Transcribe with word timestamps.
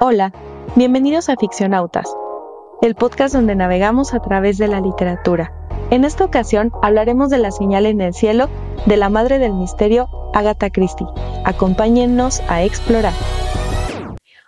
Hola, 0.00 0.32
bienvenidos 0.76 1.28
a 1.28 1.36
Ficcionautas, 1.36 2.06
el 2.82 2.94
podcast 2.94 3.34
donde 3.34 3.54
navegamos 3.54 4.14
a 4.14 4.20
través 4.20 4.58
de 4.58 4.68
la 4.68 4.80
literatura. 4.80 5.52
En 5.90 6.04
esta 6.04 6.24
ocasión 6.24 6.72
hablaremos 6.82 7.30
de 7.30 7.38
la 7.38 7.50
señal 7.50 7.86
en 7.86 8.00
el 8.00 8.14
cielo 8.14 8.48
de 8.86 8.96
la 8.96 9.08
madre 9.10 9.38
del 9.38 9.52
misterio, 9.52 10.08
Agatha 10.32 10.70
Christie. 10.70 11.06
Acompáñennos 11.44 12.40
a 12.48 12.62
explorar. 12.64 13.12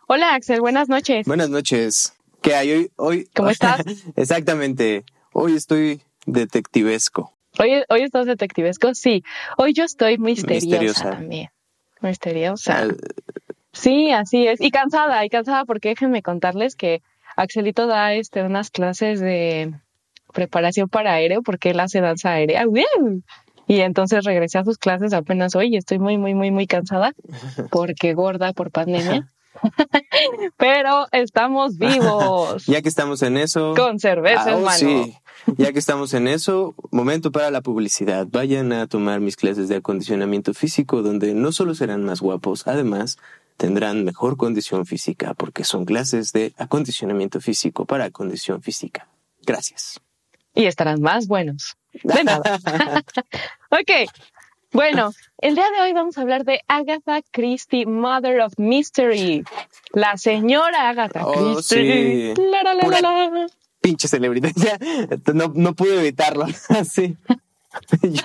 Hola 0.09 0.35
Axel, 0.35 0.61
buenas 0.61 0.89
noches. 0.89 1.27
Buenas 1.27 1.51
noches. 1.51 2.15
¿Qué 2.41 2.55
hay 2.55 2.73
hoy? 2.73 2.91
hoy? 2.97 3.29
¿Cómo 3.35 3.51
estás? 3.51 3.83
Exactamente. 4.17 5.05
Hoy 5.33 5.55
estoy 5.57 6.01
detectivesco. 6.27 7.33
¿Hoy, 7.59 7.83
¿Hoy 7.91 8.03
estás 8.03 8.27
detectivesco? 8.27 8.95
Sí. 8.95 9.23
Hoy 9.59 9.75
yo 9.75 9.85
estoy 9.85 10.17
misteriosa, 10.19 10.67
Misteriosa. 10.67 11.11
también. 11.11 11.49
Misteriosa. 12.01 12.85
Sí, 13.73 14.11
así 14.13 14.47
es. 14.47 14.61
Y 14.61 14.71
cansada, 14.71 15.25
y 15.25 15.29
cansada 15.31 15.65
porque 15.65 15.91
déjenme 15.91 16.23
contarles 16.23 16.77
que 16.77 17.03
Axelito 17.37 17.87
da 17.87 18.13
este 18.15 18.43
unas 18.43 18.71
clases 18.71 19.21
de 19.21 19.73
preparación 20.33 20.89
para 20.89 21.13
aéreo 21.15 21.43
porque 21.43 21.71
él 21.71 21.81
hace 21.81 22.01
danza 22.01 22.31
aérea. 22.33 22.65
Y 23.69 23.81
entonces 23.81 24.25
regresé 24.25 24.59
a 24.59 24.65
sus 24.65 24.77
clases 24.79 25.13
apenas 25.13 25.55
hoy 25.55 25.75
y 25.75 25.77
estoy 25.77 25.99
muy, 25.99 26.19
muy, 26.19 26.35
muy, 26.35 26.51
muy 26.51 26.67
cansada 26.67 27.13
porque 27.71 28.15
gorda 28.15 28.53
por 28.53 28.71
pandemia. 28.71 29.29
Pero 30.57 31.07
estamos 31.13 31.77
vivos 31.77 32.65
Ya 32.67 32.81
que 32.81 32.89
estamos 32.89 33.23
en 33.23 33.37
eso. 33.37 33.75
con 33.77 33.99
cerveza 33.99 34.45
Ah, 34.47 34.51
en 34.53 34.57
oh, 34.57 34.61
mano. 34.61 34.79
sí. 34.79 35.15
Ya 35.59 35.73
que 35.73 35.79
estamos 35.79 36.15
en 36.15 36.29
eso, 36.29 36.75
momento 36.91 37.33
para 37.33 37.51
la 37.51 37.61
publicidad. 37.63 38.27
Vayan 38.31 38.73
a 38.73 38.87
tomar 38.87 39.21
mis 39.21 39.37
clases 39.37 39.69
de 39.69 39.77
acondicionamiento 39.77 40.55
físico, 40.55 41.03
donde 41.03 41.35
no 41.35 41.51
solo 41.53 41.75
serán 41.75 42.05
más 42.05 42.21
guapos, 42.21 42.67
además 42.69 43.19
tendrán 43.63 44.03
mejor 44.05 44.37
condición 44.37 44.87
física, 44.87 45.35
porque 45.35 45.63
son 45.63 45.85
clases 45.85 46.33
de 46.33 46.53
acondicionamiento 46.59 47.41
físico 47.41 47.85
para 47.85 48.11
condición 48.11 48.61
física. 48.61 49.07
Gracias. 49.47 50.01
Y 50.53 50.65
estarán 50.67 51.01
más 51.01 51.29
buenos. 51.29 51.77
De 52.03 52.25
nada. 52.31 52.59
ok. 53.71 53.91
Bueno, 54.73 55.13
el 55.39 55.55
día 55.55 55.67
de 55.71 55.81
hoy 55.81 55.93
vamos 55.93 56.19
a 56.19 56.23
hablar 56.23 56.45
de 56.45 56.61
Agatha 56.67 57.21
Christie, 57.31 57.87
Mother 57.87 58.41
of 58.41 58.55
Mystery. 58.59 59.45
La 59.93 60.17
señora 60.17 60.89
Agatha 60.89 61.25
Oh, 61.25 61.55
Christie. 61.55 62.35
sí. 62.35 62.43
La, 62.51 62.65
la, 62.65 62.75
la. 62.75 63.47
Pinche 63.81 64.09
celebridad. 64.09 64.51
Ya, 64.57 64.77
no, 65.35 65.53
no 65.55 65.75
pude 65.75 66.01
evitarlo. 66.01 66.47
Así. 66.69 67.17
Yo- 68.03 68.25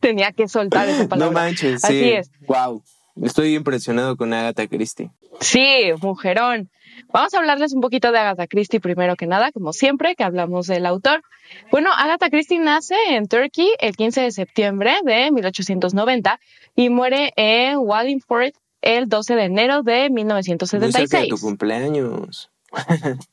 Tenía 0.00 0.32
que 0.32 0.48
soltar 0.48 0.88
esa 0.88 1.02
no 1.02 1.08
palabra. 1.10 1.32
manches, 1.42 1.82
sí. 1.82 1.86
Así 1.86 2.10
es. 2.12 2.30
Wow. 2.46 2.82
Estoy 3.22 3.54
impresionado 3.54 4.16
con 4.16 4.32
Agatha 4.32 4.66
Christie. 4.66 5.10
Sí, 5.40 5.90
mujerón. 6.02 6.70
Vamos 7.12 7.34
a 7.34 7.38
hablarles 7.38 7.72
un 7.72 7.80
poquito 7.80 8.12
de 8.12 8.18
Agatha 8.18 8.46
Christie 8.46 8.80
primero 8.80 9.16
que 9.16 9.26
nada, 9.26 9.52
como 9.52 9.72
siempre, 9.72 10.14
que 10.14 10.24
hablamos 10.24 10.66
del 10.66 10.86
autor. 10.86 11.22
Bueno, 11.70 11.90
Agatha 11.96 12.30
Christie 12.30 12.58
nace 12.58 12.94
en 13.10 13.26
Turkey 13.26 13.68
el 13.80 13.96
15 13.96 14.22
de 14.22 14.30
septiembre 14.30 14.94
de 15.04 15.30
1890 15.30 16.38
y 16.76 16.90
muere 16.90 17.32
en 17.36 17.78
Wallingford 17.78 18.52
el 18.82 19.08
12 19.08 19.34
de 19.34 19.44
enero 19.44 19.82
de 19.82 20.08
Muy 20.10 20.22
cerca 20.22 20.34
de 20.36 21.24
1976. 21.24 21.28
tu 21.28 21.38
cumpleaños. 21.38 22.50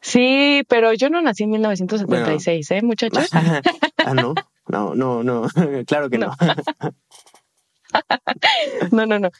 Sí, 0.00 0.62
pero 0.68 0.92
yo 0.92 1.10
no 1.10 1.20
nací 1.20 1.42
en 1.42 1.50
1976, 1.50 2.70
¿eh, 2.70 2.82
muchachos? 2.82 3.28
ah, 4.06 4.14
no. 4.14 4.34
No, 4.68 4.94
no, 4.94 5.22
no. 5.22 5.46
claro 5.86 6.08
que 6.08 6.18
no. 6.18 6.28
No, 6.28 6.94
no, 8.92 9.06
no. 9.06 9.30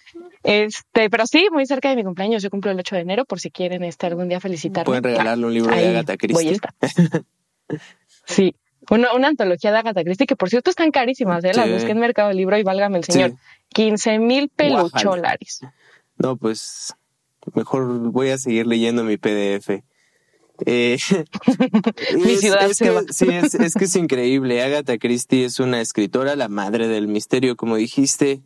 Este, 0.42 1.10
pero 1.10 1.26
sí, 1.26 1.48
muy 1.52 1.66
cerca 1.66 1.88
de 1.90 1.96
mi 1.96 2.04
cumpleaños. 2.04 2.42
Yo 2.42 2.50
cumplo 2.50 2.70
el 2.70 2.78
8 2.78 2.96
de 2.96 3.00
enero, 3.02 3.24
por 3.24 3.40
si 3.40 3.50
quieren 3.50 3.84
este, 3.84 4.06
algún 4.06 4.28
día 4.28 4.40
felicitarme. 4.40 4.86
Pueden 4.86 5.04
regalarle 5.04 5.46
un 5.46 5.54
libro 5.54 5.74
de 5.74 5.88
Agatha 5.88 6.16
Christie. 6.16 6.58
Sí, 8.26 8.54
una, 8.90 9.12
una 9.14 9.28
antología 9.28 9.72
de 9.72 9.78
Agatha 9.78 10.02
Christie, 10.04 10.26
que 10.26 10.36
por 10.36 10.50
cierto 10.50 10.70
están 10.70 10.90
carísimas, 10.90 11.44
¿eh? 11.44 11.52
Las 11.54 11.66
Sí. 11.66 11.72
busqué 11.72 11.92
en 11.92 11.98
Mercado 11.98 12.32
Libro 12.32 12.56
y 12.58 12.62
válgame 12.62 12.98
el 12.98 13.04
señor. 13.04 13.30
Sí. 13.30 13.36
15 13.74 14.18
mil 14.18 14.48
pelucholares. 14.50 15.60
No, 16.16 16.36
pues 16.36 16.94
mejor 17.54 18.10
voy 18.10 18.30
a 18.30 18.38
seguir 18.38 18.66
leyendo 18.66 19.04
mi 19.04 19.16
PDF. 19.16 19.82
Eh, 20.66 20.98
Mi 22.14 22.32
es- 22.32 22.40
ciudad 22.40 22.70
es 22.70 22.76
se 22.76 22.84
que- 22.84 22.90
va. 22.90 23.02
Sí, 23.10 23.26
es, 23.30 23.54
es 23.54 23.74
que 23.74 23.84
es 23.84 23.96
increíble. 23.96 24.62
Agatha 24.62 24.98
Christie 24.98 25.44
es 25.44 25.58
una 25.60 25.80
escritora, 25.80 26.36
la 26.36 26.48
madre 26.48 26.86
del 26.88 27.08
misterio, 27.08 27.56
como 27.56 27.76
dijiste, 27.76 28.40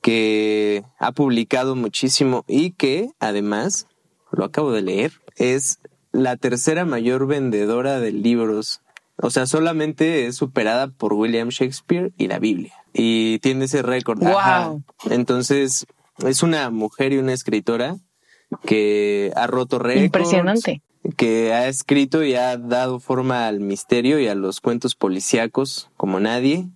que 0.00 0.84
ha 0.98 1.12
publicado 1.12 1.76
muchísimo 1.76 2.44
y 2.48 2.72
que, 2.72 3.08
además, 3.20 3.86
lo 4.32 4.44
acabo 4.44 4.72
de 4.72 4.82
leer, 4.82 5.12
es 5.36 5.78
la 6.12 6.36
tercera 6.36 6.84
mayor 6.84 7.26
vendedora 7.26 8.00
de 8.00 8.12
libros. 8.12 8.80
O 9.16 9.30
sea, 9.30 9.46
solamente 9.46 10.26
es 10.26 10.36
superada 10.36 10.88
por 10.88 11.12
William 11.12 11.48
Shakespeare 11.50 12.12
y 12.18 12.26
la 12.26 12.38
Biblia. 12.38 12.74
Y 12.92 13.38
tiene 13.38 13.66
ese 13.66 13.82
récord. 13.82 14.18
Wow. 14.20 14.82
Entonces, 15.10 15.86
es 16.26 16.42
una 16.42 16.68
mujer 16.70 17.12
y 17.12 17.18
una 17.18 17.32
escritora 17.32 17.96
que 18.66 19.32
ha 19.36 19.46
roto 19.46 19.78
récords. 19.78 20.04
Impresionante. 20.04 20.82
Que 21.16 21.52
ha 21.52 21.66
escrito 21.68 22.22
y 22.22 22.34
ha 22.36 22.56
dado 22.56 23.00
forma 23.00 23.48
al 23.48 23.58
misterio 23.60 24.20
y 24.20 24.28
a 24.28 24.34
los 24.34 24.60
cuentos 24.60 24.94
policíacos 24.94 25.90
como 25.96 26.20
nadie. 26.20 26.66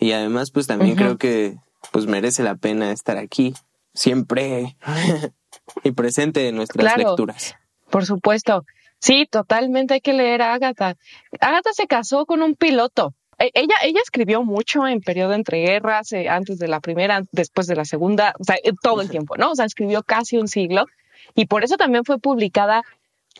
Y 0.00 0.12
además, 0.12 0.50
pues 0.50 0.66
también 0.66 0.96
creo 0.96 1.18
que 1.18 1.56
pues 1.92 2.06
merece 2.06 2.42
la 2.42 2.54
pena 2.54 2.92
estar 2.92 3.18
aquí 3.18 3.54
siempre 3.94 4.76
y 5.84 5.90
presente 5.92 6.48
en 6.48 6.56
nuestras 6.56 6.94
Claro. 6.94 7.10
lecturas. 7.10 7.54
Por 7.90 8.06
supuesto. 8.06 8.64
Sí, 8.98 9.26
totalmente 9.30 9.94
hay 9.94 10.00
que 10.00 10.12
leer 10.12 10.42
a 10.42 10.54
Agatha. 10.54 10.96
Agatha 11.40 11.72
se 11.72 11.86
casó 11.86 12.24
con 12.24 12.40
un 12.40 12.54
piloto. 12.54 13.12
E- 13.38 13.50
Ella, 13.54 13.74
ella 13.84 14.00
escribió 14.02 14.44
mucho 14.44 14.86
en 14.86 15.00
periodo 15.00 15.34
entre 15.34 15.60
guerras, 15.60 16.12
eh, 16.12 16.28
antes 16.28 16.58
de 16.58 16.68
la 16.68 16.80
primera, 16.80 17.22
después 17.32 17.66
de 17.66 17.74
la 17.76 17.84
segunda, 17.84 18.34
o 18.38 18.44
sea, 18.44 18.56
eh, 18.62 18.72
todo 18.80 19.02
el 19.02 19.10
tiempo, 19.10 19.36
¿no? 19.36 19.50
O 19.50 19.54
sea, 19.56 19.64
escribió 19.66 20.02
casi 20.04 20.38
un 20.38 20.46
siglo 20.48 20.86
y 21.34 21.46
por 21.46 21.64
eso 21.64 21.76
también 21.76 22.04
fue 22.04 22.18
publicada 22.18 22.82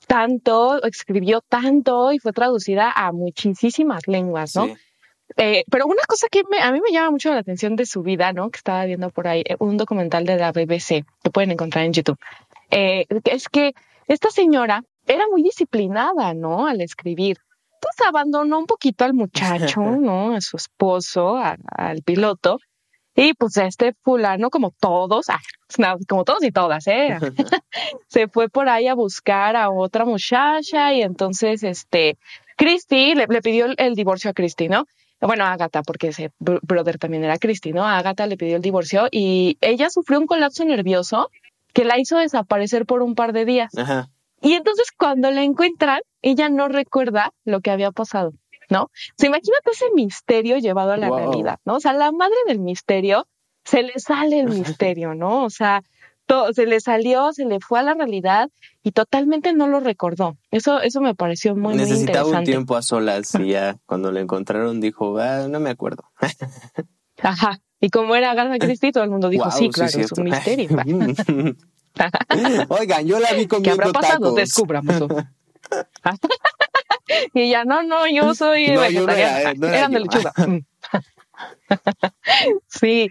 tanto, 0.07 0.83
escribió 0.83 1.41
tanto 1.41 2.13
y 2.13 2.19
fue 2.19 2.33
traducida 2.33 2.91
a 2.95 3.13
muchísimas 3.13 4.07
lenguas, 4.07 4.55
¿no? 4.57 4.67
Sí. 4.67 4.75
Eh, 5.39 5.65
pero 5.71 5.87
una 5.87 6.03
cosa 6.07 6.27
que 6.31 6.43
me- 6.51 6.61
a 6.61 6.71
mí 6.73 6.81
me 6.81 6.93
llama 6.93 7.11
mucho 7.11 7.31
la 7.33 7.39
atención 7.41 7.75
de 7.77 7.87
su 7.87 8.03
vida, 8.03 8.33
¿no? 8.35 8.51
Que 8.51 8.59
estaba 8.59 8.85
viendo 8.85 9.09
por 9.11 9.27
ahí, 9.29 9.43
eh, 9.47 9.57
un 9.61 9.79
documental 9.79 10.27
de 10.27 10.37
la 10.37 10.53
BBC 10.53 11.05
que 11.23 11.31
pueden 11.31 11.53
encontrar 11.53 11.85
en 11.87 11.93
YouTube. 11.95 12.19
Eh, 12.71 13.07
es 13.25 13.49
que 13.49 13.73
esta 14.09 14.31
señora 14.31 14.85
era 15.07 15.25
muy 15.31 15.43
disciplinada, 15.43 16.35
¿no? 16.35 16.67
Al 16.67 16.81
escribir. 16.83 17.39
Entonces 17.75 18.07
abandonó 18.07 18.59
un 18.59 18.67
poquito 18.67 19.05
al 19.05 19.15
muchacho, 19.15 19.81
¿no? 20.01 20.35
A 20.35 20.41
su 20.43 20.57
esposo, 20.59 21.37
a- 21.37 21.57
al 21.77 22.03
piloto. 22.03 22.59
Y 23.15 23.35
pues 23.35 23.57
este 23.59 23.95
fulano, 24.03 24.51
como 24.51 24.71
todos, 24.71 25.29
ah, 25.31 25.39
no, 25.79 25.97
como 26.09 26.25
todos 26.25 26.43
y 26.43 26.51
todas, 26.53 26.87
¿eh? 26.87 27.19
se 28.09 28.29
fue 28.29 28.49
por 28.49 28.69
ahí 28.69 28.89
a 28.89 28.95
buscar 28.95 29.57
a 29.57 29.71
otra 29.71 30.05
muchacha 30.05 30.93
y 30.95 31.03
entonces, 31.03 31.63
este, 31.63 32.17
Christy 32.57 33.15
le, 33.15 33.27
le 33.27 33.43
pidió 33.43 33.67
el, 33.67 33.75
el 33.79 33.95
divorcio 33.95 34.31
a 34.31 34.35
Christy, 34.35 34.69
¿no? 34.69 34.87
Bueno, 35.21 35.45
a 35.45 35.53
Agatha, 35.53 35.83
porque 35.83 36.09
ese 36.09 36.31
br- 36.41 36.59
brother 36.63 36.99
también 36.99 37.23
era 37.23 37.39
Christy, 37.39 37.73
¿no? 37.73 37.85
A 37.85 37.99
Agatha 37.99 38.27
le 38.27 38.37
pidió 38.37 38.57
el 38.57 38.63
divorcio 38.63 39.07
y 39.11 39.57
ella 39.61 39.89
sufrió 39.89 40.19
un 40.19 40.27
colapso 40.27 40.65
nervioso 40.65 41.31
que 41.73 41.85
la 41.85 41.99
hizo 41.99 42.19
desaparecer 42.19 42.87
por 42.87 43.03
un 43.03 43.15
par 43.15 43.33
de 43.33 43.45
días. 43.45 43.73
Ajá. 43.77 44.09
Y 44.41 44.55
entonces 44.55 44.89
cuando 44.97 45.31
la 45.31 45.45
encuentran, 45.45 46.01
ella 46.23 46.49
no 46.49 46.67
recuerda 46.69 47.33
lo 47.45 47.61
que 47.61 47.71
había 47.71 47.93
pasado, 47.93 48.33
¿no? 48.73 48.85
O 48.85 48.91
sea, 49.17 49.29
imagínate 49.29 49.71
ese 49.71 49.87
misterio 49.95 50.59
llevado 50.59 50.93
a 50.93 50.97
la 50.97 51.09
Wow. 51.09 51.19
realidad, 51.19 51.59
¿no? 51.65 51.75
O 51.77 51.81
sea, 51.81 51.93
la 51.93 52.11
madre 52.13 52.35
del 52.47 52.59
misterio, 52.59 53.27
se 53.65 53.83
le 53.83 53.93
sale 53.99 54.41
el 54.41 54.49
misterio, 54.49 55.15
¿no? 55.15 55.45
O 55.45 55.51
sea, 55.51 55.83
to- 56.27 56.53
se 56.53 56.67
le 56.67 56.81
salió, 56.81 57.33
se 57.33 57.45
le 57.45 57.61
fue 57.61 57.79
a 57.81 57.83
la 57.83 57.95
realidad 57.95 58.49
y 58.83 58.91
totalmente 58.93 59.53
no 59.53 59.67
lo 59.69 59.79
recordó. 59.81 60.37
Eso, 60.51 60.81
eso 60.81 61.01
me 61.01 61.15
pareció 61.15 61.55
muy, 61.55 61.75
muy 61.75 61.77
Necesitaba 61.77 62.21
un 62.25 62.29
interesante. 62.29 62.51
tiempo 62.51 62.77
a 62.77 62.83
solas 62.83 63.35
y 63.37 63.49
ya 63.51 63.77
cuando 63.87 64.11
lo 64.11 64.19
encontraron 64.19 64.81
dijo, 64.81 65.19
ah, 65.19 65.47
no 65.49 65.61
me 65.61 65.71
acuerdo. 65.71 66.05
Ajá. 67.23 67.61
Y 67.81 67.91
como 67.91 68.15
era 68.15 68.31
Agatha 68.31 68.59
Christie, 68.59 68.93
todo 68.93 69.03
el 69.05 69.11
mundo 69.11 69.29
dijo, 69.29 69.51
sí, 69.51 69.69
claro, 69.69 69.99
es 69.99 70.13
un 70.13 70.25
misterio. 70.25 70.69
Oigan, 72.69 73.07
yo 73.07 73.19
la 73.19 73.33
vi 73.33 73.43
¿Qué 73.43 73.49
comiendo 73.49 73.83
habrá 73.83 73.93
pasado? 73.93 74.21
tacos. 74.21 74.35
Descubramoslo. 74.37 75.09
y 77.35 77.43
ella, 77.43 77.65
no, 77.65 77.83
no, 77.83 78.07
yo 78.07 78.35
soy 78.35 78.69
No, 78.69 78.89
yo 78.89 79.01
no 79.01 79.07
vegetariana. 79.07 79.41
era, 79.41 79.55
no 79.55 79.67
era 79.67 79.79
Eran 79.79 79.93
de 79.93 80.01
lechuga. 80.01 80.33
sí. 82.69 83.11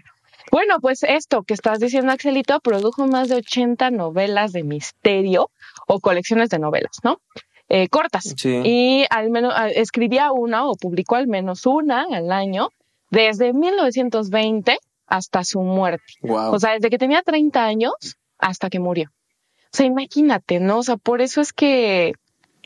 Bueno, 0.50 0.80
pues 0.80 1.02
esto 1.02 1.44
que 1.44 1.54
estás 1.54 1.80
diciendo, 1.80 2.12
Axelito, 2.12 2.60
produjo 2.60 3.06
más 3.06 3.28
de 3.28 3.36
80 3.36 3.90
novelas 3.90 4.52
de 4.52 4.64
misterio 4.64 5.50
o 5.86 6.00
colecciones 6.00 6.50
de 6.50 6.58
novelas, 6.58 6.98
¿no? 7.02 7.20
Eh, 7.68 7.88
cortas. 7.88 8.34
Sí. 8.36 8.60
Y 8.64 9.06
al 9.08 9.30
menos 9.30 9.54
escribía 9.74 10.30
una 10.30 10.66
o 10.66 10.74
publicó 10.74 11.16
al 11.16 11.26
menos 11.26 11.64
una 11.64 12.06
al 12.12 12.30
año 12.30 12.68
desde 13.10 13.54
1920 13.54 14.78
hasta 15.06 15.44
su 15.44 15.62
muerte. 15.62 16.04
Wow. 16.20 16.54
O 16.54 16.58
sea, 16.58 16.72
desde 16.72 16.90
que 16.90 16.98
tenía 16.98 17.22
30 17.22 17.64
años 17.64 17.92
hasta 18.38 18.68
que 18.68 18.78
murió. 18.78 19.08
O 19.08 19.76
sea, 19.76 19.86
imagínate, 19.86 20.60
¿no? 20.60 20.78
O 20.78 20.82
sea, 20.82 20.96
por 20.96 21.22
eso 21.22 21.40
es 21.40 21.52
que... 21.52 22.12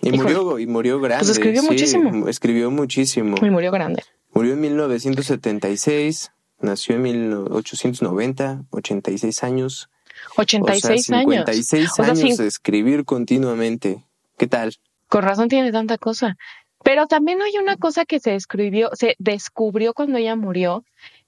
Y 0.03 0.15
Híjole. 0.15 0.35
murió, 0.35 0.59
y 0.59 0.67
murió 0.67 1.01
grande. 1.01 1.25
Pues 1.25 1.39
escribió 1.39 1.63
sí, 1.63 1.69
muchísimo. 1.69 2.29
Escribió 2.29 2.71
muchísimo. 2.71 3.37
Me 3.41 3.51
murió 3.51 3.71
grande. 3.71 4.03
Murió 4.33 4.53
en 4.53 4.61
1976, 4.61 6.33
nació 6.61 6.97
en 6.97 7.03
1890, 7.03 8.65
86 8.71 9.43
años. 9.43 9.89
86 10.37 11.01
o 11.01 11.03
sea, 11.03 11.19
años. 11.19 11.45
56 11.47 11.91
O 11.91 11.95
sea, 11.95 12.05
años 12.07 12.39
de 12.39 12.47
escribir 12.47 13.05
continuamente. 13.05 14.05
¿Qué 14.37 14.47
tal? 14.47 14.75
Con 15.09 15.23
razón 15.23 15.49
tiene 15.49 15.73
tanta 15.73 15.99
cosa. 15.99 16.37
Pero 16.85 17.07
también 17.07 17.43
hay 17.43 17.57
una 17.57 17.77
cosa 17.77 18.05
que 18.05 18.21
se 18.21 18.35
escribió, 18.35 18.91
se 18.93 19.17
descubrió 19.19 19.93
cuando 19.95 20.19
ella 20.19 20.37
murió, 20.37 20.85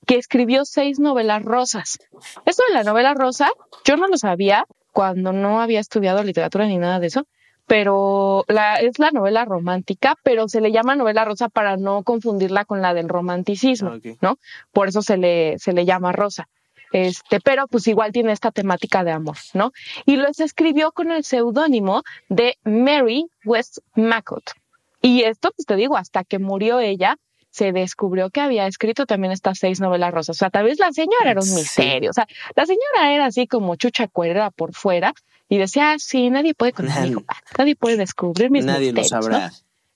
que 0.07 0.17
escribió 0.17 0.65
seis 0.65 1.01
novelas 1.01 1.43
rosas. 1.43 1.99
Esto 2.45 2.63
de 2.69 2.75
la 2.75 2.85
novela 2.85 3.15
rosa, 3.15 3.49
yo 3.85 3.97
no 3.97 4.07
lo 4.07 4.17
sabía 4.19 4.67
cuando 4.93 5.33
no 5.33 5.61
había 5.61 5.81
estudiado 5.81 6.23
literatura 6.23 6.67
ni 6.67 6.79
nada 6.79 7.01
de 7.01 7.09
eso, 7.09 7.27
pero 7.69 8.45
la, 8.49 8.77
es 8.77 8.99
la 8.99 9.11
novela 9.13 9.45
romántica, 9.45 10.17
pero 10.25 10.49
se 10.49 10.61
le 10.61 10.73
llama 10.73 10.97
novela 10.97 11.25
rosa 11.25 11.49
para 11.49 11.77
no 11.77 12.03
confundirla 12.03 12.65
con 12.65 12.83
la 12.83 12.95
del 12.95 13.09
romanticismo, 13.09 13.91
Ah. 13.91 13.99
¿no? 14.21 14.39
Por 14.73 14.89
eso 14.89 15.03
se 15.03 15.17
le, 15.19 15.59
se 15.59 15.73
le 15.73 15.85
llama 15.85 16.11
rosa. 16.13 16.49
Este, 16.91 17.39
pero 17.41 17.69
pues 17.69 17.87
igual 17.87 18.13
tiene 18.13 18.33
esta 18.33 18.51
temática 18.51 19.05
de 19.05 19.13
amor, 19.13 19.37
¿no? 19.53 19.73
Y 20.07 20.17
los 20.17 20.41
escribió 20.41 20.91
con 20.93 21.13
el 21.13 21.23
seudónimo 21.23 22.03
de 22.31 22.57
Mary 22.65 23.27
West 23.45 23.79
Macott. 23.95 24.53
Y 25.03 25.23
esto, 25.25 25.51
pues 25.55 25.67
te 25.67 25.77
digo, 25.77 25.99
hasta 25.99 26.25
que 26.25 26.39
murió 26.39 26.81
ella, 26.81 27.17
se 27.51 27.73
descubrió 27.73 28.31
que 28.31 28.41
había 28.41 28.67
escrito 28.67 29.05
también 29.05 29.33
estas 29.33 29.59
seis 29.59 29.81
novelas 29.81 30.13
rosas. 30.15 30.37
O 30.37 30.39
sea, 30.39 30.49
tal 30.51 30.65
vez 30.65 30.79
la 30.79 30.91
señora 30.93 31.31
era 31.31 31.41
un 31.41 31.47
Sí. 31.47 31.57
misterio. 31.57 32.09
O 32.11 32.13
sea, 32.15 32.27
la 32.57 32.65
señora 32.65 33.13
era 33.13 33.27
así 33.27 33.47
como 33.47 33.77
chucha 33.77 34.09
cuerera 34.09 34.51
por 34.51 34.73
fuera 34.75 35.13
y 35.49 35.59
decía, 35.59 35.93
ah, 35.93 35.97
sí, 35.99 36.31
nadie 36.31 36.55
puede 36.55 36.73
conmigo, 36.73 37.23
nadie 37.59 37.75
puede 37.77 37.97
descubrir 37.97 38.51
mis 38.51 38.65
Nadie 38.65 38.93
lo 38.93 39.01
misterios, 39.01 39.27
¿no? 39.27 39.33
sabrá. 39.33 39.53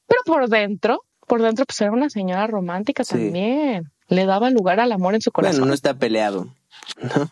Pero 0.06 0.20
por 0.24 0.48
dentro, 0.48 1.04
por 1.26 1.42
dentro, 1.42 1.64
pues 1.66 1.80
era 1.80 1.92
una 1.92 2.10
señora 2.10 2.46
romántica 2.46 3.04
Sí. 3.04 3.12
también. 3.14 3.90
Le 4.08 4.26
daba 4.26 4.50
lugar 4.50 4.78
al 4.80 4.92
amor 4.92 5.14
en 5.14 5.20
su 5.22 5.30
corazón. 5.32 5.60
Bueno, 5.60 5.68
no 5.68 5.74
está 5.74 5.94
peleado. 5.94 6.48
¿no? 7.02 7.30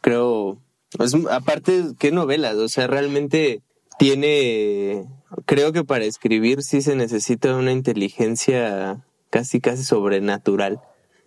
Creo. 0.00 0.58
es- 0.98 1.14
aparte, 1.30 1.84
qué 1.98 2.12
novelas. 2.12 2.54
O 2.56 2.68
sea, 2.68 2.86
realmente 2.86 3.62
tiene. 3.98 5.06
Creo 5.46 5.72
que 5.72 5.84
para 5.84 6.04
escribir 6.04 6.62
sí 6.62 6.80
se 6.82 6.96
necesita 6.96 7.54
una 7.54 7.72
inteligencia 7.72 9.04
casi, 9.30 9.60
casi 9.60 9.84
sobrenatural. 9.84 10.80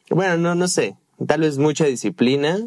Bueno, 0.09 0.37
no, 0.37 0.55
no 0.55 0.67
sé. 0.67 0.97
Tal 1.27 1.41
vez 1.41 1.57
mucha 1.57 1.85
disciplina, 1.85 2.59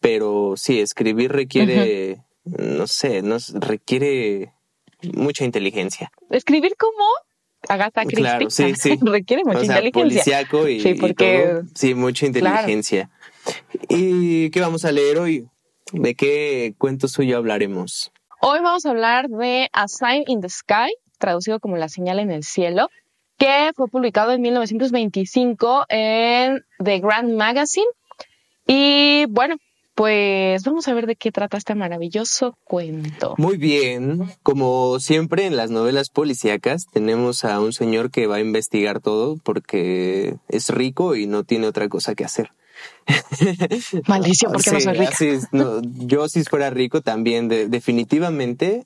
pero 0.00 0.54
sí, 0.56 0.80
escribir 0.80 1.32
requiere. 1.32 2.22
No 2.46 2.86
sé, 2.86 3.22
no, 3.22 3.36
s- 3.36 3.52
requiere 3.58 4.52
mucha 5.14 5.44
inteligencia. 5.44 6.10
Escribir 6.30 6.74
como 6.78 7.04
Agatha 7.68 8.02
Christie 8.02 8.22
Claro, 8.22 8.50
sí, 8.50 8.74
sí. 8.76 8.98
requiere 9.02 9.42
mucha 9.44 9.58
o 9.58 9.64
sea, 9.64 9.74
inteligencia. 9.84 10.02
policiaco 10.46 10.68
y, 10.68 10.80
Sí, 10.80 10.88
y 10.90 10.94
porque- 10.94 11.44
todo. 11.48 11.62
Sí, 11.74 11.94
mucha 11.94 12.26
Claro. 12.30 12.46
inteligencia. 12.56 13.10
¿Y 13.88 14.50
qué 14.50 14.60
vamos 14.60 14.84
a 14.84 14.92
leer 14.92 15.18
hoy? 15.18 15.46
¿De 15.92 16.14
qué 16.14 16.74
cuento 16.78 17.08
suyo 17.08 17.36
hablaremos? 17.36 18.12
Hoy 18.40 18.58
vamos 18.60 18.86
a 18.86 18.90
hablar 18.90 19.28
de 19.28 19.68
A 19.72 19.88
Sign 19.88 20.24
in 20.26 20.40
the 20.40 20.48
Sky, 20.48 20.94
traducido 21.18 21.58
como 21.60 21.76
La 21.76 21.88
señal 21.88 22.18
en 22.18 22.30
el 22.30 22.42
cielo, 22.44 22.88
que 23.38 23.70
fue 23.74 23.88
publicado 23.88 24.32
en 24.32 24.40
1925 24.42 25.84
en 25.88 26.64
The 26.82 26.98
Grand 27.00 27.32
Magazine. 27.36 27.86
Y 28.66 29.26
bueno, 29.28 29.56
pues 29.96 30.62
vamos 30.62 30.86
a 30.86 30.94
ver 30.94 31.06
de 31.06 31.16
qué 31.16 31.32
trata 31.32 31.56
este 31.56 31.74
maravilloso 31.74 32.56
cuento. 32.64 33.34
Muy 33.38 33.56
bien, 33.56 34.30
como 34.44 35.00
siempre 35.00 35.46
en 35.46 35.56
las 35.56 35.70
novelas 35.70 36.10
policíacas 36.10 36.84
tenemos 36.92 37.44
a 37.44 37.58
un 37.60 37.72
señor 37.72 38.10
que 38.10 38.26
va 38.28 38.36
a 38.36 38.40
investigar 38.40 39.00
todo 39.00 39.36
porque 39.42 40.36
es 40.48 40.68
rico 40.68 41.16
y 41.16 41.26
no 41.26 41.42
tiene 41.44 41.66
otra 41.66 41.88
cosa 41.88 42.14
que 42.14 42.24
hacer. 42.24 42.52
Maldición, 44.06 44.52
porque 44.52 44.70
no 44.70 44.80
soy 44.80 44.92
rica. 44.92 45.08
así 45.12 45.28
es, 45.28 45.46
no, 45.52 45.80
yo 45.82 46.28
si 46.28 46.44
fuera 46.44 46.68
rico 46.70 47.00
también 47.00 47.48
de- 47.48 47.68
definitivamente 47.68 48.84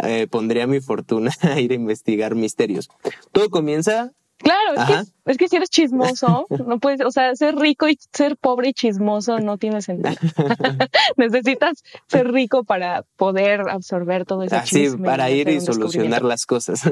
eh, 0.00 0.26
pondría 0.30 0.66
mi 0.66 0.80
fortuna 0.80 1.32
a 1.40 1.58
ir 1.60 1.72
a 1.72 1.76
investigar 1.76 2.34
misterios. 2.34 2.90
Todo 3.32 3.48
comienza 3.50 4.12
Claro, 4.42 4.74
es 4.76 4.84
que, 5.06 5.30
es 5.32 5.36
que 5.38 5.48
si 5.48 5.56
eres 5.56 5.70
chismoso, 5.70 6.46
no 6.66 6.78
puedes, 6.80 7.00
o 7.04 7.10
sea, 7.10 7.34
ser 7.36 7.56
rico 7.56 7.88
y 7.88 7.98
ser 8.12 8.36
pobre 8.36 8.70
y 8.70 8.72
chismoso 8.72 9.38
no 9.38 9.56
tiene 9.58 9.82
sentido. 9.82 10.14
Necesitas 11.16 11.82
ser 12.08 12.32
rico 12.32 12.64
para 12.64 13.04
poder 13.16 13.62
absorber 13.70 14.24
todo 14.24 14.42
ese 14.42 14.56
así 14.56 14.76
chisme 14.76 15.06
para 15.08 15.30
ir 15.30 15.48
y 15.48 15.60
solucionar 15.60 16.22
las 16.22 16.46
cosas. 16.46 16.82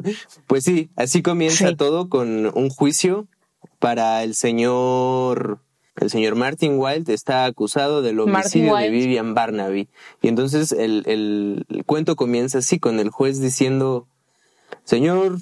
Pues 0.47 0.65
sí, 0.65 0.91
así 0.97 1.23
comienza 1.23 1.69
Sí. 1.69 1.77
todo 1.77 2.09
con 2.09 2.47
un 2.57 2.71
juicio 2.71 3.27
para 3.79 4.23
el 4.23 4.35
señor 4.35 5.61
el 5.97 6.09
señor 6.09 6.35
Martin 6.35 6.79
Wilde 6.79 7.13
está 7.13 7.45
acusado 7.45 8.01
del 8.01 8.21
homicidio 8.21 8.75
de. 8.77 8.89
Vivian 8.89 9.35
Barnaby. 9.35 9.89
Y 10.23 10.29
entonces 10.29 10.73
el, 10.73 11.03
el- 11.07 11.67
el 11.69 11.85
cuento 11.85 12.17
comienza 12.17 12.59
así 12.59 12.79
con 12.79 13.01
el 13.01 13.11
juez 13.11 13.39
diciendo, 13.41 14.07
señor, 14.85 15.39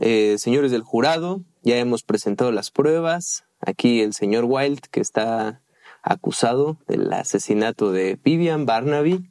eh, 0.00 0.36
señores 0.38 0.70
del 0.70 0.82
jurado, 0.82 1.42
ya 1.62 1.76
hemos 1.76 2.02
presentado 2.02 2.52
las 2.52 2.70
pruebas. 2.70 3.44
Aquí 3.60 4.00
el 4.00 4.14
señor 4.14 4.44
Wilde, 4.44 4.82
que 4.90 5.00
está 5.00 5.62
acusado 6.02 6.78
del 6.88 7.12
asesinato 7.12 7.92
de 7.92 8.18
Vivian 8.22 8.66
Barnaby, 8.66 9.30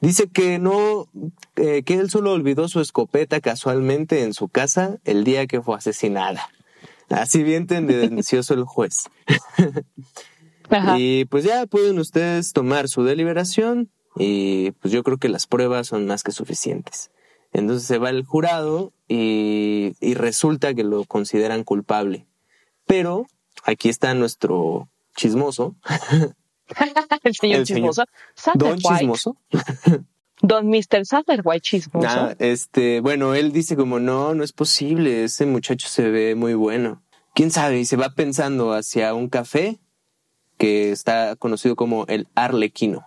dice 0.00 0.28
que 0.28 0.58
no, 0.58 1.08
eh, 1.56 1.82
que 1.82 1.94
él 1.94 2.10
solo 2.10 2.32
olvidó 2.32 2.68
su 2.68 2.80
escopeta 2.80 3.40
casualmente 3.40 4.22
en 4.22 4.32
su 4.32 4.48
casa 4.48 4.98
el 5.04 5.24
día 5.24 5.46
que 5.46 5.60
fue 5.60 5.76
asesinada. 5.76 6.48
Así 7.08 7.42
bien 7.42 7.66
tendencioso 7.66 8.54
el 8.54 8.64
juez. 8.64 9.08
Ajá. 10.70 10.98
Y 10.98 11.26
pues 11.26 11.44
ya 11.44 11.66
pueden 11.66 11.98
ustedes 11.98 12.52
tomar 12.52 12.88
su 12.88 13.04
deliberación 13.04 13.90
y 14.16 14.72
pues 14.72 14.92
yo 14.92 15.02
creo 15.04 15.18
que 15.18 15.28
las 15.28 15.46
pruebas 15.46 15.86
son 15.86 16.06
más 16.06 16.22
que 16.22 16.32
suficientes. 16.32 17.10
Entonces 17.56 17.86
se 17.86 17.98
va 17.98 18.10
el 18.10 18.24
jurado 18.24 18.92
y, 19.08 19.94
y 20.00 20.14
resulta 20.14 20.74
que 20.74 20.84
lo 20.84 21.04
consideran 21.04 21.64
culpable. 21.64 22.26
Pero 22.86 23.26
aquí 23.64 23.88
está 23.88 24.12
nuestro 24.14 24.88
chismoso, 25.16 25.74
el 27.24 27.34
señor 27.34 27.60
el 27.60 27.66
señor 27.66 27.94
chismoso. 27.94 28.04
don 28.54 28.78
Satterwhite. 28.78 28.98
chismoso. 28.98 29.36
Don 30.42 30.68
Mr. 30.68 31.06
Satterwhite 31.06 31.60
chismoso. 31.60 32.08
Ah, 32.08 32.34
este, 32.38 33.00
bueno, 33.00 33.34
él 33.34 33.52
dice 33.52 33.74
como 33.74 34.00
no, 34.00 34.34
no 34.34 34.44
es 34.44 34.52
posible, 34.52 35.24
ese 35.24 35.46
muchacho 35.46 35.88
se 35.88 36.10
ve 36.10 36.34
muy 36.34 36.52
bueno. 36.52 37.02
¿Quién 37.34 37.50
sabe? 37.50 37.80
Y 37.80 37.86
se 37.86 37.96
va 37.96 38.10
pensando 38.10 38.74
hacia 38.74 39.14
un 39.14 39.30
café 39.30 39.78
que 40.58 40.92
está 40.92 41.36
conocido 41.36 41.74
como 41.74 42.04
el 42.08 42.28
Arlequino. 42.34 43.06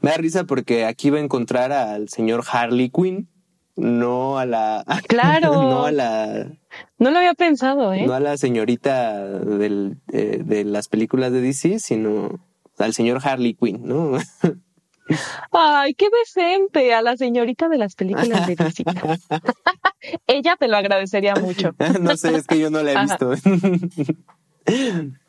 Me 0.00 0.10
da 0.10 0.16
risa 0.16 0.44
porque 0.44 0.84
aquí 0.84 1.10
va 1.10 1.18
a 1.18 1.22
encontrar 1.22 1.72
al 1.72 2.08
señor 2.08 2.44
Harley 2.48 2.90
Quinn, 2.90 3.28
no 3.80 4.38
a 4.38 4.46
la 4.46 4.84
Claro. 5.08 5.52
no 5.62 5.84
a 5.86 5.92
la 5.92 6.46
No 6.98 7.10
lo 7.10 7.18
había 7.18 7.34
pensado, 7.34 7.92
¿eh? 7.94 8.04
no 8.06 8.12
a 8.14 8.20
la 8.20 8.36
señorita 8.36 9.26
del, 9.28 9.98
eh, 10.12 10.40
de 10.44 10.64
las 10.64 10.88
películas 10.88 11.32
de 11.32 11.40
DC, 11.40 11.78
sino 11.80 12.38
al 12.78 12.94
señor 12.94 13.20
Harley 13.22 13.54
Quinn, 13.54 13.80
¿no? 13.86 14.12
Ay, 15.52 15.94
qué 15.94 16.06
decente 16.24 16.94
a 16.94 17.02
la 17.02 17.16
señorita 17.16 17.68
de 17.68 17.78
las 17.78 17.94
películas 17.96 18.46
de 18.46 18.54
DC. 18.54 18.84
Ella 20.28 20.56
te 20.58 20.68
lo 20.68 20.76
agradecería 20.76 21.34
mucho. 21.34 21.74
no 22.00 22.16
sé, 22.16 22.36
es 22.36 22.46
que 22.46 22.58
yo 22.60 22.70
no 22.70 22.82
la 22.82 22.92
he 22.92 23.00
visto. 23.02 23.32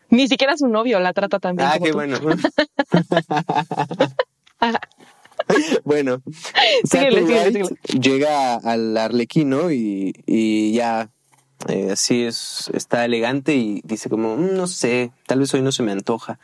Ni 0.09 0.27
siquiera 0.27 0.55
su 0.57 0.67
novio 0.67 0.99
la 0.99 1.13
trata 1.13 1.39
tan 1.39 1.55
bien 1.55 1.67
Ah, 1.67 1.73
como 1.79 1.85
qué 1.85 1.91
tú. 1.91 1.97
bueno. 1.97 2.17
Bueno, 5.83 6.21
Síguele, 6.83 7.25
síguele, 7.25 7.63
llega 7.99 8.55
al 8.55 8.95
arlequino 8.97 9.71
y, 9.71 10.13
y 10.25 10.73
ya 10.73 11.09
eh, 11.67 11.89
así 11.91 12.23
es, 12.23 12.69
está 12.73 13.05
elegante 13.05 13.55
y 13.55 13.81
dice 13.83 14.09
como, 14.09 14.35
"Mm, 14.37 14.55
no 14.55 14.67
sé, 14.67 15.11
tal 15.27 15.39
vez 15.39 15.53
hoy 15.53 15.61
no 15.61 15.71
se 15.71 15.83
me 15.83 15.91
antoja. 15.91 16.39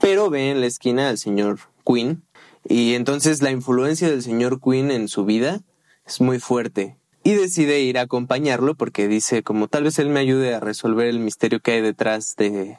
Pero 0.00 0.30
ve 0.30 0.50
en 0.50 0.60
la 0.60 0.66
esquina 0.66 1.08
al 1.08 1.18
señor 1.18 1.60
Quinn 1.86 2.22
y 2.68 2.94
entonces 2.94 3.42
la 3.42 3.50
influencia 3.50 4.08
del 4.08 4.22
señor 4.22 4.60
Quinn 4.60 4.90
en 4.90 5.08
su 5.08 5.24
vida 5.24 5.60
es 6.06 6.20
muy 6.20 6.38
fuerte. 6.38 6.96
Y 7.24 7.34
decide 7.34 7.80
ir 7.80 7.98
a 7.98 8.02
acompañarlo 8.02 8.74
porque 8.74 9.06
dice 9.06 9.42
como 9.42 9.68
tal 9.68 9.84
vez 9.84 9.98
él 9.98 10.08
me 10.08 10.20
ayude 10.20 10.54
a 10.54 10.60
resolver 10.60 11.06
el 11.06 11.20
misterio 11.20 11.60
que 11.60 11.72
hay 11.72 11.80
detrás 11.80 12.34
de, 12.36 12.78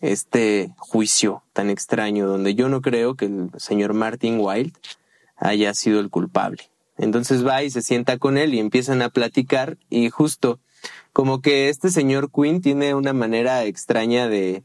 este 0.00 0.74
juicio 0.76 1.42
tan 1.52 1.70
extraño 1.70 2.26
donde 2.26 2.54
yo 2.54 2.68
no 2.68 2.80
creo 2.82 3.14
que 3.14 3.26
el 3.26 3.50
señor 3.56 3.94
Martin 3.94 4.38
Wilde 4.40 4.72
haya 5.36 5.74
sido 5.74 6.00
el 6.00 6.10
culpable. 6.10 6.70
Entonces 6.98 7.46
va 7.46 7.62
y 7.62 7.70
se 7.70 7.82
sienta 7.82 8.18
con 8.18 8.38
él 8.38 8.54
y 8.54 8.58
empiezan 8.58 9.02
a 9.02 9.10
platicar 9.10 9.76
y 9.90 10.08
justo 10.10 10.60
como 11.12 11.40
que 11.40 11.68
este 11.68 11.90
señor 11.90 12.30
Quinn 12.30 12.60
tiene 12.60 12.94
una 12.94 13.12
manera 13.12 13.64
extraña 13.64 14.28
de 14.28 14.64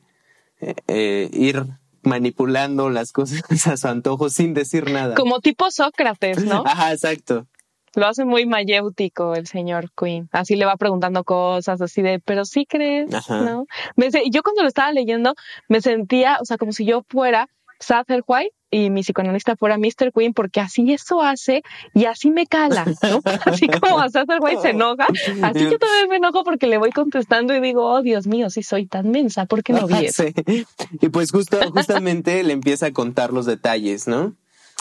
eh, 0.60 0.76
eh, 0.88 1.30
ir 1.34 1.66
manipulando 2.04 2.90
las 2.90 3.12
cosas 3.12 3.42
a 3.68 3.78
su 3.78 3.88
antojo 3.88 4.30
sin 4.30 4.54
decir 4.54 4.90
nada. 4.92 5.16
Como 5.16 5.40
tipo 5.40 5.70
Sócrates, 5.72 6.44
¿no? 6.46 6.64
Ajá, 6.66 6.94
exacto. 6.94 7.48
Lo 7.94 8.08
hace 8.08 8.24
muy 8.24 8.46
mayéutico 8.46 9.36
el 9.36 9.48
señor 9.48 9.92
Quinn. 9.92 10.30
Así 10.32 10.56
le 10.56 10.66
va 10.66 10.78
preguntando 10.78 11.26
cosas, 11.26 11.82
así 11.82 12.02
de, 12.02 12.20
pero 12.20 12.46
sí 12.46 12.66
crees, 12.66 13.14
Ajá. 13.14 13.42
¿no? 13.42 13.66
Me, 13.98 14.10
yo 14.32 14.44
cuando 14.44 14.62
lo 14.62 14.70
estaba 14.70 14.94
leyendo 14.94 15.36
me 15.68 15.82
sentía, 15.82 16.38
o 16.42 16.46
sea, 16.46 16.58
como 16.58 16.72
si 16.72 16.86
yo 16.86 17.04
fuera 17.10 17.50
Satterwhite 17.80 18.54
y 18.72 18.90
mi 18.90 19.02
psicoanalista 19.02 19.56
fuera 19.58 19.78
Mr. 19.78 20.12
Quinn, 20.18 20.34
porque 20.34 20.62
así 20.62 20.92
eso 20.94 21.22
hace 21.22 21.62
y 21.94 22.06
así 22.06 22.32
me 22.32 22.48
cala, 22.48 22.86
¿no? 23.04 23.22
Así 23.46 23.68
como 23.68 24.00
a 24.00 24.10
Satterwhite 24.10 24.62
se 24.62 24.70
enoja, 24.70 25.06
así 25.44 25.60
yo 25.70 25.78
también 25.78 26.10
me 26.10 26.16
enojo 26.16 26.44
porque 26.46 26.68
le 26.68 26.78
voy 26.78 26.92
contestando 26.92 27.54
y 27.54 27.60
digo, 27.60 27.86
oh 27.86 28.02
Dios 28.02 28.28
mío, 28.28 28.50
si 28.50 28.64
soy 28.64 28.86
tan 28.88 29.12
mensa, 29.12 29.46
¿por 29.46 29.62
qué 29.62 29.74
no 29.74 29.86
vi 29.88 30.06
eso? 30.06 30.24
Sí. 30.48 30.66
Y 31.02 31.10
pues 31.10 31.32
justo, 31.32 31.60
justamente 31.72 32.42
le 32.44 32.54
empieza 32.54 32.88
a 32.88 32.92
contar 32.94 33.34
los 33.34 33.46
detalles, 33.46 34.08
¿no? 34.08 34.36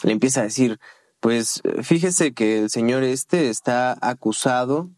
Le 0.05 0.13
empieza 0.13 0.41
a 0.41 0.45
decir, 0.45 0.79
pues 1.19 1.61
fíjese 1.83 2.33
que 2.33 2.61
el 2.61 2.71
señor 2.71 3.03
este 3.03 3.51
está 3.51 3.99
acusado 4.01 4.89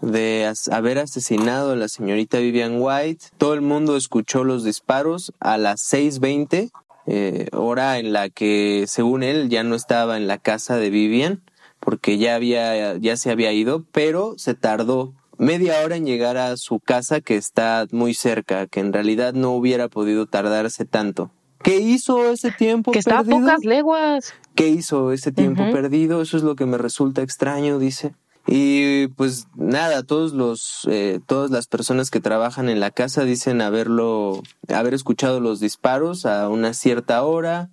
de 0.00 0.46
as- 0.46 0.68
haber 0.68 0.98
asesinado 0.98 1.72
a 1.72 1.76
la 1.76 1.88
señorita 1.88 2.38
Vivian 2.38 2.76
White. 2.80 3.26
Todo 3.36 3.54
el 3.54 3.60
mundo 3.60 3.96
escuchó 3.96 4.42
los 4.44 4.64
disparos 4.64 5.32
a 5.38 5.58
las 5.58 5.80
6.20, 5.92 6.70
eh, 7.10 7.48
hora 7.52 7.98
en 7.98 8.12
la 8.12 8.28
que, 8.28 8.84
según 8.86 9.22
él, 9.22 9.48
ya 9.48 9.62
no 9.62 9.74
estaba 9.74 10.16
en 10.16 10.26
la 10.26 10.38
casa 10.38 10.76
de 10.76 10.90
Vivian, 10.90 11.42
porque 11.80 12.18
ya 12.18 12.34
había, 12.34 12.96
ya 12.98 13.16
se 13.16 13.30
había 13.30 13.52
ido, 13.52 13.84
pero 13.92 14.34
se 14.36 14.54
tardó 14.54 15.14
media 15.38 15.80
hora 15.84 15.96
en 15.96 16.04
llegar 16.04 16.36
a 16.36 16.56
su 16.56 16.80
casa 16.80 17.20
que 17.20 17.36
está 17.36 17.86
muy 17.92 18.12
cerca, 18.14 18.66
que 18.66 18.80
en 18.80 18.92
realidad 18.92 19.32
no 19.32 19.52
hubiera 19.52 19.88
podido 19.88 20.26
tardarse 20.26 20.84
tanto. 20.84 21.30
¿Qué 21.62 21.78
hizo 21.80 22.30
ese 22.30 22.50
tiempo 22.52 22.92
Que 22.92 22.98
está 22.98 23.18
a 23.20 23.24
perdido? 23.24 23.40
pocas 23.40 23.64
leguas. 23.64 24.34
¿Qué 24.54 24.68
hizo 24.68 25.12
ese 25.12 25.32
tiempo 25.32 25.62
perdido? 25.72 26.20
Eso 26.22 26.36
es 26.36 26.42
lo 26.42 26.56
que 26.56 26.66
me 26.66 26.78
resulta 26.78 27.22
extraño, 27.22 27.78
dice. 27.78 28.14
Y 28.50 29.08
pues 29.08 29.46
nada, 29.56 30.02
todos 30.04 30.32
los, 30.32 30.88
eh, 30.90 31.20
todas 31.26 31.50
las 31.50 31.66
personas 31.66 32.10
que 32.10 32.20
trabajan 32.20 32.70
en 32.70 32.80
la 32.80 32.90
casa 32.90 33.24
dicen 33.24 33.60
haberlo, 33.60 34.42
haber 34.68 34.94
escuchado 34.94 35.38
los 35.38 35.60
disparos 35.60 36.24
a 36.24 36.48
una 36.48 36.72
cierta 36.72 37.22
hora. 37.24 37.70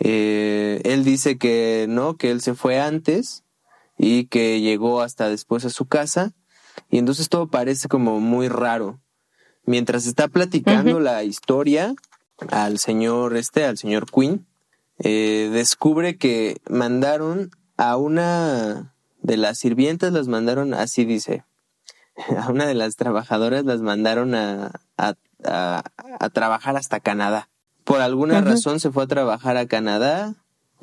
Eh, 0.00 0.80
él 0.84 1.04
dice 1.04 1.36
que 1.36 1.84
no, 1.90 2.16
que 2.16 2.30
él 2.30 2.40
se 2.40 2.54
fue 2.54 2.80
antes 2.80 3.44
y 3.98 4.24
que 4.28 4.62
llegó 4.62 5.02
hasta 5.02 5.28
después 5.28 5.66
a 5.66 5.70
su 5.70 5.84
casa. 5.84 6.32
Y 6.88 6.96
entonces 6.96 7.28
todo 7.28 7.48
parece 7.48 7.88
como 7.88 8.18
muy 8.18 8.48
raro. 8.48 9.02
Mientras 9.66 10.06
está 10.06 10.28
platicando 10.28 11.00
la 11.00 11.22
historia 11.22 11.94
al 12.50 12.78
señor 12.78 13.36
este, 13.36 13.66
al 13.66 13.76
señor 13.76 14.06
Quinn, 14.10 14.46
eh, 15.00 15.50
descubre 15.52 16.16
que 16.16 16.56
mandaron 16.70 17.50
a 17.76 17.98
una 17.98 18.94
de 19.22 19.36
las 19.36 19.58
sirvientas, 19.58 20.12
las 20.12 20.28
mandaron, 20.28 20.74
así 20.74 21.04
dice, 21.04 21.44
a 22.38 22.50
una 22.50 22.66
de 22.66 22.74
las 22.74 22.96
trabajadoras 22.96 23.64
las 23.64 23.80
mandaron 23.80 24.34
a, 24.34 24.72
a, 24.96 25.14
a- 25.44 25.82
a 26.20 26.28
trabajar 26.30 26.76
hasta 26.76 27.00
Canadá. 27.00 27.48
Por 27.84 28.00
alguna 28.00 28.40
razón 28.42 28.80
se 28.80 28.90
fue 28.90 29.04
a 29.04 29.06
trabajar 29.06 29.56
a 29.56 29.66
Canadá 29.66 30.34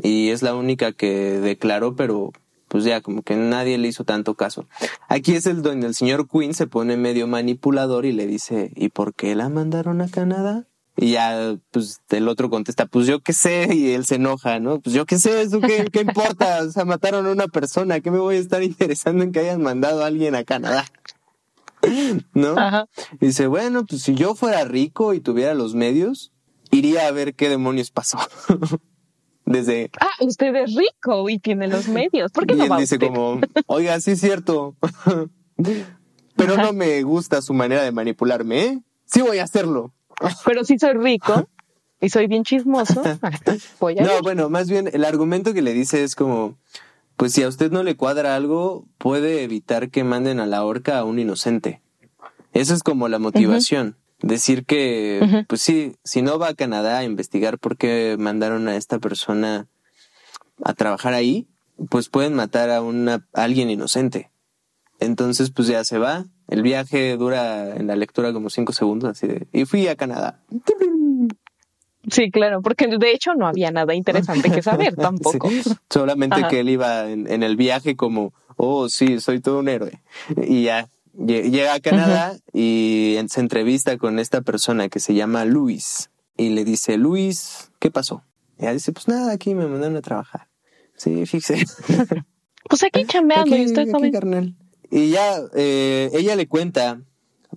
y 0.01 0.29
es 0.29 0.41
la 0.41 0.55
única 0.55 0.91
que 0.91 1.39
declaró, 1.39 1.95
pero 1.95 2.31
pues 2.67 2.83
ya 2.83 3.01
como 3.01 3.21
que 3.21 3.35
nadie 3.35 3.77
le 3.77 3.87
hizo 3.87 4.03
tanto 4.05 4.33
caso. 4.33 4.65
Aquí 5.07 5.33
es 5.35 5.45
el 5.45 5.61
donde 5.61 5.87
el 5.87 5.93
señor 5.95 6.27
Quinn 6.27 6.53
se 6.53 6.67
pone 6.67 6.97
medio 6.97 7.27
manipulador 7.27 8.05
y 8.05 8.11
le 8.11 8.25
dice, 8.27 8.71
¿y 8.75 8.89
por 8.89 9.13
qué 9.13 9.35
la 9.35 9.49
mandaron 9.49 10.01
a 10.01 10.09
Canadá? 10.09 10.65
Y 10.97 11.11
ya, 11.11 11.57
pues, 11.71 11.99
el 12.09 12.27
otro 12.29 12.49
contesta, 12.49 12.85
pues 12.85 13.05
yo 13.05 13.19
qué 13.19 13.33
sé, 13.33 13.67
y 13.73 13.91
él 13.91 14.05
se 14.05 14.15
enoja, 14.15 14.59
¿no? 14.59 14.79
Pues 14.79 14.95
yo 14.95 15.05
qué 15.05 15.17
sé, 15.17 15.41
¿eso 15.41 15.59
qué, 15.59 15.89
qué 15.91 16.01
importa? 16.01 16.63
O 16.63 16.71
sea, 16.71 16.85
mataron 16.85 17.25
a 17.25 17.31
una 17.31 17.47
persona, 17.47 17.99
¿qué 17.99 18.11
me 18.11 18.19
voy 18.19 18.37
a 18.37 18.39
estar 18.39 18.63
interesando 18.63 19.23
en 19.23 19.31
que 19.31 19.39
hayan 19.39 19.61
mandado 19.61 20.03
a 20.03 20.07
alguien 20.07 20.35
a 20.35 20.45
Canadá? 20.45 20.85
¿No? 22.33 22.57
Ajá. 22.57 22.87
Dice, 23.19 23.47
bueno, 23.47 23.85
pues 23.85 24.03
si 24.03 24.15
yo 24.15 24.35
fuera 24.35 24.63
rico 24.63 25.13
y 25.13 25.19
tuviera 25.19 25.53
los 25.53 25.75
medios, 25.75 26.31
iría 26.71 27.07
a 27.07 27.11
ver 27.11 27.35
qué 27.35 27.49
demonios 27.49 27.91
pasó. 27.91 28.17
Desde... 29.45 29.91
Ah, 29.99 30.07
usted 30.21 30.55
es 30.55 30.73
rico 30.75 31.29
y 31.29 31.39
tiene 31.39 31.67
los 31.67 31.87
medios. 31.87 32.31
¿Por 32.31 32.47
qué 32.47 32.55
y 32.55 32.57
no 32.57 32.63
él 32.63 32.71
va 32.71 32.79
dice 32.79 32.95
usted? 32.95 33.07
como, 33.07 33.39
oiga, 33.67 33.99
sí 33.99 34.11
es 34.11 34.19
cierto. 34.19 34.75
Pero 36.35 36.57
no 36.57 36.73
me 36.73 37.01
gusta 37.03 37.41
su 37.41 37.53
manera 37.53 37.83
de 37.83 37.91
manipularme, 37.91 38.63
¿eh? 38.63 38.81
Sí 39.05 39.21
voy 39.21 39.37
a 39.37 39.43
hacerlo. 39.43 39.93
Pero 40.45 40.63
si 40.63 40.77
soy 40.79 40.93
rico 40.93 41.47
y 42.01 42.09
soy 42.09 42.27
bien 42.27 42.43
chismoso, 42.43 43.01
voy 43.79 43.99
a 43.99 44.03
No, 44.03 44.17
ir. 44.17 44.21
bueno, 44.23 44.49
más 44.49 44.69
bien 44.69 44.89
el 44.91 45.05
argumento 45.05 45.53
que 45.53 45.61
le 45.61 45.73
dice 45.73 46.03
es 46.03 46.15
como, 46.15 46.57
pues 47.17 47.33
si 47.33 47.43
a 47.43 47.47
usted 47.47 47.71
no 47.71 47.83
le 47.83 47.95
cuadra 47.95 48.35
algo, 48.35 48.85
puede 48.97 49.43
evitar 49.43 49.89
que 49.89 50.03
manden 50.03 50.39
a 50.39 50.45
la 50.45 50.63
horca 50.63 50.97
a 50.99 51.03
un 51.03 51.19
inocente. 51.19 51.81
Esa 52.53 52.73
es 52.73 52.83
como 52.83 53.07
la 53.07 53.19
motivación. 53.19 53.97
Decir 54.21 54.65
que, 54.65 55.45
pues 55.47 55.61
sí, 55.61 55.97
si 56.03 56.21
no 56.21 56.39
va 56.39 56.47
a 56.49 56.53
Canadá 56.55 56.99
a 56.99 57.03
investigar 57.03 57.59
por 57.59 57.75
qué 57.77 58.15
mandaron 58.17 58.67
a 58.69 58.77
esta 58.77 58.97
persona 58.97 59.67
a 60.63 60.73
trabajar 60.73 61.13
ahí, 61.13 61.47
pues 61.89 62.07
pueden 62.07 62.33
matar 62.33 62.69
a 62.69 62.81
una 62.81 63.27
a 63.33 63.43
alguien 63.43 63.69
inocente. 63.69 64.31
Entonces, 64.99 65.51
pues 65.51 65.67
ya 65.67 65.83
se 65.83 65.97
va. 65.97 66.25
El 66.47 66.61
viaje 66.61 67.17
dura 67.17 67.75
en 67.75 67.87
la 67.87 67.95
lectura 67.95 68.31
como 68.33 68.49
cinco 68.49 68.71
segundos, 68.73 69.09
así 69.11 69.27
de. 69.27 69.47
Y 69.51 69.65
fui 69.65 69.87
a 69.87 69.95
Canadá. 69.95 70.39
Sí, 72.11 72.29
claro, 72.29 72.61
porque 72.61 72.87
de 72.87 73.11
hecho 73.11 73.33
no 73.33 73.47
había 73.47 73.71
nada 73.71 73.95
interesante 73.95 74.51
que 74.51 74.61
saber 74.61 74.95
tampoco. 74.95 75.49
Sí, 75.49 75.61
solamente 75.89 76.35
Ajá. 76.37 76.47
que 76.49 76.59
él 76.59 76.69
iba 76.69 77.09
en, 77.09 77.29
en 77.31 77.41
el 77.41 77.55
viaje 77.55 77.95
como, 77.95 78.33
oh, 78.57 78.89
sí, 78.89 79.19
soy 79.19 79.39
todo 79.39 79.59
un 79.59 79.69
héroe. 79.69 80.03
Y 80.47 80.63
ya, 80.65 80.87
lle- 81.17 81.49
llega 81.49 81.73
a 81.73 81.79
Canadá 81.79 82.37
y 82.53 83.17
se 83.27 83.39
entrevista 83.39 83.97
con 83.97 84.19
esta 84.19 84.41
persona 84.41 84.87
que 84.87 84.99
se 84.99 85.15
llama 85.15 85.45
Luis. 85.45 86.11
Y 86.37 86.49
le 86.49 86.63
dice, 86.63 86.97
Luis, 86.97 87.71
¿qué 87.79 87.89
pasó? 87.89 88.21
Y 88.59 88.63
ella 88.63 88.73
dice, 88.73 88.91
pues 88.91 89.07
nada, 89.07 89.31
aquí 89.33 89.55
me 89.55 89.65
mandaron 89.65 89.95
a 89.97 90.01
trabajar. 90.01 90.47
Sí, 90.95 91.25
fíjese. 91.25 91.65
Pues 92.67 92.81
aquí 92.83 93.05
chambeando 93.07 93.53
Aquí- 93.53 93.61
y 93.61 93.65
usted 93.67 93.87
aquí, 93.93 94.11
carnal. 94.11 94.55
Y 94.91 95.09
ya, 95.09 95.37
eh, 95.55 96.09
ella 96.13 96.35
le 96.35 96.47
cuenta 96.47 97.01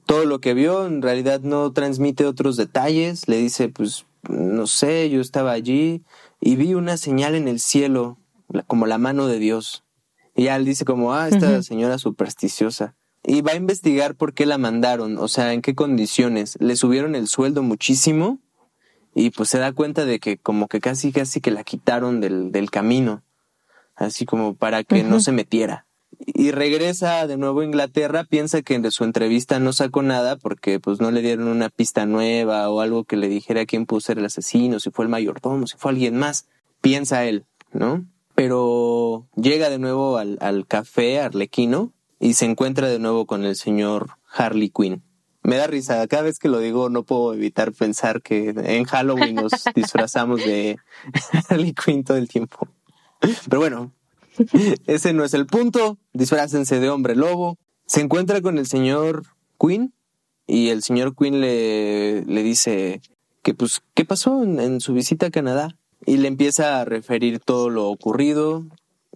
todo 0.06 0.24
lo 0.24 0.40
que 0.40 0.54
vio, 0.54 0.86
en 0.86 1.02
realidad 1.02 1.40
no 1.40 1.72
transmite 1.72 2.24
otros 2.24 2.56
detalles, 2.56 3.28
le 3.28 3.36
dice, 3.38 3.68
pues, 3.68 4.06
no 4.28 4.66
sé, 4.66 5.10
yo 5.10 5.20
estaba 5.20 5.52
allí 5.52 6.02
y 6.40 6.56
vi 6.56 6.74
una 6.74 6.96
señal 6.96 7.34
en 7.34 7.48
el 7.48 7.60
cielo, 7.60 8.18
como 8.66 8.86
la 8.86 8.98
mano 8.98 9.26
de 9.26 9.38
Dios. 9.38 9.84
Y 10.34 10.44
ya 10.44 10.56
él 10.56 10.64
dice 10.64 10.84
como, 10.84 11.14
ah, 11.14 11.28
esta 11.28 11.62
señora 11.62 11.98
supersticiosa. 11.98 12.94
Y 13.24 13.42
va 13.42 13.52
a 13.52 13.56
investigar 13.56 14.14
por 14.14 14.32
qué 14.32 14.46
la 14.46 14.56
mandaron, 14.56 15.18
o 15.18 15.28
sea, 15.28 15.52
en 15.52 15.62
qué 15.62 15.74
condiciones. 15.74 16.56
Le 16.60 16.76
subieron 16.76 17.14
el 17.14 17.26
sueldo 17.26 17.62
muchísimo 17.62 18.38
y 19.14 19.30
pues 19.30 19.48
se 19.48 19.58
da 19.58 19.72
cuenta 19.72 20.04
de 20.04 20.20
que 20.20 20.38
como 20.38 20.68
que 20.68 20.80
casi, 20.80 21.10
casi 21.10 21.40
que 21.40 21.50
la 21.50 21.64
quitaron 21.64 22.20
del, 22.20 22.52
del 22.52 22.70
camino, 22.70 23.24
así 23.96 24.24
como 24.24 24.54
para 24.54 24.84
que 24.84 25.02
no 25.02 25.18
se 25.18 25.32
metiera. 25.32 25.87
Y 26.26 26.50
regresa 26.50 27.26
de 27.26 27.36
nuevo 27.36 27.60
a 27.60 27.64
Inglaterra, 27.64 28.24
piensa 28.24 28.62
que 28.62 28.78
de 28.78 28.90
su 28.90 29.04
entrevista 29.04 29.60
no 29.60 29.72
sacó 29.72 30.02
nada 30.02 30.36
porque 30.36 30.80
pues 30.80 31.00
no 31.00 31.10
le 31.10 31.22
dieron 31.22 31.48
una 31.48 31.68
pista 31.68 32.06
nueva 32.06 32.68
o 32.70 32.80
algo 32.80 33.04
que 33.04 33.16
le 33.16 33.28
dijera 33.28 33.66
quién 33.66 33.86
pudo 33.86 34.00
ser 34.00 34.18
el 34.18 34.24
asesino, 34.24 34.80
si 34.80 34.90
fue 34.90 35.04
el 35.04 35.10
mayordomo, 35.10 35.66
si 35.66 35.76
fue 35.76 35.92
alguien 35.92 36.16
más. 36.16 36.48
Piensa 36.80 37.24
él, 37.24 37.46
¿no? 37.72 38.04
Pero 38.34 39.26
llega 39.36 39.70
de 39.70 39.78
nuevo 39.78 40.18
al, 40.18 40.38
al 40.40 40.66
café 40.66 41.20
arlequino 41.20 41.92
y 42.20 42.34
se 42.34 42.44
encuentra 42.44 42.88
de 42.88 42.98
nuevo 42.98 43.26
con 43.26 43.44
el 43.44 43.56
señor 43.56 44.10
Harley 44.32 44.70
Quinn. 44.70 45.02
Me 45.42 45.56
da 45.56 45.66
risa, 45.66 46.06
cada 46.08 46.24
vez 46.24 46.38
que 46.38 46.48
lo 46.48 46.58
digo 46.58 46.90
no 46.90 47.04
puedo 47.04 47.32
evitar 47.32 47.72
pensar 47.72 48.22
que 48.22 48.50
en 48.50 48.84
Halloween 48.84 49.36
nos 49.36 49.52
disfrazamos 49.74 50.44
de 50.44 50.78
Harley 51.48 51.72
Quinn 51.72 52.04
todo 52.04 52.16
el 52.16 52.28
tiempo. 52.28 52.68
Pero 53.48 53.60
bueno, 53.60 53.92
ese 54.86 55.12
no 55.12 55.24
es 55.24 55.34
el 55.34 55.46
punto. 55.46 55.98
Disfrácense 56.12 56.80
de 56.80 56.90
hombre 56.90 57.14
lobo. 57.14 57.58
Se 57.86 58.00
encuentra 58.00 58.40
con 58.40 58.58
el 58.58 58.66
señor 58.66 59.24
Quinn 59.58 59.92
y 60.46 60.68
el 60.68 60.82
señor 60.82 61.14
Quinn 61.14 61.40
le, 61.40 62.24
le 62.24 62.42
dice 62.42 63.00
que 63.42 63.54
pues, 63.54 63.82
¿qué 63.94 64.04
pasó 64.04 64.42
en, 64.42 64.80
su 64.80 64.94
visita 64.94 65.26
a 65.26 65.30
Canadá? 65.30 65.76
Y 66.06 66.16
le 66.18 66.28
empieza 66.28 66.80
a 66.80 66.84
referir 66.84 67.40
todo 67.40 67.70
lo 67.70 67.88
ocurrido. 67.88 68.64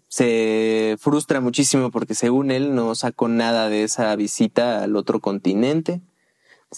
Se 0.08 0.96
frustra 0.98 1.40
muchísimo 1.40 1.90
porque 1.90 2.14
según 2.14 2.50
él 2.50 2.74
no 2.74 2.94
sacó 2.94 3.28
nada 3.28 3.68
de 3.68 3.84
esa 3.84 4.14
visita 4.16 4.82
al 4.82 4.96
otro 4.96 5.20
continente. 5.20 6.00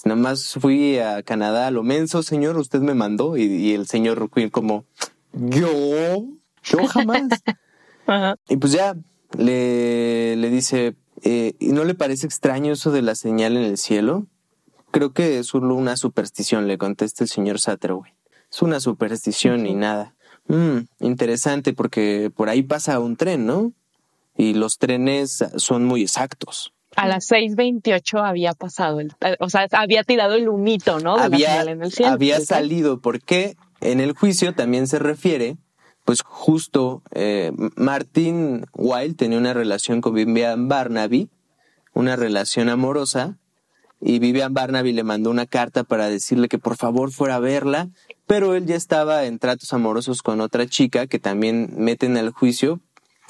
Nada 0.05 0.21
más 0.21 0.55
fui 0.61 0.99
a 0.99 1.23
Canadá 1.23 1.69
a 1.69 1.71
lo 1.71 1.83
menso, 1.83 2.23
señor, 2.23 2.57
usted 2.57 2.81
me 2.81 2.95
mandó. 2.95 3.37
Y, 3.37 3.45
y 3.45 3.75
el 3.75 3.87
señor 3.87 4.31
Quinn 4.33 4.51
como, 4.51 4.85
yo, 5.33 6.27
yo 6.63 6.87
jamás. 6.87 7.23
Ajá. 8.07 8.37
Y 8.49 8.57
pues 8.57 8.73
ya 8.73 8.95
le, 9.39 10.37
le 10.37 10.51
dice, 10.51 10.95
eh, 11.23 11.55
¿y 11.59 11.69
no 11.69 11.85
le 11.85 11.95
parece 11.95 12.27
extraño 12.27 12.73
eso 12.73 12.91
de 12.91 13.03
la 13.03 13.15
señal 13.15 13.57
en 13.57 13.65
el 13.65 13.79
cielo? 13.79 14.27
Creo 14.91 15.13
que 15.13 15.39
es 15.39 15.47
solo 15.49 15.75
una 15.75 15.97
superstición, 15.97 16.69
le 16.69 16.79
contesta 16.79 17.25
el 17.25 17.31
señor 17.31 17.59
Satterway. 17.59 18.13
Es 18.51 18.63
una 18.63 18.79
superstición 18.79 19.67
y 19.67 19.75
nada. 19.75 20.15
Mm, 20.47 20.81
interesante 21.01 21.73
porque 21.73 22.31
por 22.35 22.49
ahí 22.49 22.63
pasa 22.63 23.01
un 23.01 23.17
tren, 23.17 23.47
¿no? 23.47 23.73
Y 24.37 24.55
los 24.55 24.79
trenes 24.79 25.45
son 25.57 25.85
muy 25.85 26.03
exactos. 26.03 26.73
A 26.97 27.09
las 27.09 27.29
6:28 27.29 28.25
había 28.25 28.53
pasado, 28.53 29.01
el, 29.01 29.13
o 29.41 29.51
sea, 29.51 29.67
había 29.73 30.05
tirado 30.05 30.35
el 30.35 30.49
humito, 30.49 31.01
¿no? 31.01 31.17
De 31.17 31.23
había, 31.23 31.39
la 31.39 31.53
señal 31.55 31.69
en 31.69 31.83
el 31.83 31.93
cielo. 31.93 32.13
había 32.13 32.41
salido 32.41 33.01
porque 33.01 33.57
en 33.81 34.01
el 34.01 34.13
juicio 34.13 34.55
también 34.55 34.87
se 34.87 35.01
refiere, 35.01 35.57
pues 36.05 36.23
justo 36.23 37.03
eh, 37.13 37.53
Martin 37.77 38.67
Wilde 38.75 39.15
tenía 39.15 39.39
una 39.39 39.55
relación 39.55 40.01
con 40.01 40.15
Vivian 40.15 40.69
Barnaby, 40.69 41.31
una 41.95 42.17
relación 42.17 42.69
amorosa, 42.69 43.39
y 44.01 44.19
Vivian 44.19 44.53
Barnaby 44.53 44.93
le 44.93 45.03
mandó 45.03 45.31
una 45.31 45.47
carta 45.47 45.83
para 45.83 46.11
decirle 46.11 46.49
que 46.49 46.59
por 46.59 46.77
favor 46.77 47.11
fuera 47.11 47.37
a 47.37 47.41
verla, 47.41 47.89
pero 48.27 48.55
él 48.55 48.67
ya 48.67 48.77
estaba 48.77 49.25
en 49.25 49.39
tratos 49.39 49.73
amorosos 49.73 50.23
con 50.23 50.43
otra 50.43 50.67
chica 50.67 51.07
que 51.07 51.19
también 51.19 51.73
meten 51.79 52.19
al 52.19 52.31
juicio, 52.31 52.81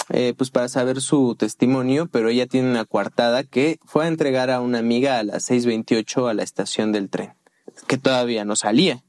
eh, 0.08 0.34
pues 0.36 0.50
para 0.50 0.68
saber 0.68 1.00
su 1.00 1.36
testimonio, 1.36 2.08
pero 2.10 2.28
ella 2.28 2.46
tiene 2.46 2.70
una 2.70 2.84
coartada 2.84 3.44
que 3.44 3.78
fue 3.84 4.04
a 4.04 4.08
entregar 4.08 4.50
a 4.50 4.60
una 4.60 4.78
amiga 4.78 5.18
a 5.18 5.22
las 5.22 5.48
6.28 5.48 6.28
a 6.28 6.34
la 6.34 6.42
estación 6.42 6.90
del 6.90 7.08
tren, 7.08 7.34
que 7.86 7.96
todavía 7.96 8.44
no 8.44 8.56
salía. 8.56 9.04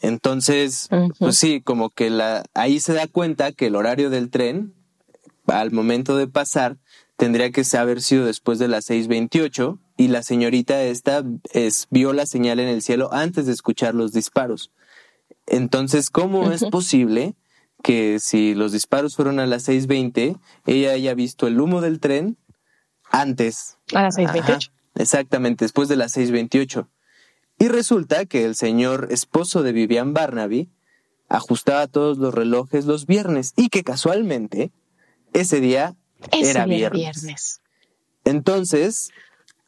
Entonces, 0.00 0.88
pues 1.18 1.36
sí, 1.36 1.60
como 1.60 1.90
que 1.90 2.10
la, 2.10 2.44
ahí 2.54 2.80
se 2.80 2.92
da 2.92 3.06
cuenta 3.06 3.52
que 3.52 3.66
el 3.66 3.76
horario 3.76 4.10
del 4.10 4.30
tren, 4.30 4.74
al 5.46 5.70
momento 5.72 6.16
de 6.16 6.26
pasar, 6.26 6.78
tendría 7.16 7.50
que 7.50 7.64
haber 7.76 8.00
sido 8.00 8.26
después 8.26 8.58
de 8.58 8.68
las 8.68 8.88
6.28 8.88 9.78
y 9.96 10.08
la 10.08 10.22
señorita 10.22 10.82
esta 10.82 11.24
es, 11.52 11.88
vio 11.90 12.12
la 12.12 12.26
señal 12.26 12.60
en 12.60 12.68
el 12.68 12.82
cielo 12.82 13.12
antes 13.12 13.46
de 13.46 13.52
escuchar 13.52 13.94
los 13.94 14.12
disparos. 14.12 14.70
Entonces, 15.46 16.10
¿cómo 16.10 16.52
es 16.52 16.64
posible 16.64 17.34
que 17.82 18.18
si 18.20 18.54
los 18.54 18.72
disparos 18.72 19.16
fueron 19.16 19.40
a 19.40 19.46
las 19.46 19.68
6.20, 19.68 20.38
ella 20.66 20.92
haya 20.92 21.14
visto 21.14 21.46
el 21.46 21.60
humo 21.60 21.80
del 21.80 22.00
tren 22.00 22.36
antes? 23.10 23.78
A 23.94 24.02
las 24.02 24.16
6.28. 24.16 24.70
Exactamente, 24.94 25.64
después 25.64 25.88
de 25.88 25.96
las 25.96 26.16
6.28. 26.16 26.86
Y 27.58 27.68
resulta 27.68 28.26
que 28.26 28.44
el 28.44 28.54
señor 28.54 29.08
esposo 29.10 29.62
de 29.62 29.72
Vivian 29.72 30.14
Barnaby 30.14 30.70
ajustaba 31.28 31.86
todos 31.86 32.18
los 32.18 32.34
relojes 32.34 32.86
los 32.86 33.06
viernes 33.06 33.52
y 33.56 33.68
que 33.68 33.82
casualmente 33.82 34.72
ese 35.32 35.60
día 35.60 35.96
era 36.32 36.66
viernes. 36.66 37.60
Entonces, 38.24 39.10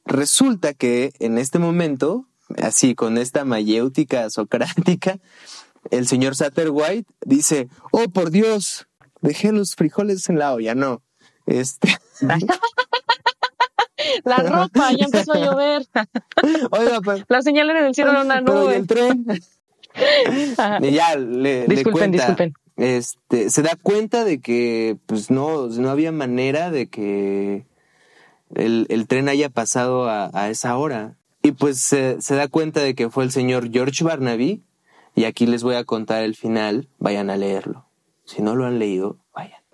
resulta 0.05 0.75
que 0.75 1.13
en 1.19 1.39
este 1.39 1.59
momento, 1.59 2.27
así 2.59 2.95
con 2.95 3.19
esta 3.19 3.45
mayéutica 3.45 4.29
socrática, 4.31 5.19
el 5.91 6.07
señor 6.07 6.37
Satterwhite 6.37 7.11
dice, 7.25 7.69
oh 7.91 8.09
por 8.09 8.31
Dios, 8.31 8.87
dejé 9.21 9.53
los 9.53 9.75
frijoles 9.75 10.29
en 10.29 10.39
la 10.39 10.55
olla. 10.55 10.75
No, 10.75 11.03
este... 11.47 11.89
La 14.25 14.39
ropa, 14.39 14.93
ya 14.93 15.05
empezó 15.07 15.33
a 15.33 15.39
llover. 15.39 15.87
Oiga, 16.71 17.01
pues, 17.03 17.25
La 17.29 17.43
señal 17.43 17.71
en 17.71 17.77
el 17.79 17.95
cielo 17.95 18.11
era 18.13 18.23
una 18.23 18.43
pero 18.45 18.63
¿y 18.63 18.65
nube. 18.65 18.77
el 18.77 18.87
tren. 18.87 19.27
y 20.83 20.91
ya 20.93 21.17
le, 21.17 21.67
Disculpen, 21.67 22.13
disculpen. 22.13 22.55
Este, 22.77 23.51
se 23.51 23.63
da 23.63 23.77
cuenta 23.81 24.25
de 24.25 24.41
que 24.41 24.97
pues 25.07 25.31
no, 25.31 25.67
no 25.67 25.91
había 25.91 26.13
manera 26.13 26.71
de 26.71 26.89
que 26.89 27.67
el, 28.55 28.87
el 28.89 29.07
tren 29.07 29.29
haya 29.29 29.51
pasado 29.51 30.09
a, 30.09 30.31
a 30.33 30.49
esa 30.51 30.77
hora. 30.77 31.17
Y 31.43 31.53
pues 31.53 31.79
se, 31.79 32.21
se 32.21 32.35
da 32.35 32.49
cuenta 32.49 32.81
de 32.81 32.95
que 32.95 33.11
fue 33.11 33.25
el 33.25 33.31
señor 33.33 33.71
George 33.71 34.05
Barnaby. 34.05 34.63
Y 35.15 35.25
aquí 35.25 35.47
les 35.47 35.63
voy 35.63 35.75
a 35.75 35.85
contar 35.85 36.23
el 36.23 36.37
final. 36.37 36.89
Vayan 36.99 37.31
a 37.31 37.37
leerlo. 37.37 37.87
Si 38.25 38.43
no 38.43 38.55
lo 38.55 38.65
han 38.65 38.79
leído. 38.79 39.19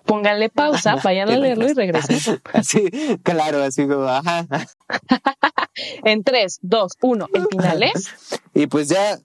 Pónganle 0.07 0.49
pausa, 0.53 0.95
vayan 1.03 1.29
a 1.29 1.37
leerlo 1.37 1.69
y 1.69 1.73
regresen. 1.73 2.41
Así, 2.53 2.89
claro, 3.23 3.61
así 3.61 3.87
como, 3.87 4.05
ajá. 4.05 4.47
En 6.03 6.23
3, 6.23 6.59
2, 6.63 6.93
1, 7.01 7.27
el 7.33 7.47
final 7.51 7.83
es. 7.83 8.09
Y 8.55 8.65
pues 8.65 8.89
ya 8.89 9.19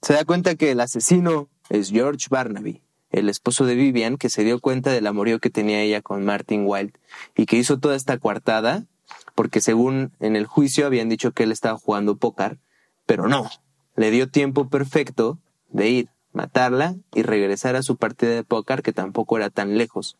se 0.00 0.14
da 0.14 0.24
cuenta 0.24 0.54
que 0.54 0.70
el 0.70 0.80
asesino 0.80 1.50
es 1.68 1.90
George 1.90 2.28
Barnaby, 2.30 2.80
el 3.10 3.28
esposo 3.28 3.66
de 3.66 3.74
Vivian, 3.74 4.16
que 4.16 4.30
se 4.30 4.42
dio 4.42 4.58
cuenta 4.58 4.90
del 4.90 5.06
amorío 5.06 5.38
que 5.38 5.50
tenía 5.50 5.82
ella 5.82 6.00
con 6.00 6.24
Martin 6.24 6.64
Wilde 6.66 6.94
y 7.36 7.44
que 7.44 7.56
hizo 7.56 7.78
toda 7.78 7.94
esta 7.94 8.16
coartada, 8.16 8.86
porque 9.34 9.60
según 9.60 10.12
en 10.20 10.34
el 10.34 10.46
juicio 10.46 10.86
habían 10.86 11.10
dicho 11.10 11.32
que 11.32 11.42
él 11.42 11.52
estaba 11.52 11.76
jugando 11.76 12.16
póker, 12.16 12.58
pero 13.04 13.28
no, 13.28 13.50
le 13.96 14.10
dio 14.10 14.30
tiempo 14.30 14.68
perfecto 14.70 15.38
de 15.68 15.88
ir, 15.90 16.08
matarla 16.32 16.94
y 17.14 17.22
regresar 17.22 17.74
a 17.76 17.82
su 17.82 17.96
partida 17.96 18.30
de 18.30 18.44
póker, 18.44 18.82
que 18.82 18.92
tampoco 18.92 19.36
era 19.36 19.50
tan 19.50 19.76
lejos. 19.78 20.16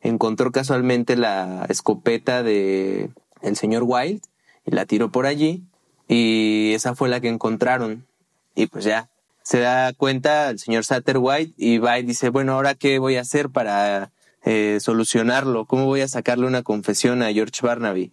Encontró 0.00 0.52
casualmente 0.52 1.16
la 1.16 1.66
escopeta 1.68 2.42
de 2.42 3.10
el 3.42 3.56
señor 3.56 3.84
Wilde 3.86 4.20
y 4.66 4.70
la 4.72 4.86
tiró 4.86 5.10
por 5.10 5.26
allí 5.26 5.62
y 6.08 6.72
esa 6.74 6.94
fue 6.94 7.08
la 7.08 7.20
que 7.20 7.28
encontraron. 7.28 8.06
Y 8.54 8.66
pues 8.66 8.84
ya 8.84 9.08
se 9.42 9.60
da 9.60 9.92
cuenta 9.92 10.50
el 10.50 10.58
señor 10.58 10.84
Satterwhite 10.84 11.54
y 11.56 11.78
va 11.78 11.98
y 11.98 12.02
dice 12.02 12.28
bueno 12.28 12.52
ahora 12.54 12.74
qué 12.74 12.98
voy 12.98 13.16
a 13.16 13.22
hacer 13.22 13.48
para 13.48 14.12
eh, 14.44 14.78
solucionarlo 14.80 15.64
cómo 15.66 15.86
voy 15.86 16.02
a 16.02 16.08
sacarle 16.08 16.46
una 16.46 16.62
confesión 16.62 17.22
a 17.22 17.32
George 17.32 17.60
Barnaby 17.62 18.12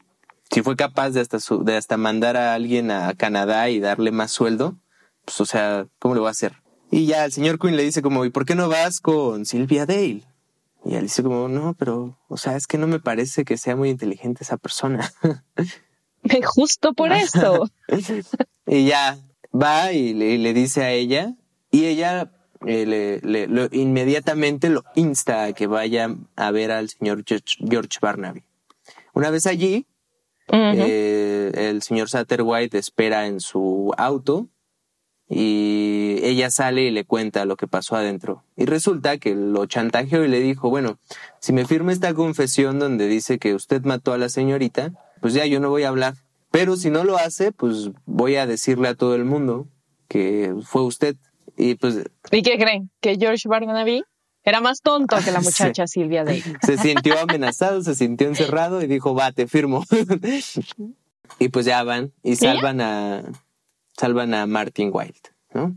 si 0.49 0.61
fue 0.61 0.77
capaz 0.77 1.09
de 1.11 1.19
hasta 1.19 1.39
su- 1.41 1.63
de 1.65 1.75
hasta 1.75 1.97
mandar 1.97 2.37
a 2.37 2.53
alguien 2.53 2.91
a 2.91 3.13
Canadá 3.13 3.69
y 3.69 3.79
darle 3.81 4.11
más 4.11 4.31
sueldo 4.31 4.75
pues 5.25 5.41
o 5.41 5.45
sea 5.45 5.85
cómo 5.99 6.13
le 6.15 6.21
voy 6.21 6.27
a 6.29 6.31
hacer 6.31 6.53
y 6.91 7.05
ya 7.05 7.25
el 7.25 7.31
señor 7.31 7.59
Quinn 7.59 7.75
le 7.75 7.83
dice 7.83 8.01
como 8.01 8.25
y 8.25 8.29
por 8.29 8.45
qué 8.45 8.55
no 8.55 8.69
vas 8.69 8.99
con 9.01 9.45
Sylvia 9.45 9.85
Dale 9.85 10.23
y 10.85 10.95
él 10.95 11.03
dice 11.03 11.23
como 11.23 11.47
no 11.49 11.73
pero 11.77 12.17
o 12.27 12.37
sea 12.37 12.55
es 12.55 12.67
que 12.67 12.77
no 12.77 12.87
me 12.87 12.99
parece 12.99 13.43
que 13.45 13.57
sea 13.57 13.75
muy 13.75 13.89
inteligente 13.89 14.43
esa 14.43 14.57
persona 14.57 15.11
Justo 16.45 16.93
por 16.93 17.11
eso. 17.13 17.69
Y 18.65 18.85
ya 18.85 19.17
va 19.55 19.93
y 19.93 20.13
le, 20.13 20.31
y 20.31 20.37
le 20.37 20.53
dice 20.53 20.83
a 20.83 20.91
ella, 20.91 21.33
y 21.71 21.85
ella 21.85 22.31
eh, 22.65 22.85
le, 22.85 23.19
le- 23.21 23.47
lo- 23.47 23.69
inmediatamente 23.71 24.67
lo 24.69 24.83
insta 24.95 25.45
a 25.45 25.53
que 25.53 25.67
vaya 25.67 26.13
a 26.35 26.51
ver 26.51 26.71
al 26.71 26.89
señor 26.89 27.23
George, 27.25 27.55
George 27.65 27.99
Barnaby. 28.01 28.43
Una 29.13 29.29
vez 29.29 29.45
allí, 29.45 29.85
eh, 30.51 31.51
el 31.55 31.81
señor 31.81 32.09
Satterwhite 32.09 32.77
espera 32.77 33.27
en 33.27 33.39
su 33.39 33.93
auto 33.97 34.47
y 35.29 36.19
ella 36.23 36.49
sale 36.49 36.83
y 36.83 36.91
le 36.91 37.03
cuenta 37.05 37.45
lo 37.45 37.57
que 37.57 37.67
pasó 37.67 37.95
adentro. 37.95 38.43
Y 38.55 38.65
resulta 38.65 39.17
que 39.17 39.35
lo 39.35 39.65
chantajeó 39.65 40.23
y 40.23 40.27
le 40.29 40.39
dijo, 40.39 40.69
bueno, 40.69 40.99
si 41.39 41.53
me 41.53 41.65
firma 41.65 41.91
esta 41.91 42.13
confesión 42.13 42.79
donde 42.79 43.07
dice 43.07 43.37
que 43.39 43.53
usted 43.53 43.83
mató 43.83 44.13
a 44.13 44.17
la 44.17 44.29
señorita, 44.29 44.93
pues 45.21 45.33
ya 45.33 45.45
yo 45.45 45.59
no 45.59 45.69
voy 45.69 45.83
a 45.83 45.89
hablar. 45.89 46.15
Pero 46.49 46.77
si 46.77 46.89
no 46.89 47.03
lo 47.03 47.17
hace, 47.17 47.51
pues 47.51 47.89
voy 48.05 48.35
a 48.35 48.47
decirle 48.47 48.87
a 48.87 48.95
todo 48.95 49.15
el 49.15 49.25
mundo 49.25 49.67
que 50.07 50.53
fue 50.63 50.83
usted. 50.83 51.15
Y 51.57 51.75
pues 51.75 52.03
¿Y 52.31 52.41
qué 52.41 52.57
creen? 52.57 52.89
Que 53.01 53.17
George 53.17 53.49
Barnaby 53.49 54.03
era 54.43 54.61
más 54.61 54.81
tonto 54.81 55.17
que 55.25 55.31
la 55.31 55.41
Sí. 55.41 55.47
muchacha 55.47 55.87
Silvia 55.87 56.23
Day. 56.23 56.41
se 56.61 56.77
sintió 56.77 57.19
amenazado, 57.19 57.81
se 57.83 57.95
sintió 57.95 58.27
encerrado 58.27 58.81
y 58.81 58.87
dijo, 58.87 59.13
va, 59.13 59.33
te 59.33 59.45
firmo. 59.47 59.83
y 61.39 61.49
pues 61.49 61.65
ya 61.65 61.83
van 61.83 62.13
y 62.23 62.37
salvan 62.37 62.79
a 62.79 63.23
salvan 63.97 64.33
a 64.33 64.45
Martin 64.45 64.91
Wilde, 64.93 65.29
¿no? 65.53 65.75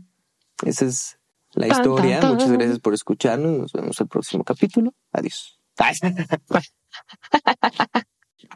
Esa 0.65 0.85
es 0.85 1.17
la 1.53 1.67
Tan, 1.67 1.77
historia. 1.77 2.19
tan, 2.19 2.21
tan. 2.21 2.33
Muchas 2.33 2.51
gracias 2.51 2.79
por 2.79 2.93
escucharnos. 2.93 3.51
Nos 3.51 3.73
vemos 3.73 3.99
el 3.99 4.07
próximo 4.07 4.43
capítulo. 4.43 4.93
Adiós. 5.11 5.59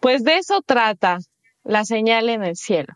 Pues 0.02 0.24
de 0.24 0.38
eso 0.38 0.62
trata 0.62 1.20
la 1.64 1.86
señal 1.86 2.30
en 2.30 2.44
el 2.44 2.56
cielo. 2.56 2.94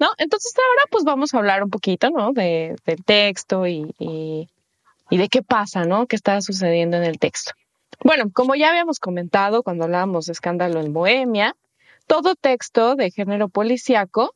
¿No? 0.00 0.08
Entonces 0.16 0.52
ahora 0.56 0.82
pues 0.90 1.04
vamos 1.04 1.34
a 1.34 1.38
hablar 1.38 1.62
un 1.62 1.70
poquito, 1.70 2.10
¿no? 2.10 2.32
De, 2.32 2.74
del 2.86 3.04
texto 3.04 3.66
y, 3.66 3.94
y, 3.98 4.48
y 5.10 5.16
de 5.18 5.28
qué 5.28 5.42
pasa, 5.42 5.84
¿no? 5.84 6.06
¿Qué 6.06 6.16
está 6.16 6.40
sucediendo 6.40 6.96
en 6.96 7.04
el 7.04 7.18
texto? 7.18 7.52
Bueno, 8.02 8.30
como 8.32 8.54
ya 8.54 8.70
habíamos 8.70 8.98
comentado 8.98 9.62
cuando 9.62 9.84
hablábamos 9.84 10.26
de 10.26 10.32
escándalo 10.32 10.80
en 10.80 10.92
Bohemia, 10.92 11.54
todo 12.06 12.34
texto 12.34 12.96
de 12.96 13.10
género 13.10 13.48
policíaco 13.48 14.34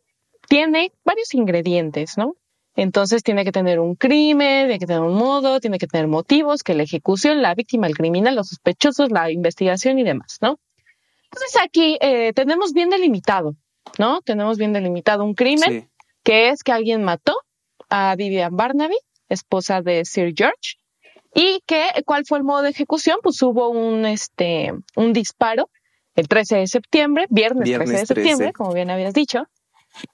tiene 0.53 0.93
varios 1.03 1.33
ingredientes, 1.33 2.19
¿no? 2.19 2.37
Entonces 2.77 3.23
tiene 3.23 3.43
que 3.43 3.53
tener 3.53 3.81
un 3.81 3.95
crimen, 3.95 4.67
tiene 4.67 4.79
que 4.79 4.87
tener 4.87 5.01
un 5.01 5.15
modo, 5.15 5.61
tiene 5.61 5.79
que 5.79 5.87
tener 5.87 6.09
motivos, 6.09 6.63
que 6.63 6.75
la 6.75 6.83
ejecución, 6.83 7.41
la 7.41 7.55
víctima, 7.55 7.87
el 7.87 7.97
criminal, 7.97 8.35
los 8.35 8.49
sospechosos, 8.49 9.11
la 9.11 9.31
investigación 9.31 9.99
y 9.99 10.03
demás, 10.03 10.37
¿no? 10.43 10.61
Entonces 11.25 11.59
aquí 11.65 11.97
eh, 12.03 12.35
tenemos 12.35 12.75
bien 12.75 12.91
delimitado, 12.91 13.55
¿no? 13.99 14.21
Tenemos 14.21 14.59
bien 14.59 14.75
delimitado 14.75 15.25
un 15.25 15.33
crimen 15.33 15.71
sí. 15.71 15.89
que 16.23 16.51
es 16.51 16.63
que 16.63 16.73
alguien 16.73 17.03
mató 17.03 17.35
a 17.89 18.15
Vivian 18.15 18.55
Barnaby, 18.55 18.99
esposa 19.31 19.81
de 19.81 20.05
Sir 20.05 20.35
George, 20.37 20.77
y 21.35 21.63
que 21.65 21.87
cuál 22.05 22.27
fue 22.27 22.37
el 22.37 22.45
modo 22.45 22.61
de 22.61 22.69
ejecución, 22.69 23.17
pues 23.23 23.41
hubo 23.41 23.71
un 23.71 24.05
este 24.05 24.71
un 24.97 25.15
disparo 25.15 25.71
el 26.15 26.29
13 26.29 26.57
de 26.57 26.67
septiembre, 26.67 27.25
viernes, 27.31 27.65
Viernes 27.65 27.89
13 27.89 28.01
de 28.01 28.07
septiembre, 28.07 28.47
13. 28.49 28.53
como 28.53 28.75
bien 28.75 28.91
habías 28.91 29.15
dicho, 29.15 29.47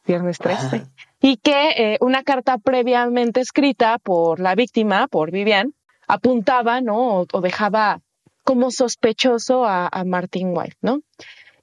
viernes 0.07 0.39
13. 0.39 0.67
Ajá. 0.67 0.91
y 1.21 1.37
que 1.37 1.71
eh, 1.77 1.99
una 2.01 2.23
carta 2.23 2.59
previamente 2.59 3.41
escrita 3.41 3.99
por 3.99 4.41
la 4.41 4.55
víctima, 4.55 5.09
por 5.09 5.31
Vivian, 5.31 5.75
apuntaba, 6.07 6.81
¿no? 6.81 7.27
O, 7.31 7.41
dejaba 7.41 8.01
como 8.45 8.71
sospechoso 8.71 9.65
a, 9.65 9.89
a 9.91 10.05
Martin 10.05 10.53
White, 10.57 10.77
¿no? 10.81 11.01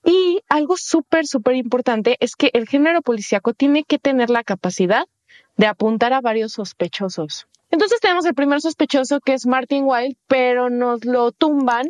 Y 0.04 0.42
algo 0.50 0.78
súper, 0.78 1.26
súper 1.26 1.56
importante 1.56 2.16
es 2.20 2.36
que 2.36 2.52
el 2.54 2.68
género 2.68 3.02
policíaco 3.02 3.54
tiene 3.54 3.84
que 3.84 3.98
tener 3.98 4.30
la 4.30 4.44
capacidad 4.44 5.06
de 5.58 5.66
apuntar 5.66 6.14
a 6.14 6.22
varios 6.22 6.54
sospechosos. 6.54 7.48
Entonces 7.72 8.00
tenemos 8.00 8.26
el 8.26 8.36
primer 8.36 8.62
sospechoso 8.62 9.20
que 9.20 9.34
es 9.34 9.48
Martin 9.48 9.84
White, 9.86 10.18
pero 10.28 10.70
nos 10.70 11.04
lo 11.06 11.32
tumban 11.32 11.88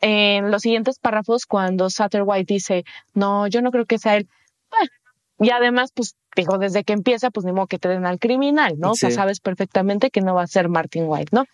en 0.00 0.50
los 0.50 0.62
siguientes 0.62 0.98
párrafos 0.98 1.44
cuando 1.46 1.90
Sutter 1.90 2.22
White 2.24 2.52
dice, 2.52 2.84
no, 3.14 3.46
yo 3.48 3.60
no 3.62 3.70
creo 3.70 3.84
que 3.84 3.98
sea 3.98 4.16
él. 4.16 4.28
Y 5.38 5.50
además, 5.50 5.92
pues, 5.94 6.16
digo, 6.36 6.58
desde 6.58 6.84
que 6.84 6.92
empieza, 6.92 7.30
pues 7.30 7.46
ni 7.46 7.52
modo 7.52 7.66
que 7.66 7.78
te 7.78 7.88
den 7.88 8.06
al 8.06 8.18
criminal, 8.18 8.74
¿no? 8.78 8.90
O 8.90 8.94
sea, 8.94 9.10
sabes 9.10 9.40
perfectamente 9.40 10.10
que 10.10 10.20
no 10.20 10.34
va 10.34 10.42
a 10.42 10.46
ser 10.46 10.68
Martin 10.68 11.04
White, 11.06 11.30
¿no? 11.32 11.44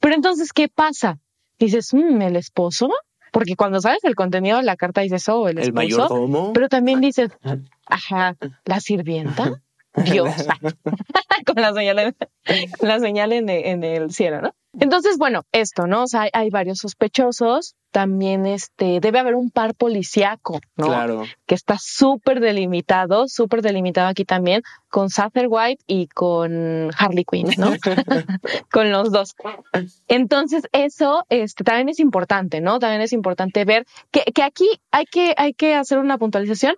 Pero 0.00 0.14
entonces, 0.14 0.52
¿qué 0.52 0.68
pasa? 0.68 1.18
Dices, 1.58 1.92
mmm, 1.94 2.20
el 2.22 2.36
esposo, 2.36 2.88
porque 3.32 3.56
cuando 3.56 3.80
sabes 3.80 4.04
el 4.04 4.14
contenido 4.14 4.58
de 4.58 4.64
la 4.64 4.76
carta 4.76 5.00
dices, 5.00 5.28
oh, 5.28 5.48
el 5.48 5.58
esposo. 5.58 5.74
Pero 6.52 6.68
también 6.68 7.00
dices, 7.00 7.30
ajá, 7.86 8.36
la 8.64 8.80
sirvienta, 8.80 9.62
Dios, 9.94 10.30
con 11.46 11.62
la 11.62 11.72
señal, 11.72 12.14
con 12.78 12.88
la 12.88 12.98
señal 13.00 13.32
en, 13.32 13.48
en 13.48 13.84
el 13.84 14.12
cielo, 14.12 14.42
¿no? 14.42 14.54
Entonces, 14.80 15.18
bueno, 15.18 15.42
esto, 15.52 15.86
¿no? 15.86 16.02
O 16.02 16.06
sea, 16.06 16.28
hay, 16.32 16.50
varios 16.50 16.78
sospechosos. 16.78 17.76
También 17.92 18.44
este, 18.44 18.98
debe 18.98 19.20
haber 19.20 19.36
un 19.36 19.50
par 19.50 19.74
policíaco, 19.74 20.58
¿no? 20.76 20.86
Claro. 20.86 21.22
Que 21.46 21.54
está 21.54 21.76
súper 21.80 22.40
delimitado, 22.40 23.28
súper 23.28 23.62
delimitado 23.62 24.08
aquí 24.08 24.24
también, 24.24 24.62
con 24.88 25.08
White 25.48 25.84
y 25.86 26.08
con 26.08 26.90
Harley 26.98 27.24
Quinn, 27.24 27.50
¿no? 27.56 27.70
con 28.72 28.90
los 28.90 29.12
dos. 29.12 29.36
Entonces, 30.08 30.64
eso 30.72 31.24
este, 31.28 31.62
también 31.62 31.88
es 31.88 32.00
importante, 32.00 32.60
¿no? 32.60 32.80
También 32.80 33.00
es 33.00 33.12
importante 33.12 33.64
ver 33.64 33.86
que, 34.10 34.24
que 34.34 34.42
aquí 34.42 34.68
hay 34.90 35.04
que, 35.06 35.34
hay 35.36 35.54
que 35.54 35.76
hacer 35.76 35.98
una 35.98 36.18
puntualización 36.18 36.74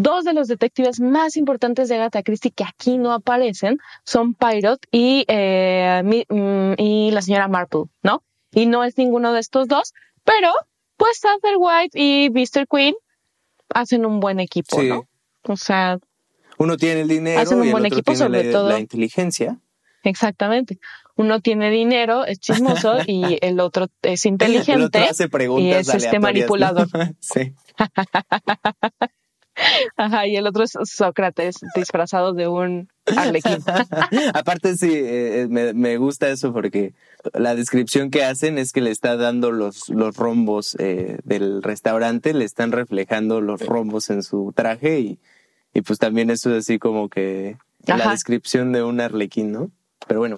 Dos 0.00 0.24
de 0.24 0.32
los 0.32 0.46
detectives 0.46 1.00
más 1.00 1.36
importantes 1.36 1.88
de 1.88 1.96
Agatha 1.96 2.22
Christie 2.22 2.52
que 2.52 2.62
aquí 2.62 2.98
no 2.98 3.12
aparecen 3.12 3.78
son 4.04 4.32
Pirate 4.32 4.86
y, 4.92 5.24
eh, 5.26 6.24
mm, 6.28 6.80
y 6.80 7.10
la 7.10 7.20
señora 7.20 7.48
Marple, 7.48 7.86
¿no? 8.04 8.22
Y 8.52 8.66
no 8.66 8.84
es 8.84 8.96
ninguno 8.96 9.32
de 9.32 9.40
estos 9.40 9.66
dos, 9.66 9.94
pero 10.22 10.52
pues 10.96 11.20
Arthur 11.24 11.56
White 11.58 12.00
y 12.00 12.30
Mr. 12.30 12.68
Queen 12.70 12.94
hacen 13.74 14.06
un 14.06 14.20
buen 14.20 14.38
equipo, 14.38 14.80
¿no? 14.80 15.08
O 15.42 15.56
sea, 15.56 15.98
uno 16.58 16.76
tiene 16.76 17.00
el 17.00 17.08
dinero 17.08 17.40
hacen 17.40 17.58
un 17.58 17.66
y 17.66 17.70
el 17.70 17.74
otro 17.74 17.86
equipo, 17.86 18.12
tiene 18.12 18.18
sobre 18.18 18.44
la, 18.44 18.52
todo 18.52 18.68
la 18.68 18.78
inteligencia. 18.78 19.58
Exactamente. 20.04 20.78
Uno 21.16 21.40
tiene 21.40 21.72
dinero, 21.72 22.24
es 22.24 22.38
chismoso 22.38 22.98
y 23.06 23.38
el 23.40 23.58
otro 23.58 23.88
es 24.02 24.24
inteligente 24.26 24.72
el 24.74 24.82
otro 24.84 25.02
hace 25.02 25.28
preguntas 25.28 25.64
y 25.64 25.72
es 25.72 26.04
este 26.04 26.20
manipulador. 26.20 26.86
sí. 27.18 27.52
Ajá, 29.96 30.26
y 30.26 30.36
el 30.36 30.46
otro 30.46 30.64
es 30.64 30.72
Sócrates 30.84 31.56
disfrazado 31.74 32.32
de 32.32 32.48
un 32.48 32.88
arlequín. 33.16 33.58
Aparte 34.34 34.76
sí, 34.76 34.90
eh, 34.92 35.46
me, 35.50 35.72
me, 35.74 35.96
gusta 35.96 36.28
eso 36.28 36.52
porque 36.52 36.94
la 37.34 37.54
descripción 37.54 38.10
que 38.10 38.24
hacen 38.24 38.58
es 38.58 38.72
que 38.72 38.80
le 38.80 38.90
está 38.90 39.16
dando 39.16 39.50
los, 39.50 39.88
los 39.88 40.16
rombos 40.16 40.76
eh, 40.78 41.18
del 41.24 41.62
restaurante, 41.62 42.34
le 42.34 42.44
están 42.44 42.72
reflejando 42.72 43.40
los 43.40 43.64
rombos 43.66 44.10
en 44.10 44.22
su 44.22 44.52
traje 44.54 45.00
y, 45.00 45.18
y 45.74 45.82
pues 45.82 45.98
también 45.98 46.30
eso 46.30 46.50
es 46.50 46.64
así 46.64 46.78
como 46.78 47.08
que 47.08 47.56
la 47.86 48.10
descripción 48.10 48.72
de 48.72 48.82
un 48.82 49.00
arlequín, 49.00 49.52
¿no? 49.52 49.70
Pero 50.06 50.20
bueno, 50.20 50.36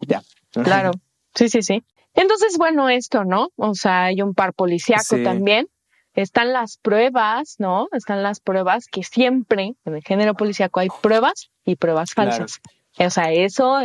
ya. 0.00 0.22
Claro, 0.50 0.92
sí, 1.34 1.48
sí, 1.48 1.62
sí. 1.62 1.82
Entonces, 2.14 2.58
bueno, 2.58 2.88
esto, 2.88 3.24
¿no? 3.24 3.50
O 3.56 3.74
sea, 3.74 4.04
hay 4.04 4.22
un 4.22 4.34
par 4.34 4.52
policíaco 4.52 5.16
también 5.24 5.68
están 6.14 6.52
las 6.52 6.76
pruebas, 6.76 7.56
¿no? 7.58 7.88
Están 7.92 8.22
las 8.22 8.40
pruebas 8.40 8.86
que 8.86 9.02
siempre 9.02 9.74
en 9.84 9.94
el 9.94 10.02
género 10.02 10.34
policíaco 10.34 10.80
hay 10.80 10.88
pruebas 11.00 11.50
y 11.64 11.76
pruebas 11.76 12.12
falsas. 12.12 12.60
O 12.98 13.10
sea, 13.10 13.32
eso 13.32 13.80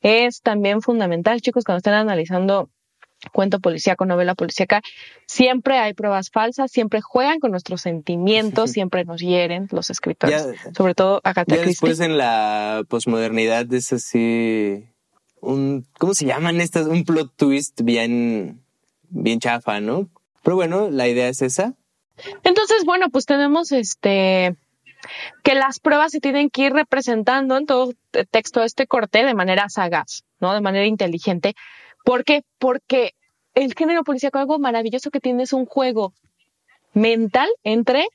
es 0.00 0.42
también 0.42 0.82
fundamental, 0.82 1.40
chicos, 1.40 1.64
cuando 1.64 1.78
estén 1.78 1.94
analizando 1.94 2.70
cuento 3.32 3.58
policíaco, 3.60 4.06
novela 4.06 4.34
policíaca, 4.34 4.80
siempre 5.26 5.78
hay 5.78 5.92
pruebas 5.94 6.30
falsas, 6.30 6.70
siempre 6.70 7.00
juegan 7.00 7.40
con 7.40 7.50
nuestros 7.50 7.80
sentimientos, 7.80 8.70
siempre 8.72 9.04
nos 9.04 9.20
hieren 9.20 9.68
los 9.70 9.90
escritores, 9.90 10.46
sobre 10.76 10.94
todo 10.94 11.20
Agatha 11.24 11.56
ya 11.56 11.62
Después 11.62 12.00
en 12.00 12.16
la 12.16 12.84
posmodernidad 12.88 13.72
es 13.72 13.92
así 13.92 14.84
un 15.40 15.86
¿cómo 15.98 16.14
se 16.14 16.26
llaman 16.26 16.60
estas? 16.60 16.86
Un 16.86 17.04
plot 17.04 17.32
twist 17.36 17.82
bien 17.82 18.62
bien 19.08 19.40
chafa, 19.40 19.80
¿no? 19.80 20.08
Pero 20.48 20.56
bueno, 20.56 20.88
la 20.88 21.06
idea 21.06 21.28
es 21.28 21.42
esa. 21.42 21.74
Entonces, 22.42 22.86
bueno, 22.86 23.10
pues 23.10 23.26
tenemos 23.26 23.70
este 23.70 24.56
que 25.44 25.54
las 25.54 25.78
pruebas 25.78 26.10
se 26.10 26.20
tienen 26.20 26.48
que 26.48 26.62
ir 26.62 26.72
representando 26.72 27.58
en 27.58 27.66
todo 27.66 27.92
texto 28.30 28.60
de 28.60 28.66
este 28.66 28.86
corte 28.86 29.26
de 29.26 29.34
manera 29.34 29.68
sagaz, 29.68 30.24
¿no? 30.40 30.54
De 30.54 30.62
manera 30.62 30.86
inteligente. 30.86 31.54
¿Por 32.02 32.24
qué? 32.24 32.44
Porque 32.58 33.12
el 33.52 33.74
género 33.74 34.04
policíaco 34.04 34.38
algo 34.38 34.58
maravilloso 34.58 35.10
que 35.10 35.20
tiene 35.20 35.42
es 35.42 35.52
un 35.52 35.66
juego 35.66 36.14
mental 36.94 37.50
entre 37.62 38.06